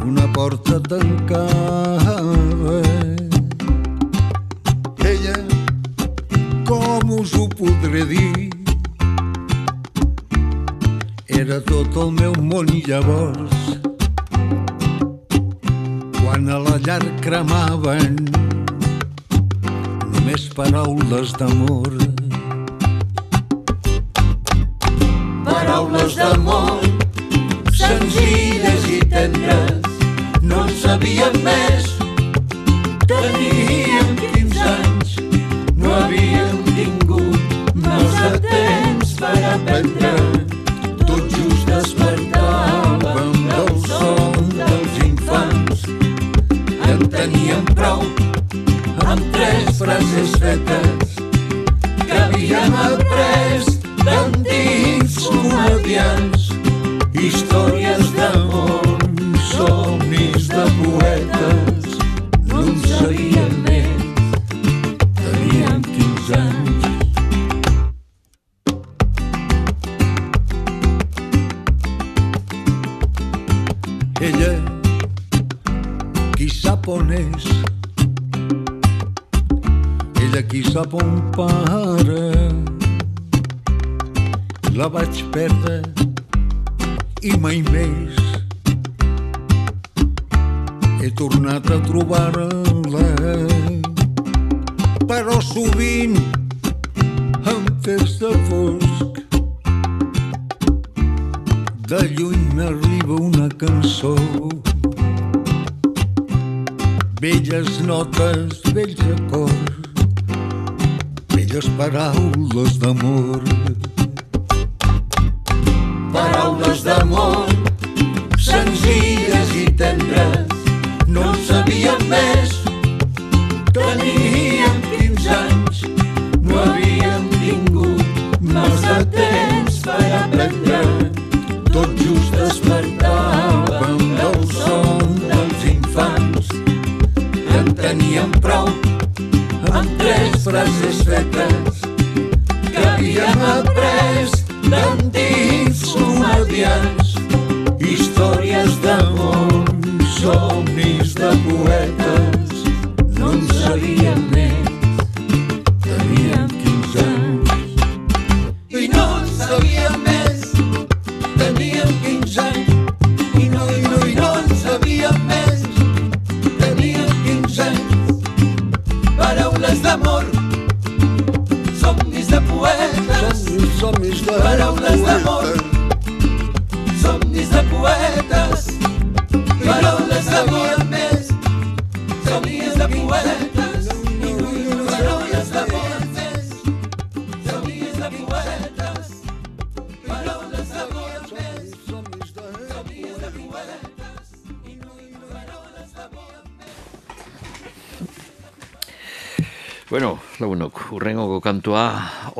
una 0.05 0.25
porta 0.33 0.79
tancada. 0.79 2.17
Ella 5.05 5.37
com 6.65 7.13
us 7.19 7.33
ho 7.33 7.47
podré 7.49 8.05
dir? 8.05 8.49
Era 11.27 11.61
tot 11.61 11.95
el 12.05 12.11
meu 12.11 12.33
món 12.41 12.67
llavors 12.87 13.98
quan 16.29 16.49
a 16.53 16.57
la 16.61 16.75
llar 16.85 17.01
cremaven 17.25 18.17
només 20.13 20.43
paraules 20.53 21.31
d'amor. 21.39 21.95
Paraules 25.47 26.17
d'amor, 26.19 26.85
senzilles 27.81 28.85
i 28.93 28.99
tendres, 29.15 29.89
no 30.51 30.67
en 30.67 30.75
sabíem 30.83 31.39
més. 31.47 31.87
Teníem 33.09 34.11
15 34.21 34.67
anys, 34.75 35.15
no 35.81 35.95
havíem 35.97 36.61
tingut 36.75 37.57
massa 37.87 38.35
temps 38.45 39.17
per 39.23 39.33
aprendre. 39.55 40.38
Frases 50.09 50.31
fetes 50.39 51.15
que 52.07 52.17
havíem 52.17 52.73
après 52.75 53.65
d'antics 54.03 55.27
comedians. 55.27 56.49
Històries 57.13 58.11
d'amor, 58.15 58.48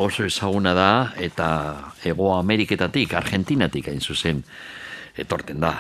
oso 0.09 0.25
ezaguna 0.25 0.73
da 0.73 1.13
eta 1.21 1.93
Ego 2.03 2.33
Ameriketatik, 2.33 3.13
Argentinatik 3.13 3.91
hain 3.91 4.01
zuzen 4.01 4.41
etorten 5.17 5.61
da. 5.61 5.73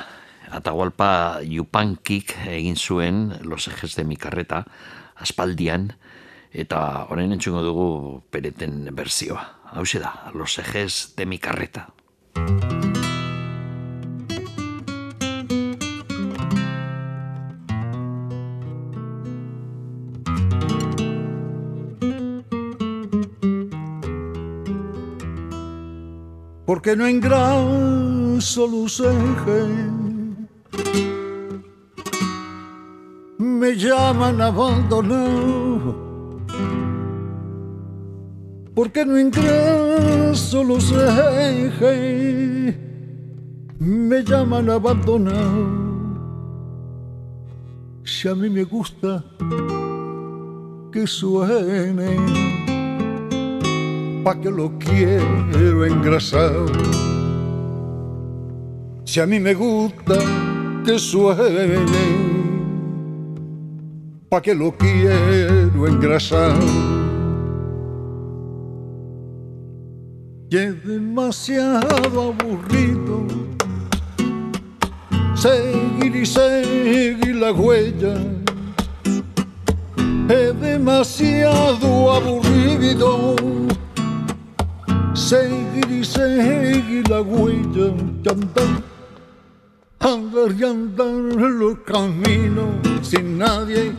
Atahualpa 0.53 1.41
Yupankik 1.45 2.35
egin 2.49 2.77
zuen 2.77 3.35
Los 3.43 3.67
Ejes 3.69 3.95
de 3.97 4.05
mi 4.05 4.17
Carreta 4.17 4.63
aspaldian 5.17 5.91
eta 6.53 7.05
orain 7.09 7.33
entzungo 7.33 7.61
dugu 7.65 7.89
pereten 8.31 8.87
berzioa. 8.95 9.45
Hau 9.73 9.85
da, 10.01 10.31
Los 10.33 10.57
Ejes 10.57 11.13
de 11.17 11.25
mi 11.25 11.39
Porque 26.89 27.03
no 27.03 27.07
engraso 27.07 28.65
ejes. 28.65 29.69
Me 33.37 33.75
llaman 33.75 34.41
abandonado 34.41 35.95
porque 38.73 39.05
no 39.05 39.17
engraso 39.17 40.63
ejes. 41.37 42.75
me 43.77 44.23
llaman 44.23 44.71
abandonado. 44.71 45.67
Si 48.03 48.27
a 48.27 48.33
mí 48.33 48.49
me 48.49 48.63
gusta 48.63 49.23
que 50.91 51.05
suene, 51.05 52.68
pa' 54.29 54.39
que 54.39 54.51
lo 54.51 54.77
quiero 54.77 55.85
engrasado. 55.85 56.67
Si 59.03 59.19
a 59.19 59.25
mí 59.25 59.39
me 59.39 59.55
gusta 59.55 60.17
que 60.85 60.99
suene, 60.99 61.79
pa' 64.29 64.39
que 64.39 64.53
lo 64.53 64.71
quiero 64.77 65.87
engrasado. 65.87 66.59
Y 70.51 70.57
es 70.57 70.85
demasiado 70.85 72.21
aburrido 72.31 73.25
seguir 75.33 76.15
y 76.15 76.25
seguir 76.27 77.35
la 77.35 77.51
huella. 77.51 78.13
Es 80.29 80.61
demasiado 80.61 82.11
aburrido 82.11 83.35
seguir 85.19 85.91
y 85.91 86.03
seguir 86.03 87.07
la 87.09 87.21
huella. 87.21 87.93
Andar, 88.31 88.83
andar 89.99 90.51
y 90.57 90.63
andar 90.63 91.07
los 91.07 91.77
caminos 91.79 92.69
sin 93.01 93.37
nadie, 93.37 93.91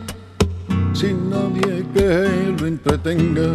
sin 0.93 1.29
nadie 1.29 1.85
que 1.93 2.55
lo 2.59 2.65
entretenga. 2.65 3.49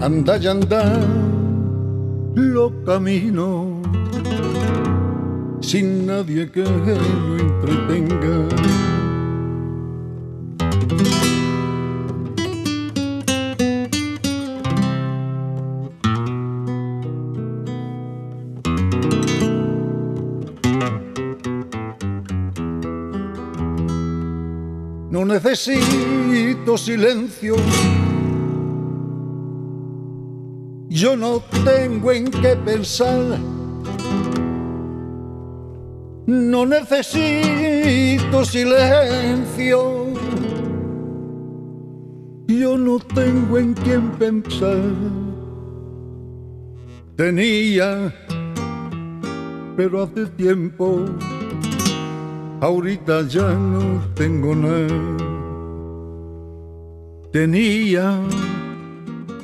Anda 0.00 0.36
y 0.36 0.46
anda 0.46 1.00
los 2.34 2.72
caminos 2.84 3.66
sin 5.60 6.06
nadie 6.06 6.50
que 6.50 6.62
lo 6.62 7.38
entretenga. 7.38 8.85
Necesito 25.36 26.78
silencio. 26.78 27.56
Yo 30.88 31.14
no 31.14 31.42
tengo 31.62 32.10
en 32.10 32.30
qué 32.30 32.56
pensar. 32.56 33.38
No 36.26 36.64
necesito 36.64 38.44
silencio. 38.44 40.06
Yo 42.48 42.78
no 42.78 42.98
tengo 42.98 43.58
en 43.58 43.74
quién 43.74 44.10
pensar. 44.12 44.80
Tenía, 47.14 48.14
pero 49.76 50.02
hace 50.02 50.26
tiempo. 50.26 51.04
Ahorita 52.60 53.22
ya 53.28 53.52
no 53.52 54.00
tengo 54.14 54.54
nada. 54.54 55.16
Tenía, 57.30 58.18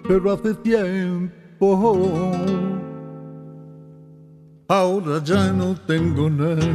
pero 0.09 0.33
hace 0.33 0.55
tiempo. 0.55 2.33
Ahora 4.69 5.23
ya 5.23 5.53
no 5.53 5.75
tengo 5.87 6.31
nada. 6.31 6.67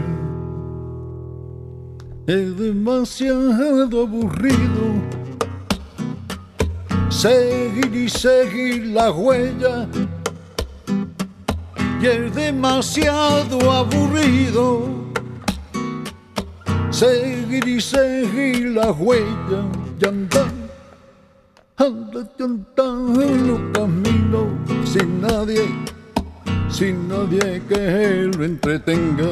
Es 2.28 2.58
demasiado 2.58 4.04
aburrido 4.04 5.18
seguir 7.10 7.96
y 7.96 8.10
seguir 8.10 8.86
la 8.88 9.12
huella. 9.12 9.88
Y 12.00 12.06
es 12.06 12.36
demasiado 12.36 13.72
aburrido 13.72 15.07
seguir 16.98 17.68
y 17.68 17.80
seguir 17.80 18.70
la 18.70 18.92
huella 18.92 19.62
y 20.02 20.06
andar, 20.08 20.52
andar 21.78 22.28
y 22.40 22.44
andar 22.44 22.98
los 23.46 23.60
caminos 23.72 24.48
sin 24.84 25.22
nadie, 25.22 25.62
sin 26.70 27.08
nadie 27.08 27.62
que 27.70 28.32
lo 28.36 28.44
entretenga. 28.44 29.30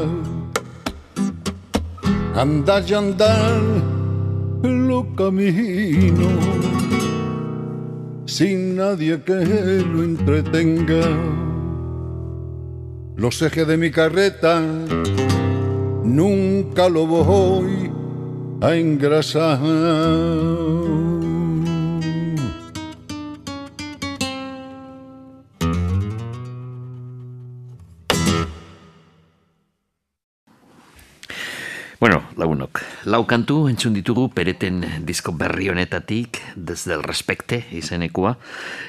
Andar 2.36 2.84
y 2.88 2.94
andar 2.94 3.62
los 4.62 5.06
caminos 5.18 6.34
sin 8.28 8.76
nadie 8.76 9.24
que 9.24 9.84
lo 9.92 10.04
entretenga. 10.04 11.02
Los 13.16 13.42
ejes 13.42 13.66
de 13.66 13.78
mi 13.78 13.90
carreta 13.90 14.62
nunca 16.06 16.88
lo 16.88 17.06
voy 17.06 17.92
a 18.62 18.76
engrasar. 18.76 19.60
Bueno, 32.00 32.24
lagunok, 32.36 32.82
lau 33.08 33.22
kantu 33.24 33.70
entzun 33.72 33.94
ditugu 33.96 34.28
pereten 34.36 34.84
disko 35.08 35.32
berri 35.32 35.70
honetatik, 35.72 36.42
desde 36.56 36.94
el 36.94 37.04
respecte 37.04 37.62
izenekua, 37.72 38.36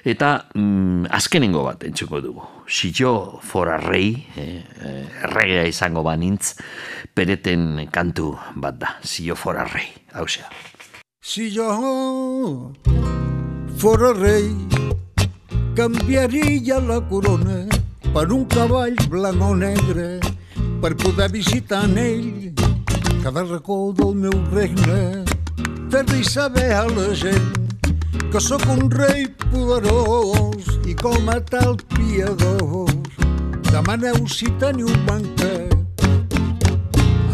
eta 0.02 0.48
mm, 0.54 1.06
azkenengo 1.14 1.62
bat 1.62 1.86
entzuko 1.86 2.20
dugu. 2.20 2.42
Si 2.66 2.90
jo 2.90 3.38
fora 3.46 3.76
rei, 3.78 4.26
eh, 4.34 4.64
eh, 4.82 5.04
erregea 5.22 5.68
izango 5.70 6.02
banintz, 6.02 6.56
pereten 7.14 7.86
kantu 7.94 8.34
bat 8.56 8.74
da, 8.74 8.96
si 9.06 9.28
jo 9.28 9.38
fora 9.38 9.64
rei, 9.70 9.86
hausea. 10.12 10.50
Si 11.22 11.50
yo 11.50 12.72
fuera 13.78 14.12
rey, 14.14 14.50
cambiaría 15.76 16.80
la 16.80 17.00
corona 17.08 17.66
per 18.12 18.32
un 18.32 18.44
cavall 18.46 18.96
blanc 19.08 19.42
o 19.42 19.54
negre 19.54 20.18
per 20.80 20.96
poder 20.96 21.30
visitar 21.30 21.84
en 21.84 21.98
ell 21.98 22.65
cada 23.26 23.42
racó 23.42 23.92
del 23.92 24.14
meu 24.14 24.30
regne. 24.52 25.24
Fer-li 25.90 26.22
saber 26.22 26.68
a 26.70 26.84
la 26.86 27.06
gent 27.10 27.72
que 28.30 28.38
sóc 28.38 28.62
un 28.70 28.86
rei 28.86 29.26
poderós 29.50 30.68
i 30.86 30.94
com 30.94 31.26
a 31.34 31.40
tal 31.50 31.74
piadós 31.96 32.94
demaneu 33.72 34.20
si 34.30 34.46
teniu 34.62 34.86
manca. 35.08 35.50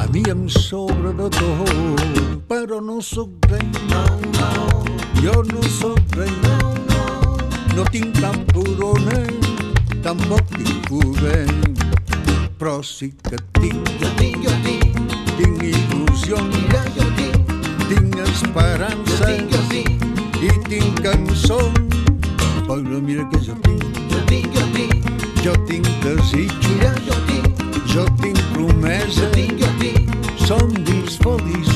A 0.01 0.09
mi 0.15 0.25
em 0.33 0.49
sobra 0.49 1.13
de 1.13 1.29
tot 1.37 2.41
però 2.49 2.81
no 2.81 3.03
sóc 3.05 3.29
rei. 3.53 3.69
No, 3.93 4.07
no 4.39 5.21
jo 5.21 5.45
no 5.53 5.61
sóc 5.77 6.01
rei. 6.17 6.33
No, 6.47 6.73
no 6.89 7.37
no 7.77 7.85
tinc 7.93 8.17
cap 8.17 8.41
corona 8.57 9.21
tampoc 10.01 10.57
tinc 10.57 10.89
poder. 10.89 11.45
Però 12.57 12.81
sí 12.81 13.13
que 13.29 13.37
tinc. 13.61 13.97
Jo 14.01 14.17
tinc, 14.17 14.41
jo 14.49 14.57
tinc 14.65 15.02
tinc 15.43 15.63
il·lusió 15.75 16.39
mira 16.47 16.87
jo 16.95 17.07
tinc 17.19 17.33
tinc 17.89 18.17
esperança 18.17 19.17
jo 19.19 19.27
tinc, 19.27 19.51
jo 19.53 19.63
tinc. 19.69 20.05
i 20.43 20.51
tinc 20.69 21.01
cançons. 21.03 21.79
Però 22.67 23.01
mira 23.01 23.25
que 23.31 23.41
jo 23.45 23.55
tinc. 23.67 23.83
Jo 24.13 24.21
tinc, 24.31 24.55
jo 24.55 24.65
tinc. 24.77 25.11
Jo 25.43 25.53
tinc 25.67 25.87
desig 26.05 26.53
mira 26.69 26.95
jo 27.09 27.19
tinc. 27.27 27.63
Jo 27.93 28.07
tinc 28.23 28.41
promesa 28.55 29.21
jo 29.21 29.31
tinc, 29.37 29.59
jo 29.61 29.71
tinc. 29.83 30.17
Somnis 30.47 31.19
feliços 31.25 31.72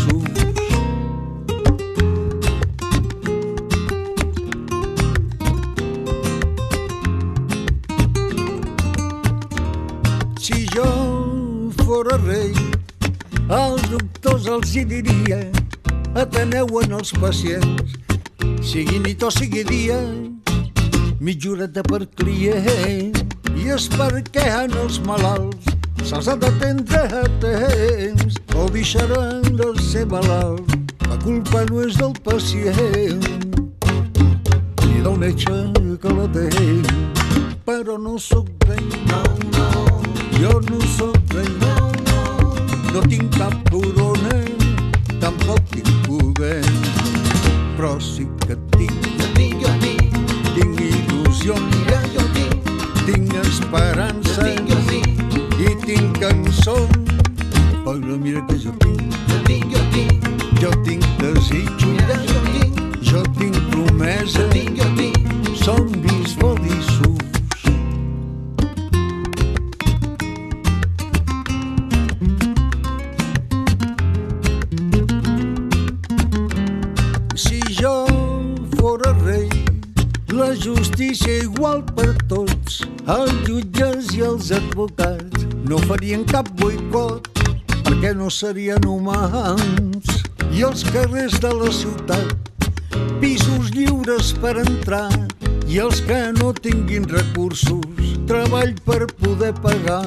doctors 14.76 14.84
els 14.84 14.92
hi 14.92 15.02
diria 15.02 15.38
ateneu 16.14 16.66
en 16.82 16.92
els 16.98 17.12
pacients, 17.16 17.94
sigui 18.60 18.98
nit 19.00 19.22
o 19.22 19.30
sigui 19.30 19.62
dia, 19.64 19.96
mitja 21.20 21.50
horeta 21.50 21.82
per 21.82 22.06
client. 22.16 23.16
I 23.56 23.70
és 23.72 23.88
perquè 23.88 24.44
en 24.64 24.74
els 24.82 25.00
malalts 25.06 25.72
se'ls 26.04 26.28
ha 26.28 26.36
d'atendre 26.36 27.00
a 27.08 27.24
temps 27.40 28.36
o 28.54 28.68
deixaran 28.68 29.42
de 29.56 29.72
ser 29.80 30.04
malalt. 30.06 30.68
La 31.08 31.16
culpa 31.24 31.64
no 31.70 31.80
és 31.86 31.96
del 31.96 32.12
pacient 32.26 33.24
ni 34.84 35.00
del 35.00 35.16
metge 35.16 35.56
que 36.02 36.12
la 36.12 36.26
té, 36.36 36.48
però 37.64 37.96
no 37.96 38.18
sóc 38.18 38.48
rei, 38.68 38.84
no, 39.08 39.22
no. 39.56 39.68
Jo 40.36 40.60
no 40.68 40.80
sóc 40.98 41.16
rei, 41.32 41.48
no, 41.64 41.92
no, 42.10 42.20
no 42.92 43.06
tinc 43.08 43.32
cap 43.38 43.56
corona, 43.70 44.05
tampoc 45.46 45.62
tinc 45.70 46.06
poder, 46.06 46.62
però 47.76 48.00
sí 48.00 48.26
que 48.46 48.56
tinc, 48.76 49.06
Jo 49.16 49.26
tinc, 49.34 49.60
jo 49.62 49.70
tinc, 49.78 50.16
tinc 50.56 50.80
il·lusions, 50.80 51.76
ja 51.86 52.00
jo 52.14 52.24
tinc, 52.34 52.70
tinc 53.06 53.32
jo 53.32 53.42
esperança 53.42 54.42
tinc, 54.42 54.70
jo 54.70 54.78
tinc, 54.90 55.36
i 55.60 55.74
tinc 55.84 56.18
cançons. 56.18 57.14
Però 57.84 58.18
mira 58.18 58.42
que 58.48 58.58
jo 58.58 58.74
tinc, 58.82 59.14
jo 59.28 59.38
tinc, 59.46 59.70
jo 59.70 59.84
tinc, 59.94 60.28
jo 60.60 60.72
tinc 60.82 61.06
desitjos, 61.22 61.94
ja 62.08 62.18
jo 62.26 62.42
tinc, 62.50 62.82
jo 63.12 63.22
tinc 63.38 63.60
promesa, 63.70 64.40
jo 64.40 64.48
tinc, 64.50 64.82
jo 64.82 64.90
tinc, 64.98 65.25
farien 86.06 86.22
cap 86.30 86.46
boicot 86.60 87.26
perquè 87.82 88.12
no 88.14 88.28
serien 88.30 88.84
humans. 88.86 90.20
I 90.54 90.62
els 90.62 90.84
carrers 90.94 91.34
de 91.42 91.50
la 91.50 91.72
ciutat, 91.74 92.70
pisos 93.18 93.72
lliures 93.74 94.30
per 94.38 94.54
entrar, 94.62 95.10
i 95.66 95.82
els 95.82 95.98
que 96.06 96.20
no 96.38 96.52
tinguin 96.54 97.10
recursos, 97.10 98.14
treball 98.30 98.78
per 98.86 99.10
poder 99.18 99.50
pagar 99.66 100.04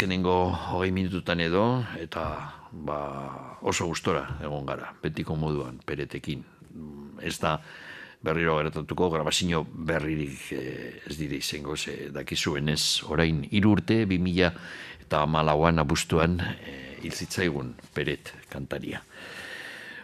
azkenengo 0.00 0.48
hogei 0.72 0.94
minututan 0.96 1.42
edo, 1.44 1.84
eta 2.00 2.22
ba, 2.72 3.00
oso 3.60 3.84
gustora 3.84 4.22
egon 4.40 4.64
gara, 4.64 4.94
betiko 5.02 5.34
moduan, 5.36 5.76
peretekin. 5.84 6.40
Mm, 6.72 7.18
Ez 7.20 7.36
da 7.36 7.58
berriro 8.24 8.54
gertatuko, 8.56 9.10
grabazio 9.12 9.60
berririk 9.68 10.52
eh, 10.56 11.02
ez 11.04 11.18
dire 11.18 11.36
izango, 11.36 11.76
ze 11.76 12.08
dakizuen 12.08 12.72
ez, 12.72 13.02
orain 13.12 13.44
hiru 13.50 13.74
urte, 13.76 14.06
2000 14.08 14.48
eta 15.04 15.26
malauan 15.26 15.84
abuztuan, 15.84 16.40
eh, 16.40 16.96
hil 17.02 17.12
zitzaigun 17.12 17.74
peret 17.92 18.32
kantaria. 18.48 19.02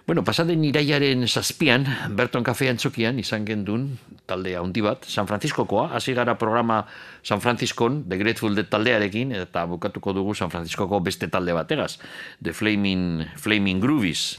Bueno, 0.07 0.23
pasaden 0.23 0.63
iraiaren 0.63 1.27
zazpian, 1.27 1.83
Berton 2.15 2.45
Kafe 2.47 2.69
antzokian 2.71 3.17
izan 3.19 3.43
gendun 3.43 3.89
talde 4.31 4.53
handi 4.55 4.79
bat, 4.79 5.03
San 5.03 5.27
Franciscokoa, 5.27 5.89
hasi 5.99 6.15
gara 6.15 6.37
programa 6.39 6.85
San 7.27 7.43
Franciscon, 7.43 8.05
The 8.07 8.15
Grateful 8.21 8.55
Dead 8.55 8.71
taldearekin, 8.71 9.35
eta 9.35 9.65
bukatuko 9.67 10.15
dugu 10.15 10.37
San 10.39 10.53
Franciscoko 10.55 11.01
beste 11.03 11.27
talde 11.27 11.57
bategaz, 11.59 11.99
The 12.39 12.55
Flaming, 12.55 13.27
Flaming 13.35 13.83
Groovies. 13.83 14.39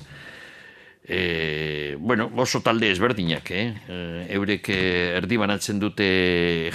E, 1.10 1.96
bueno, 2.00 2.30
oso 2.36 2.60
talde 2.62 2.92
ezberdinak, 2.92 3.52
eh? 3.52 3.68
E, 3.88 4.26
eurek 4.36 4.68
eh, 4.76 5.16
erdi 5.16 5.38
banatzen 5.40 5.80
dute 5.80 6.08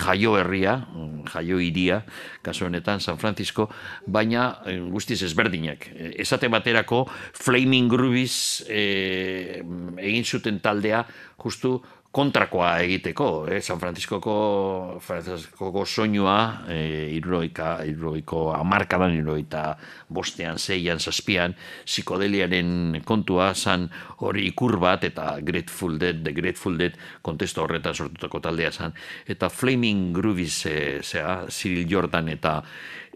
jaio 0.00 0.38
herria, 0.40 0.78
mm, 0.88 1.26
jaio 1.34 1.60
iria, 1.60 2.00
kasu 2.40 2.64
honetan 2.64 3.04
San 3.04 3.20
Francisco, 3.20 3.68
baina 4.06 4.62
guztiz 4.88 5.20
ezberdinak. 5.28 5.90
Esate 6.16 6.48
baterako 6.48 7.04
Flaming 7.36 7.92
Groovies 7.92 8.64
e, 8.68 9.60
egin 10.00 10.24
zuten 10.24 10.62
taldea 10.64 11.04
justu 11.36 11.82
kontrakoa 12.12 12.74
egiteko, 12.84 13.46
eh? 13.48 13.62
San 13.64 13.80
Franciscoko, 13.80 15.00
Franciscoko 15.00 15.84
soinua, 15.88 16.64
eh, 16.68 17.08
irroika, 17.16 17.78
irroiko 17.88 18.50
amarkadan, 18.52 19.16
irroita 19.16 19.78
bostean, 20.12 20.58
zeian, 20.58 21.00
zazpian, 21.00 21.56
psikodeliaren 21.86 23.00
kontua 23.08 23.54
zan 23.54 23.88
hori 24.20 24.44
ikur 24.50 24.76
bat, 24.78 25.04
eta 25.08 25.38
Grateful 25.40 25.96
Dead, 25.98 26.20
The 26.22 26.36
Grateful 26.36 26.76
Dead, 26.76 27.00
kontesto 27.22 27.64
horretan 27.64 27.96
sortutako 27.96 28.44
taldea 28.44 28.72
zan, 28.72 28.92
eta 29.26 29.48
Flaming 29.48 30.12
Groovies, 30.12 30.66
eh, 30.66 31.00
zera, 31.02 31.46
Cyril 31.48 31.88
Jordan 31.88 32.28
eta 32.28 32.60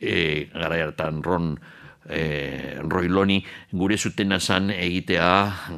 eh, 0.01 0.49
gara 0.55 0.81
hartan 0.87 1.23
Ron 1.23 1.59
eh, 2.09 2.79
Roiloni 2.83 3.41
gure 3.73 3.97
zutena 3.99 4.39
zan 4.41 4.71
egitea 4.71 5.31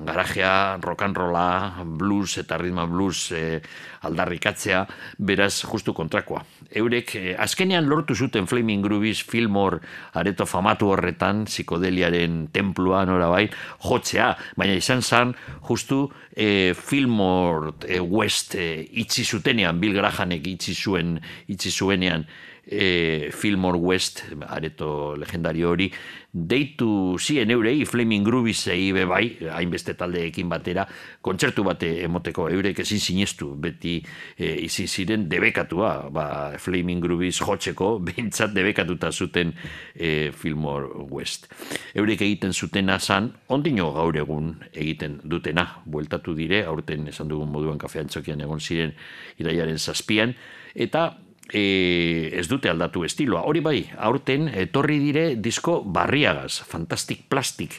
garajea, 0.07 0.79
rock 0.83 1.03
and 1.03 1.17
rolla, 1.17 1.85
blues 1.85 2.39
eta 2.39 2.59
ritma 2.59 2.87
blues 2.87 3.33
eh, 3.33 3.61
aldarrikatzea, 4.07 4.85
beraz 5.19 5.65
justu 5.65 5.95
kontrakoa. 5.95 6.45
Eurek 6.71 7.15
eh, 7.17 7.35
azkenean 7.39 7.89
lortu 7.89 8.15
zuten 8.15 8.47
Flaming 8.47 8.85
Groovies 8.85 9.23
Fillmore 9.25 9.81
areto 10.15 10.47
famatu 10.47 10.93
horretan, 10.93 11.45
psikodeliaren 11.49 12.49
templua 12.53 13.05
norabai, 13.09 13.49
jotzea, 13.89 14.35
baina 14.57 14.79
izan 14.79 15.03
zan 15.03 15.35
justu 15.69 16.07
eh, 16.37 16.75
Fillmore 16.75 17.75
eh, 17.89 18.01
West 18.01 18.55
eh, 18.55 18.87
itzi 19.03 19.25
zutenean, 19.25 19.81
Bill 19.81 19.97
Grahamek 19.97 20.47
itzi 20.47 20.75
zuen, 20.75 21.17
itzi 21.51 21.73
zuenean, 21.73 22.27
e, 22.69 23.31
Fillmore 23.33 23.79
West, 23.79 24.25
areto 24.47 25.17
legendario 25.17 25.71
hori, 25.71 25.91
deitu 26.31 27.17
zien 27.19 27.51
eurei, 27.51 27.87
Flaming 27.89 28.27
Grooviesei 28.27 28.93
be 28.93 29.07
bai, 29.09 29.39
hainbeste 29.57 29.95
taldeekin 29.97 30.49
batera, 30.53 30.85
kontzertu 31.25 31.65
bate 31.65 31.89
emoteko 32.05 32.49
eurek 32.53 32.83
ezin 32.85 33.01
sinestu, 33.01 33.55
beti 33.57 33.97
e, 34.37 34.53
izin 34.67 34.89
ziren 34.89 35.25
debekatua, 35.31 35.93
ba, 36.13 36.27
Flaming 36.61 37.01
Groovies 37.03 37.41
jotzeko, 37.41 37.95
behintzat 38.11 38.53
debekatuta 38.53 39.11
zuten 39.13 39.55
e, 39.95 40.31
Fillmore 40.37 41.09
West. 41.09 41.49
Eurek 41.97 42.27
egiten 42.27 42.53
zutena 42.53 42.99
zan, 43.01 43.33
ondino 43.49 43.89
gaur 43.97 44.17
egun 44.21 44.53
egiten 44.75 45.23
dutena, 45.25 45.65
bueltatu 45.89 46.37
dire, 46.37 46.67
aurten 46.69 47.09
esan 47.09 47.33
dugun 47.33 47.49
moduan 47.51 47.81
kafeantzokian 47.81 48.45
egon 48.45 48.61
ziren 48.61 48.93
iraiaren 49.41 49.81
zazpian, 49.81 50.37
eta 50.77 51.09
e, 51.53 52.31
ez 52.33 52.47
dute 52.49 52.71
aldatu 52.71 53.05
estiloa. 53.05 53.45
Hori 53.49 53.63
bai, 53.65 53.79
aurten 53.97 54.49
etorri 54.49 54.99
dire 55.03 55.25
disko 55.37 55.81
barriagaz, 55.85 56.61
Fantastic 56.69 57.27
Plastic 57.29 57.79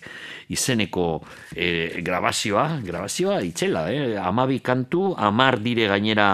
izeneko 0.50 1.22
e, 1.56 2.02
grabazioa, 2.06 2.80
grabazioa 2.86 3.42
itxela, 3.46 3.88
eh? 3.94 4.18
amabi 4.18 4.60
kantu, 4.66 5.14
amar 5.18 5.60
dire 5.62 5.88
gainera 5.92 6.32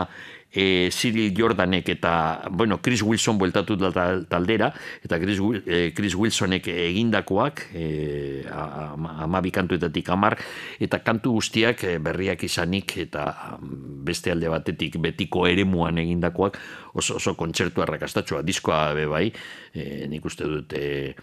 e, 0.55 0.89
Cyril 0.91 1.33
Jordanek 1.35 1.89
eta, 1.89 2.43
bueno, 2.49 2.79
Chris 2.81 3.03
Wilson 3.03 3.37
bueltatu 3.37 3.75
da 3.75 3.91
tal- 3.91 4.25
taldera, 4.27 4.73
eta 5.03 5.19
Chris, 5.19 5.39
eh, 5.65 5.91
Chris 5.95 6.15
Wilsonek 6.15 6.67
egindakoak, 6.71 7.67
e, 7.73 8.45
amabi 8.49 9.51
kantuetatik 9.51 10.09
amar, 10.09 10.37
eta 10.79 11.03
kantu 11.03 11.35
guztiak 11.37 11.83
eh, 11.83 11.97
berriak 11.99 12.43
izanik, 12.47 12.97
eta 13.03 13.57
mm, 13.59 14.03
beste 14.07 14.31
alde 14.31 14.49
batetik 14.49 14.97
betiko 14.97 15.45
eremuan 15.47 15.99
egindakoak, 15.99 16.57
oso, 16.93 17.19
oso 17.19 17.35
kontzertu 17.35 17.83
arrakastatxoa, 17.83 18.41
diskoa 18.41 18.93
be 18.95 19.05
bai, 19.11 19.25
e, 19.73 20.07
nik 20.07 20.25
uste 20.25 20.47
dut, 20.47 20.73
e, 20.73 21.13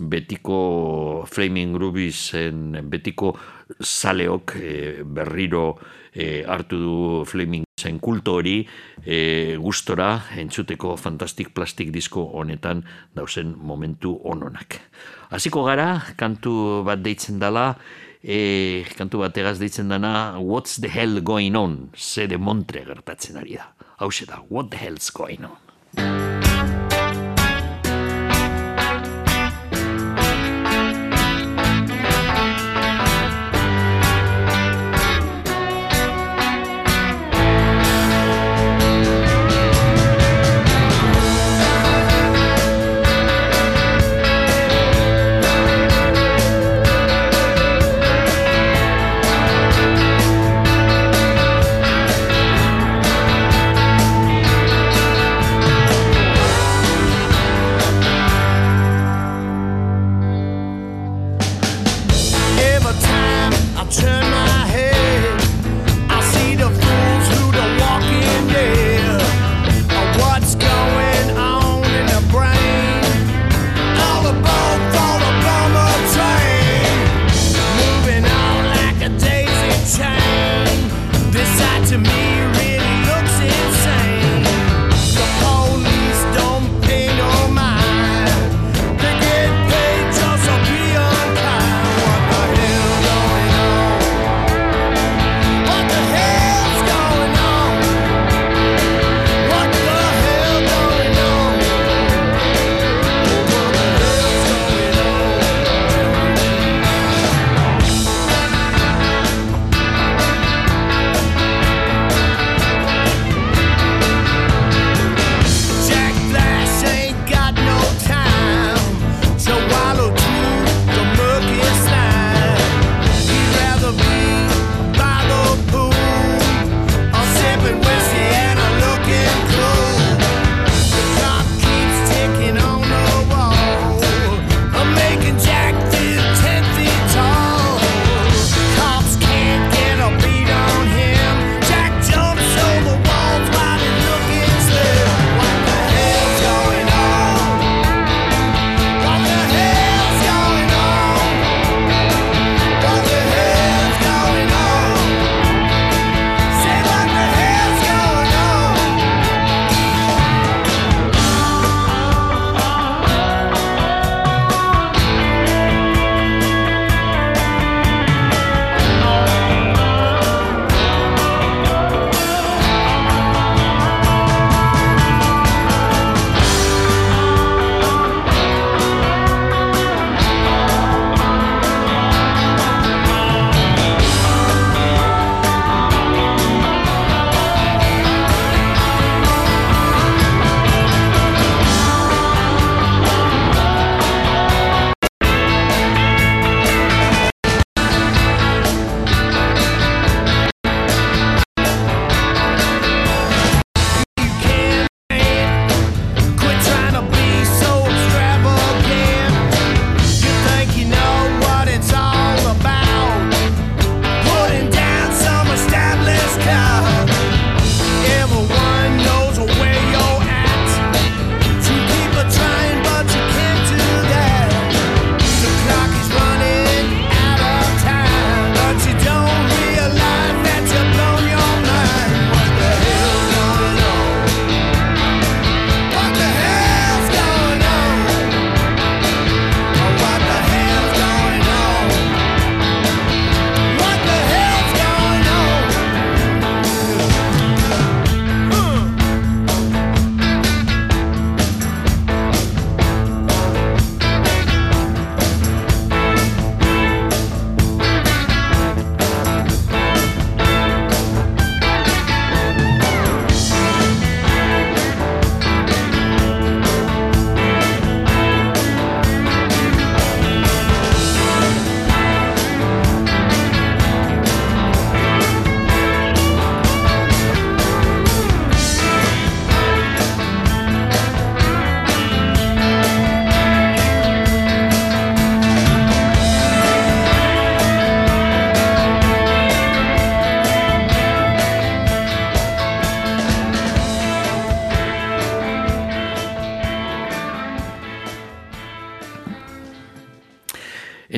betiko 0.00 1.26
Flaming 1.28 1.74
Grooviesen 1.74 2.78
betiko 2.90 3.34
zaleok 3.82 4.54
e, 4.56 4.74
berriro 5.04 5.64
e, 6.14 6.42
hartu 6.46 6.78
du 6.80 6.94
Flaming 7.28 7.64
zen 7.80 7.98
kulto 8.00 8.36
hori 8.38 8.58
e, 9.04 9.56
gustora 9.60 10.10
entzuteko 10.38 10.96
Fantastic 11.00 11.54
Plastic 11.56 11.92
disko 11.94 12.26
honetan 12.36 12.84
dauzen 13.16 13.54
momentu 13.56 14.16
ononak. 14.24 14.80
Hasiko 15.30 15.64
gara, 15.64 15.94
kantu 16.20 16.82
bat 16.86 17.02
deitzen 17.04 17.40
dala, 17.40 17.72
e, 18.22 18.84
kantu 18.98 19.24
bategaz 19.24 19.58
deitzen 19.62 19.88
dana 19.88 20.40
What's 20.40 20.80
the 20.80 20.88
hell 20.88 21.20
going 21.22 21.56
on? 21.56 21.90
Ze 21.96 22.26
de 22.26 22.38
montre 22.38 22.84
gertatzen 22.84 23.40
ari 23.40 23.56
da. 23.56 23.72
Hau 24.00 24.10
da, 24.26 24.42
what 24.48 24.70
the 24.70 24.76
hell's 24.76 25.10
going 25.10 25.44
on? 25.44 26.39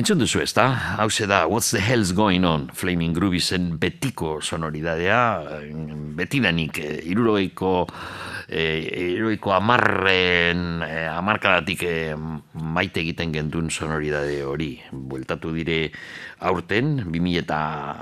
Entzun 0.03 0.19
duzu 0.19 0.41
ez 0.43 0.51
da? 0.51 0.65
Hau 0.99 1.07
da, 1.31 1.45
What's 1.47 1.71
the 1.71 1.79
hell's 1.79 2.11
going 2.11 2.43
on? 2.43 2.67
Flaming 2.75 3.13
Grooviesen 3.15 3.77
betiko 3.79 4.41
sonoridadea, 4.41 5.47
betidanik, 6.19 6.77
eh, 6.77 6.99
irurogeiko 7.07 7.87
eh, 8.49 8.83
irurogeiko 9.15 9.53
amarren 9.55 10.83
eh, 10.83 11.07
amarkadatik 11.07 11.85
eh, 11.87 12.17
maite 12.53 12.99
egiten 12.99 13.31
gendun 13.31 13.71
sonoridade 13.71 14.43
hori. 14.43 14.73
Bueltatu 14.91 15.53
dire 15.55 15.93
aurten, 16.43 16.97
2000 17.07 17.39
eta 17.45 17.59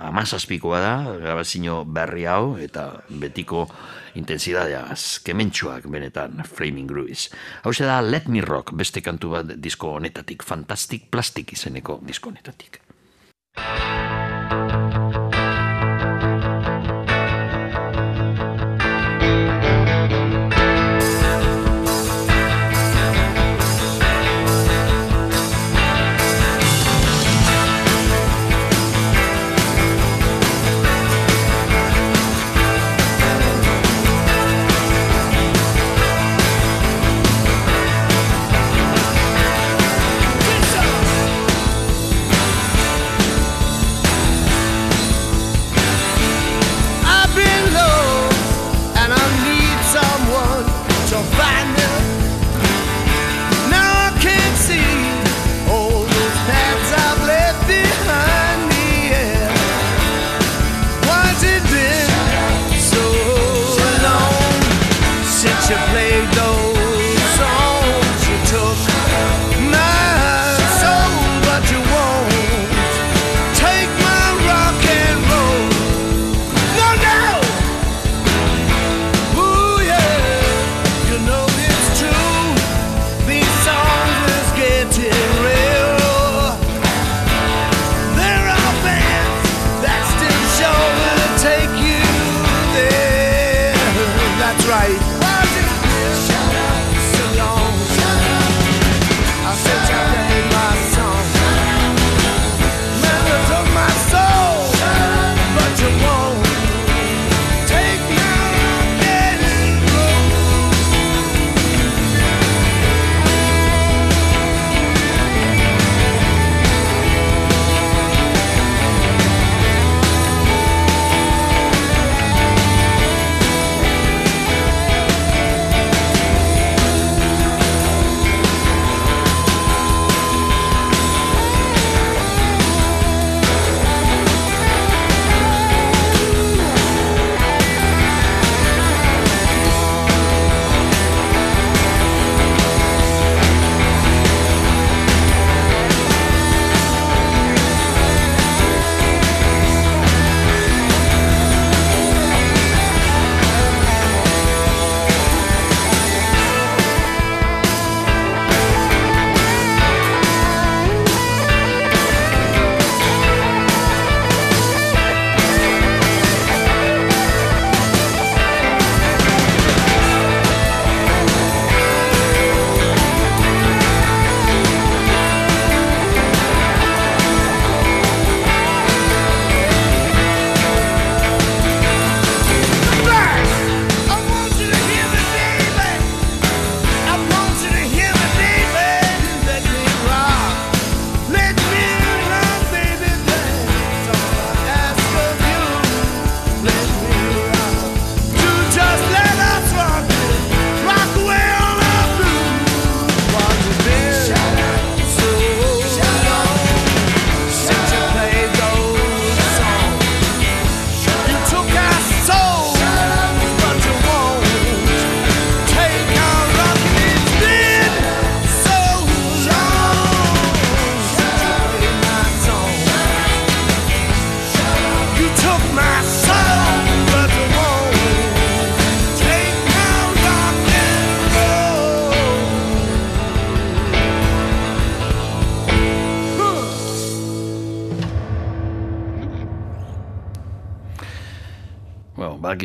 amazazpikoa 0.10 0.82
da, 0.82 0.96
grabazio 1.22 1.84
berri 1.86 2.26
hau, 2.26 2.58
eta 2.58 3.04
betiko 3.10 3.68
intensidadea 4.16 4.84
kementsuak 5.24 5.88
benetan 5.88 6.44
Flaming 6.44 6.88
Groovies. 6.88 7.30
Hau 7.64 7.74
da 7.80 8.02
Let 8.02 8.28
Me 8.28 8.42
Rock 8.42 8.74
beste 8.74 9.02
kantu 9.02 9.30
bat 9.38 9.56
disko 9.58 9.96
honetatik, 9.98 10.44
Fantastic 10.44 11.10
Plastic 11.12 11.54
izeneko 11.54 12.00
disko 12.06 12.30
honetatik. 12.30 12.91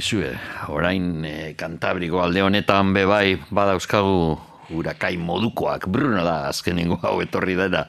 Bueno, 0.06 0.22
bakizue, 0.22 0.38
orain 0.68 1.24
e, 1.24 1.54
Kantabriko 1.58 2.20
alde 2.22 2.42
honetan 2.42 2.92
be 2.94 3.02
bai 3.06 3.34
badauzkagu 3.50 4.38
urakai 4.70 5.16
modukoak, 5.18 5.88
Bruno 5.88 6.22
da 6.22 6.46
azkenengo 6.46 7.00
hau 7.02 7.20
etorri 7.22 7.56
dena. 7.56 7.88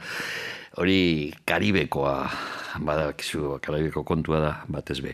Hori 0.77 1.31
Karibekoa, 1.45 2.27
badakizu, 2.79 3.59
Karibeko 3.61 4.03
kontua 4.03 4.39
da, 4.39 4.51
batez 4.67 4.99
be. 5.01 5.13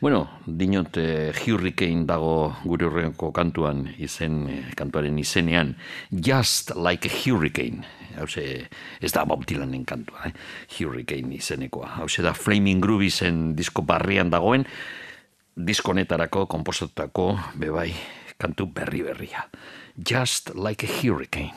Bueno, 0.00 0.26
dinot 0.44 0.96
e, 0.98 1.30
Hurricane 1.30 2.04
dago 2.06 2.56
gure 2.64 2.88
horrenko 2.88 3.30
kantuan, 3.30 3.86
izen, 3.98 4.48
e, 4.50 4.60
kantuaren 4.74 5.18
izenean, 5.18 5.76
Just 6.10 6.74
Like 6.74 7.06
a 7.06 7.14
Hurricane. 7.14 7.84
Hauze, 8.18 8.66
ez 9.00 9.12
da 9.12 9.22
Bob 9.24 9.46
Dylanen 9.46 9.84
kantua, 9.84 10.26
eh? 10.26 10.32
Hurricane 10.80 11.36
izenekoa. 11.38 12.00
Hauze 12.00 12.26
da 12.26 12.34
Flaming 12.34 12.82
Grooviesen 12.82 13.52
disko 13.54 13.86
barrian 13.86 14.34
dagoen, 14.34 14.66
diskonetarako 15.56 16.46
komposatutako 16.46 17.38
bebai 17.54 17.94
kantu 18.38 18.66
berri 18.66 19.02
berria. 19.02 19.44
Just 19.98 20.54
like 20.54 20.86
a 20.86 20.88
hurricane. 20.88 21.54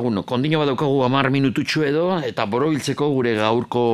lagun, 0.00 0.24
kondina 0.24 0.56
bat 0.56 0.70
daukagu 0.72 1.04
amar 1.04 1.28
minututxo 1.28 1.84
edo, 1.84 2.06
eta 2.24 2.46
borobiltzeko 2.48 3.10
gure 3.12 3.34
gaurko 3.36 3.84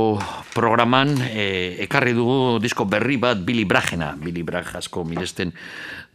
programan 0.55 1.16
e, 1.27 1.83
ekarri 1.83 2.15
dugu 2.15 2.61
disko 2.62 2.87
berri 2.87 3.19
bat 3.19 3.43
Billy 3.43 3.66
Bragena, 3.66 4.15
Billy 4.15 4.47
Brag 4.47 4.70
asko 4.78 5.03
miresten 5.03 5.51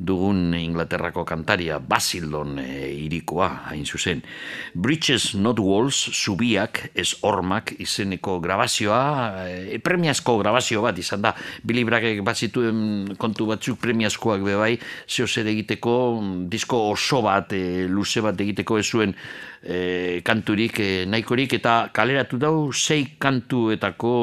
dugun 0.02 0.56
Inglaterrako 0.56 1.26
kantaria, 1.28 1.78
Basildon 1.78 2.58
e, 2.64 2.88
irikoa, 3.04 3.50
hain 3.70 3.84
zuzen. 3.86 4.24
Bridges 4.74 5.36
Not 5.36 5.60
Walls, 5.60 6.00
Zubiak, 6.16 6.88
Ez 6.96 7.20
Ormak, 7.28 7.76
izeneko 7.84 8.40
grabazioa, 8.42 9.04
e, 9.46 9.78
premiazko 9.84 10.40
grabazio 10.42 10.82
bat 10.88 10.98
izan 10.98 11.28
da, 11.28 11.36
Billy 11.68 11.84
Bragek 11.86 12.24
bazituen 12.26 13.14
kontu 13.22 13.52
batzuk 13.52 13.78
premiazkoak 13.84 14.42
bebai, 14.48 14.74
zehose 15.06 15.46
egiteko 15.46 15.94
disko 16.50 16.88
oso 16.96 17.22
bat, 17.28 17.54
e, 17.54 17.86
luze 17.92 18.24
bat 18.26 18.40
egiteko 18.42 18.80
ez 18.82 18.88
zuen 18.88 19.16
e, 19.64 20.22
kanturik 20.26 20.80
e, 20.82 21.06
nahikorik 21.06 21.54
eta 21.60 21.92
kaleratu 21.94 22.40
dau 22.42 22.72
sei 22.74 23.16
kantuetako 23.22 24.14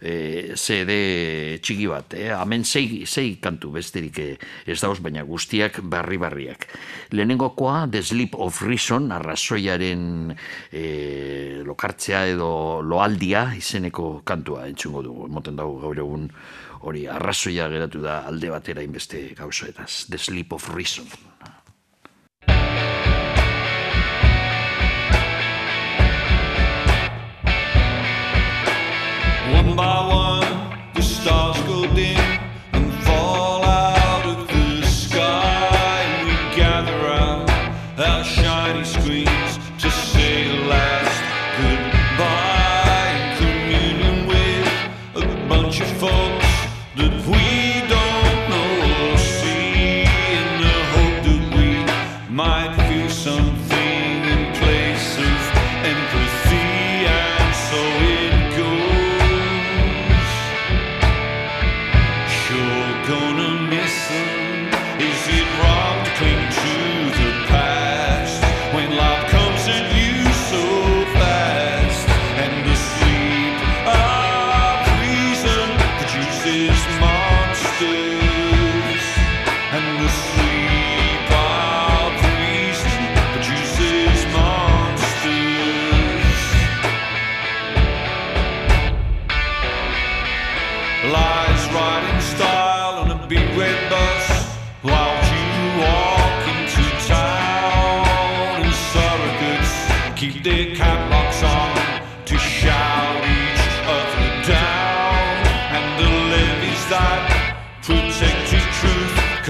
e, 0.00 0.54
CD 0.56 1.58
txiki 1.62 1.88
bat. 1.90 2.16
E, 2.16 2.30
hemen 2.32 2.64
sei, 2.64 3.04
sei 3.06 3.36
kantu 3.42 3.72
besterik 3.76 4.18
e, 4.22 4.28
ez 4.66 4.80
dauz, 4.80 4.98
baina 5.04 5.24
guztiak 5.28 5.82
barri-barriak. 5.82 6.66
Lehenengokoa 7.12 7.86
The 7.92 8.02
Sleep 8.02 8.36
of 8.38 8.62
Reason, 8.64 9.10
arrazoiaren 9.12 10.32
e, 10.72 11.62
lokartzea 11.66 12.26
edo 12.32 12.80
loaldia 12.82 13.50
izeneko 13.58 14.22
kantua 14.24 14.66
entzungo 14.70 15.04
dugu. 15.04 15.28
Moten 15.32 15.58
dago 15.60 15.78
gaur 15.82 16.04
egun 16.04 16.30
hori 16.82 17.06
arrazoia 17.06 17.68
geratu 17.70 18.02
da 18.02 18.22
alde 18.26 18.50
batera 18.50 18.82
inbeste 18.82 19.28
gauzoetaz. 19.38 20.08
The 20.10 20.18
Sleep 20.18 20.52
of 20.52 20.72
Reason. 20.74 21.31
by 29.76 30.06
one, 30.06 30.92
the 30.94 31.02
stars 31.02 31.58
go 31.62 31.86
dim. 31.94 32.21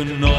No. 0.05 0.17
know. 0.17 0.32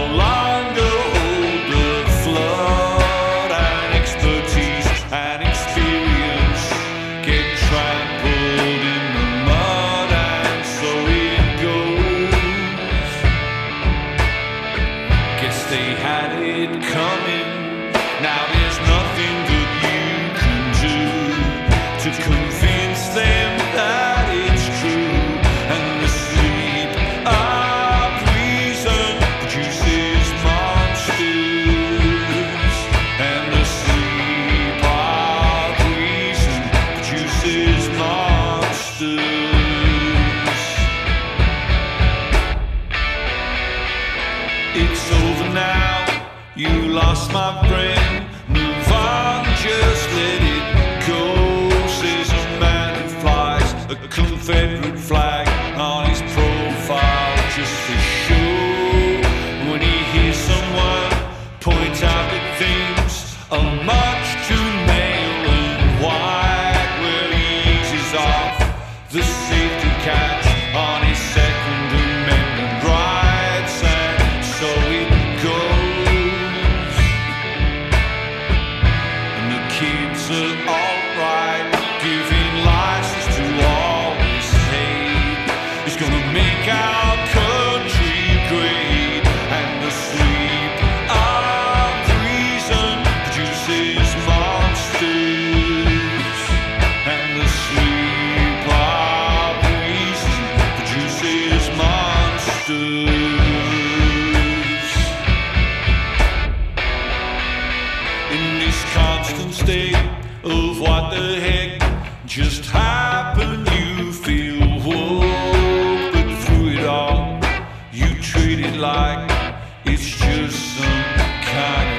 like 118.83 119.55
it's 119.85 120.03
just 120.03 120.75
some 120.75 121.03
kind 121.41 121.92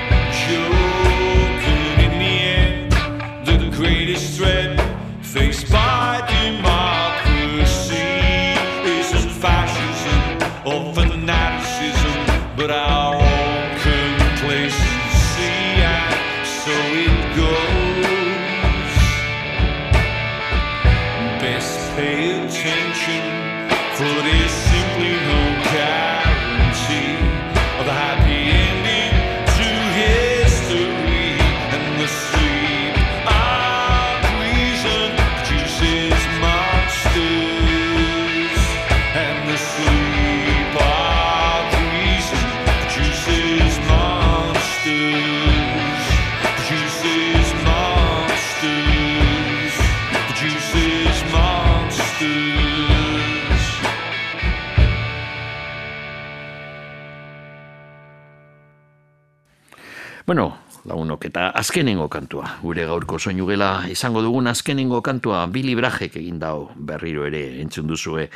lagunok, 60.85 61.25
eta 61.31 61.49
azkenengo 61.57 62.09
kantua, 62.13 62.59
gure 62.63 62.85
gaurko 62.89 63.19
soinu 63.19 63.47
gela 63.49 63.71
izango 63.89 64.21
dugun 64.25 64.51
azkenengo 64.51 65.01
kantua 65.05 65.47
Billy 65.49 65.75
Bragek 65.79 66.19
egin 66.21 66.39
dau 66.43 66.69
berriro 66.77 67.25
ere 67.25 67.43
entzun 67.63 67.89
duzue 67.89 68.29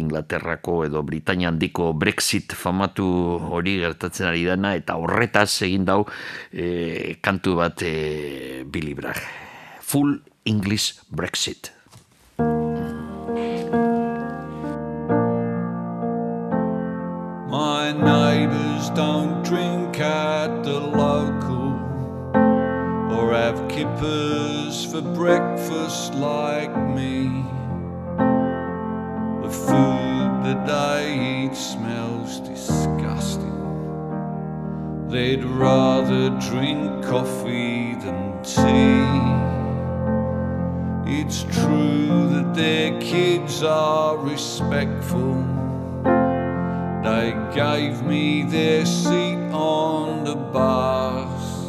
Inglaterrako 0.00 0.84
edo 0.86 1.02
Britania 1.04 1.52
handiko 1.52 1.92
Brexit 1.92 2.56
famatu 2.56 3.06
hori 3.52 3.78
gertatzen 3.84 4.30
ari 4.30 4.46
dana 4.48 4.74
eta 4.78 4.96
horretaz 4.96 5.50
egin 5.68 5.84
dau 5.84 6.00
eh, 6.52 7.18
kantu 7.20 7.56
bat 7.60 7.84
eh, 7.84 8.64
Billy 8.64 8.94
Bragg. 8.94 9.20
Full 9.80 10.18
English 10.44 10.94
Brexit. 11.10 11.72
My 17.52 17.92
neighbours 17.92 18.88
don't 18.96 19.42
drink 19.44 20.00
at 20.00 20.64
the 20.64 20.80
local 20.80 21.51
or 23.22 23.32
have 23.34 23.68
kippers 23.68 24.84
for 24.84 25.00
breakfast 25.00 26.12
like 26.14 26.76
me. 26.88 27.44
The 29.44 29.52
food 29.66 30.30
that 30.44 30.66
they 30.66 31.44
eat 31.44 31.54
smells 31.54 32.40
disgusting. 32.40 33.60
They'd 35.08 35.44
rather 35.44 36.30
drink 36.50 37.04
coffee 37.04 37.94
than 38.04 38.42
tea. 38.42 39.06
It's 41.20 41.44
true 41.44 42.28
that 42.34 42.54
their 42.54 42.98
kids 43.00 43.62
are 43.62 44.16
respectful. 44.16 45.34
They 47.04 47.36
gave 47.54 48.02
me 48.02 48.42
their 48.42 48.84
seat 48.84 49.38
on 49.52 50.24
the 50.24 50.34
bus. 50.34 51.61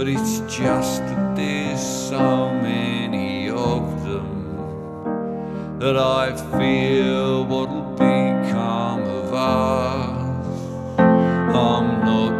But 0.00 0.08
it's 0.08 0.40
just 0.48 1.02
that 1.02 1.36
there's 1.36 1.78
so 1.78 2.54
many 2.54 3.50
of 3.50 4.02
them 4.02 5.78
that 5.78 5.94
I 5.98 6.34
fear 6.56 7.42
what'll 7.42 7.92
become 7.92 9.02
of 9.02 9.34
us. 9.34 10.96
I'm 10.98 12.00
not 12.06 12.32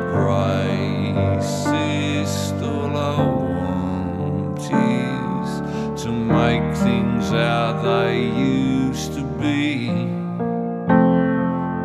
racist, 1.04 1.82
all 2.62 2.96
I 2.96 3.26
want 3.52 4.58
is 4.62 5.50
to 6.02 6.10
make 6.10 6.74
things 6.78 7.28
how 7.28 7.78
they 7.82 8.24
used 8.24 9.12
to 9.12 9.22
be 9.38 9.90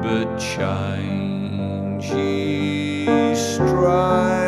but 0.02 0.38
change 0.38 2.12
is 2.12 3.56
strange 3.56 4.45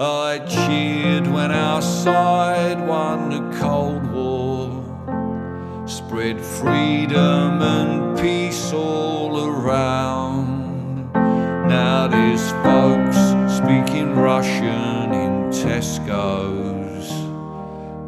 I 0.00 0.38
cheered 0.46 1.26
when 1.26 1.50
our 1.50 1.82
side 1.82 2.78
won 2.86 3.30
the 3.30 3.58
Cold 3.58 4.12
War, 4.12 5.88
spread 5.88 6.40
freedom 6.40 7.60
and 7.60 8.16
peace 8.16 8.72
all 8.72 9.44
around. 9.44 11.12
Now 11.12 12.06
there's 12.06 12.48
folks 12.62 13.16
speaking 13.52 14.14
Russian 14.14 15.12
in 15.12 15.50
Tesco's. 15.50 17.10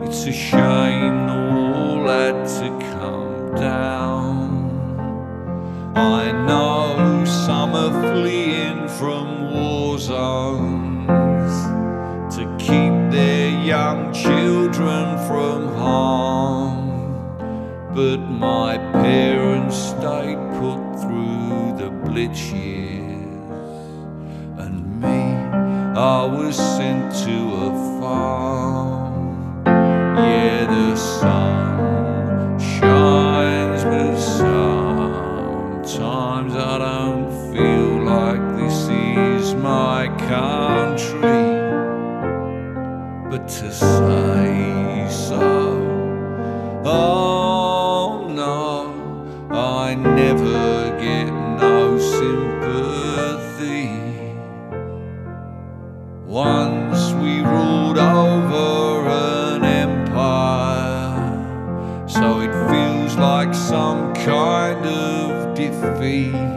It's 0.06 0.26
a 0.26 0.32
shame 0.32 1.26
the 1.26 1.34
wall 1.52 2.06
had 2.06 2.46
to 2.60 2.68
come 2.94 3.56
down. 3.56 4.70
I 5.96 6.30
know 6.30 7.24
some 7.24 7.74
are 7.74 8.12
fleeing 8.12 8.86
from 8.90 9.39
children 14.22 15.18
from 15.26 15.68
harm. 15.76 16.88
But 17.94 18.18
my 18.18 18.78
parents 18.92 19.76
stayed 19.76 20.38
put 20.58 20.80
through 21.00 21.74
the 21.78 21.90
blitz 22.04 22.52
years, 22.52 23.78
and 24.62 25.00
me, 25.00 25.20
I 25.98 26.24
was 26.24 26.56
sent 26.56 27.12
to 27.24 27.36
a 27.68 27.70
farm. 28.00 29.62
Yeah, 29.66 30.66
the 30.66 30.96
sun 30.96 32.58
shines, 32.58 33.82
but 33.84 34.16
sometimes 34.38 35.92
I 36.54 36.78
don't 36.86 37.30
feel 37.52 37.90
like 38.14 38.42
this 38.60 38.88
is 38.88 39.54
my 39.54 40.08
country. 40.28 40.59
Say 43.80 45.06
so, 45.08 45.40
oh 46.84 48.28
no, 48.28 48.92
I 49.50 49.94
never 49.94 50.98
get 51.00 51.30
no 51.30 51.98
sympathy. 51.98 53.88
Once 56.26 57.12
we 57.22 57.40
ruled 57.40 57.96
over 57.96 59.08
an 59.08 59.64
empire, 59.64 61.24
so 62.06 62.40
it 62.40 62.52
feels 62.70 63.16
like 63.16 63.54
some 63.54 64.12
kind 64.12 64.84
of 64.84 65.54
defeat 65.54 66.49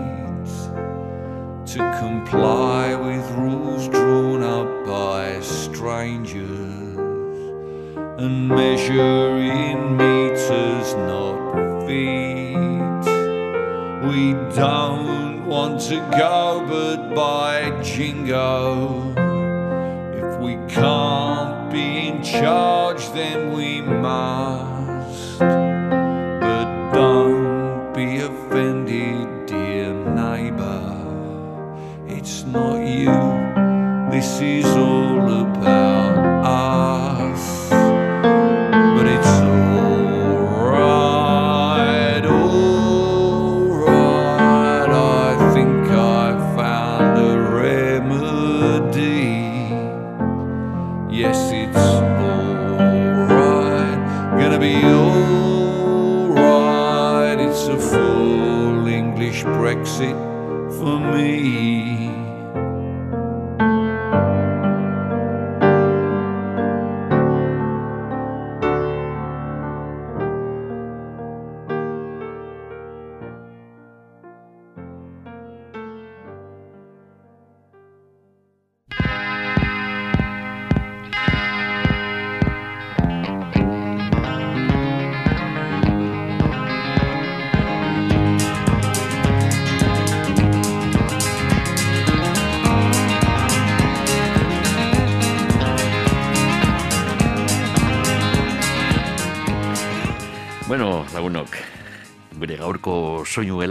and 8.24 8.48
measure 8.48 9.38
in 9.38 9.98
meters, 9.98 10.94
not 10.94 11.86
feet. 11.86 12.56
We 14.08 14.34
don't 14.56 15.46
want 15.46 15.82
to 15.90 15.98
go, 16.18 16.66
but 16.66 17.14
by 17.14 17.82
jingo. 17.82 19.23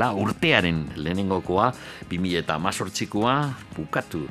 Soinuela 0.02 0.12
urtearen 0.12 0.86
lehenengokoa, 0.96 1.72
2000 2.10 2.38
eta 2.38 2.54
amazortzikoa 2.54 3.54
bukatu 3.76 4.26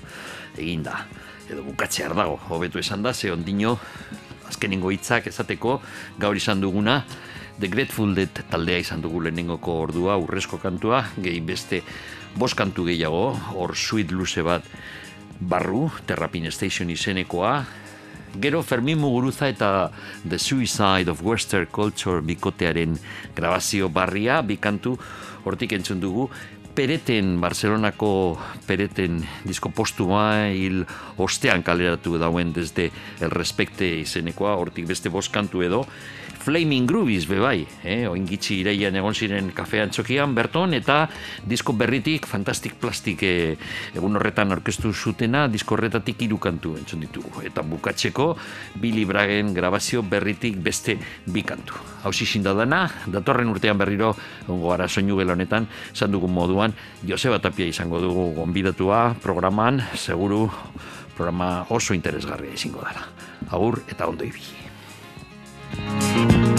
eginda. 0.58 1.06
Edo 1.50 1.64
bukatzear 1.64 2.16
dago, 2.16 2.40
hobetu 2.50 2.80
esan 2.80 3.04
da, 3.04 3.14
ze 3.14 3.32
ondino 3.32 3.78
azkenengo 4.48 4.92
hitzak 4.92 5.28
esateko 5.28 5.82
gaur 6.20 6.36
izan 6.36 6.62
duguna 6.62 7.04
The 7.60 7.68
Grateful 7.68 8.16
Dead 8.16 8.44
taldea 8.50 8.80
izan 8.80 9.02
dugu 9.02 9.22
lehenengoko 9.22 9.82
ordua, 9.82 10.18
urrezko 10.18 10.58
kantua, 10.58 11.06
gehi 11.18 11.40
beste 11.42 11.82
bost 12.36 12.56
kantu 12.56 12.86
gehiago, 12.86 13.38
hor 13.54 13.76
suite 13.76 14.14
luze 14.14 14.42
bat 14.42 14.64
barru, 15.40 15.90
Terrapin 16.08 16.52
Station 16.52 16.90
izenekoa, 16.90 17.66
Gero 18.40 18.62
Fermin 18.64 18.98
Muguruza 18.98 19.50
eta 19.52 19.92
The 20.24 20.40
Suicide 20.40 21.12
of 21.12 21.22
Western 21.22 21.68
Culture 21.68 22.22
bikotearen 22.22 22.96
grabazio 23.36 23.90
barria, 23.90 24.40
bi 24.42 24.56
kantu 24.56 24.96
hortik 25.46 25.74
entzun 25.78 26.00
dugu, 26.02 26.30
Pereten, 26.72 27.34
Barcelonako 27.42 28.40
Pereten 28.64 29.20
disko 29.44 29.74
postuma 29.76 30.48
hil 30.56 30.86
ostean 31.20 31.66
kaleratu 31.68 32.16
dauen 32.22 32.54
desde 32.56 32.92
El 33.20 33.32
Respecte 33.32 33.90
izenekoa, 34.00 34.56
hortik 34.56 34.88
beste 34.88 35.12
bost 35.12 35.34
kantu 35.36 35.66
edo, 35.68 35.84
Flaming 36.42 36.88
Groovies 36.90 37.28
bebai, 37.30 37.68
eh? 37.86 38.08
oin 38.10 38.24
gitxi 38.26 38.56
ireian 38.64 38.96
egon 38.98 39.14
ziren 39.14 39.52
kafean 39.54 39.92
txokian 39.94 40.34
berton, 40.34 40.74
eta 40.74 41.04
disko 41.46 41.76
berritik 41.78 42.26
Fantastic 42.26 42.80
Plastic 42.82 43.22
eh, 43.28 43.54
egun 43.94 44.18
horretan 44.18 44.50
orkestu 44.56 44.90
zutena, 44.90 45.44
disko 45.54 45.76
horretatik 45.78 46.24
hiru 46.26 46.40
kantu 46.42 46.74
entzun 46.80 47.04
ditugu. 47.06 47.44
Eta 47.46 47.62
bukatzeko, 47.62 48.32
Billy 48.82 49.06
Bragen 49.06 49.54
grabazio 49.54 50.02
berritik 50.02 50.58
beste 50.58 50.98
bi 51.28 51.44
kantu. 51.46 51.78
Hau 52.02 52.12
da 52.42 52.54
dana, 52.58 52.82
datorren 53.06 53.54
urtean 53.54 53.78
berriro, 53.78 54.16
ongo 54.48 54.74
gara 54.74 54.88
soinu 54.88 55.18
gela 55.18 55.34
honetan, 55.34 55.68
zan 55.94 56.12
dugun 56.12 56.34
moduan, 56.34 56.74
Joseba 57.06 57.38
Tapia 57.38 57.68
izango 57.68 58.02
dugu 58.02 58.34
gonbidatua 58.34 59.14
programan, 59.22 59.82
seguru 59.94 60.50
programa 61.16 61.68
oso 61.70 61.94
interesgarria 61.94 62.58
izango 62.58 62.82
dara. 62.82 63.06
Agur 63.52 63.84
eta 63.88 64.10
ondo 64.10 64.26
Thank 65.74 66.46
you. 66.46 66.51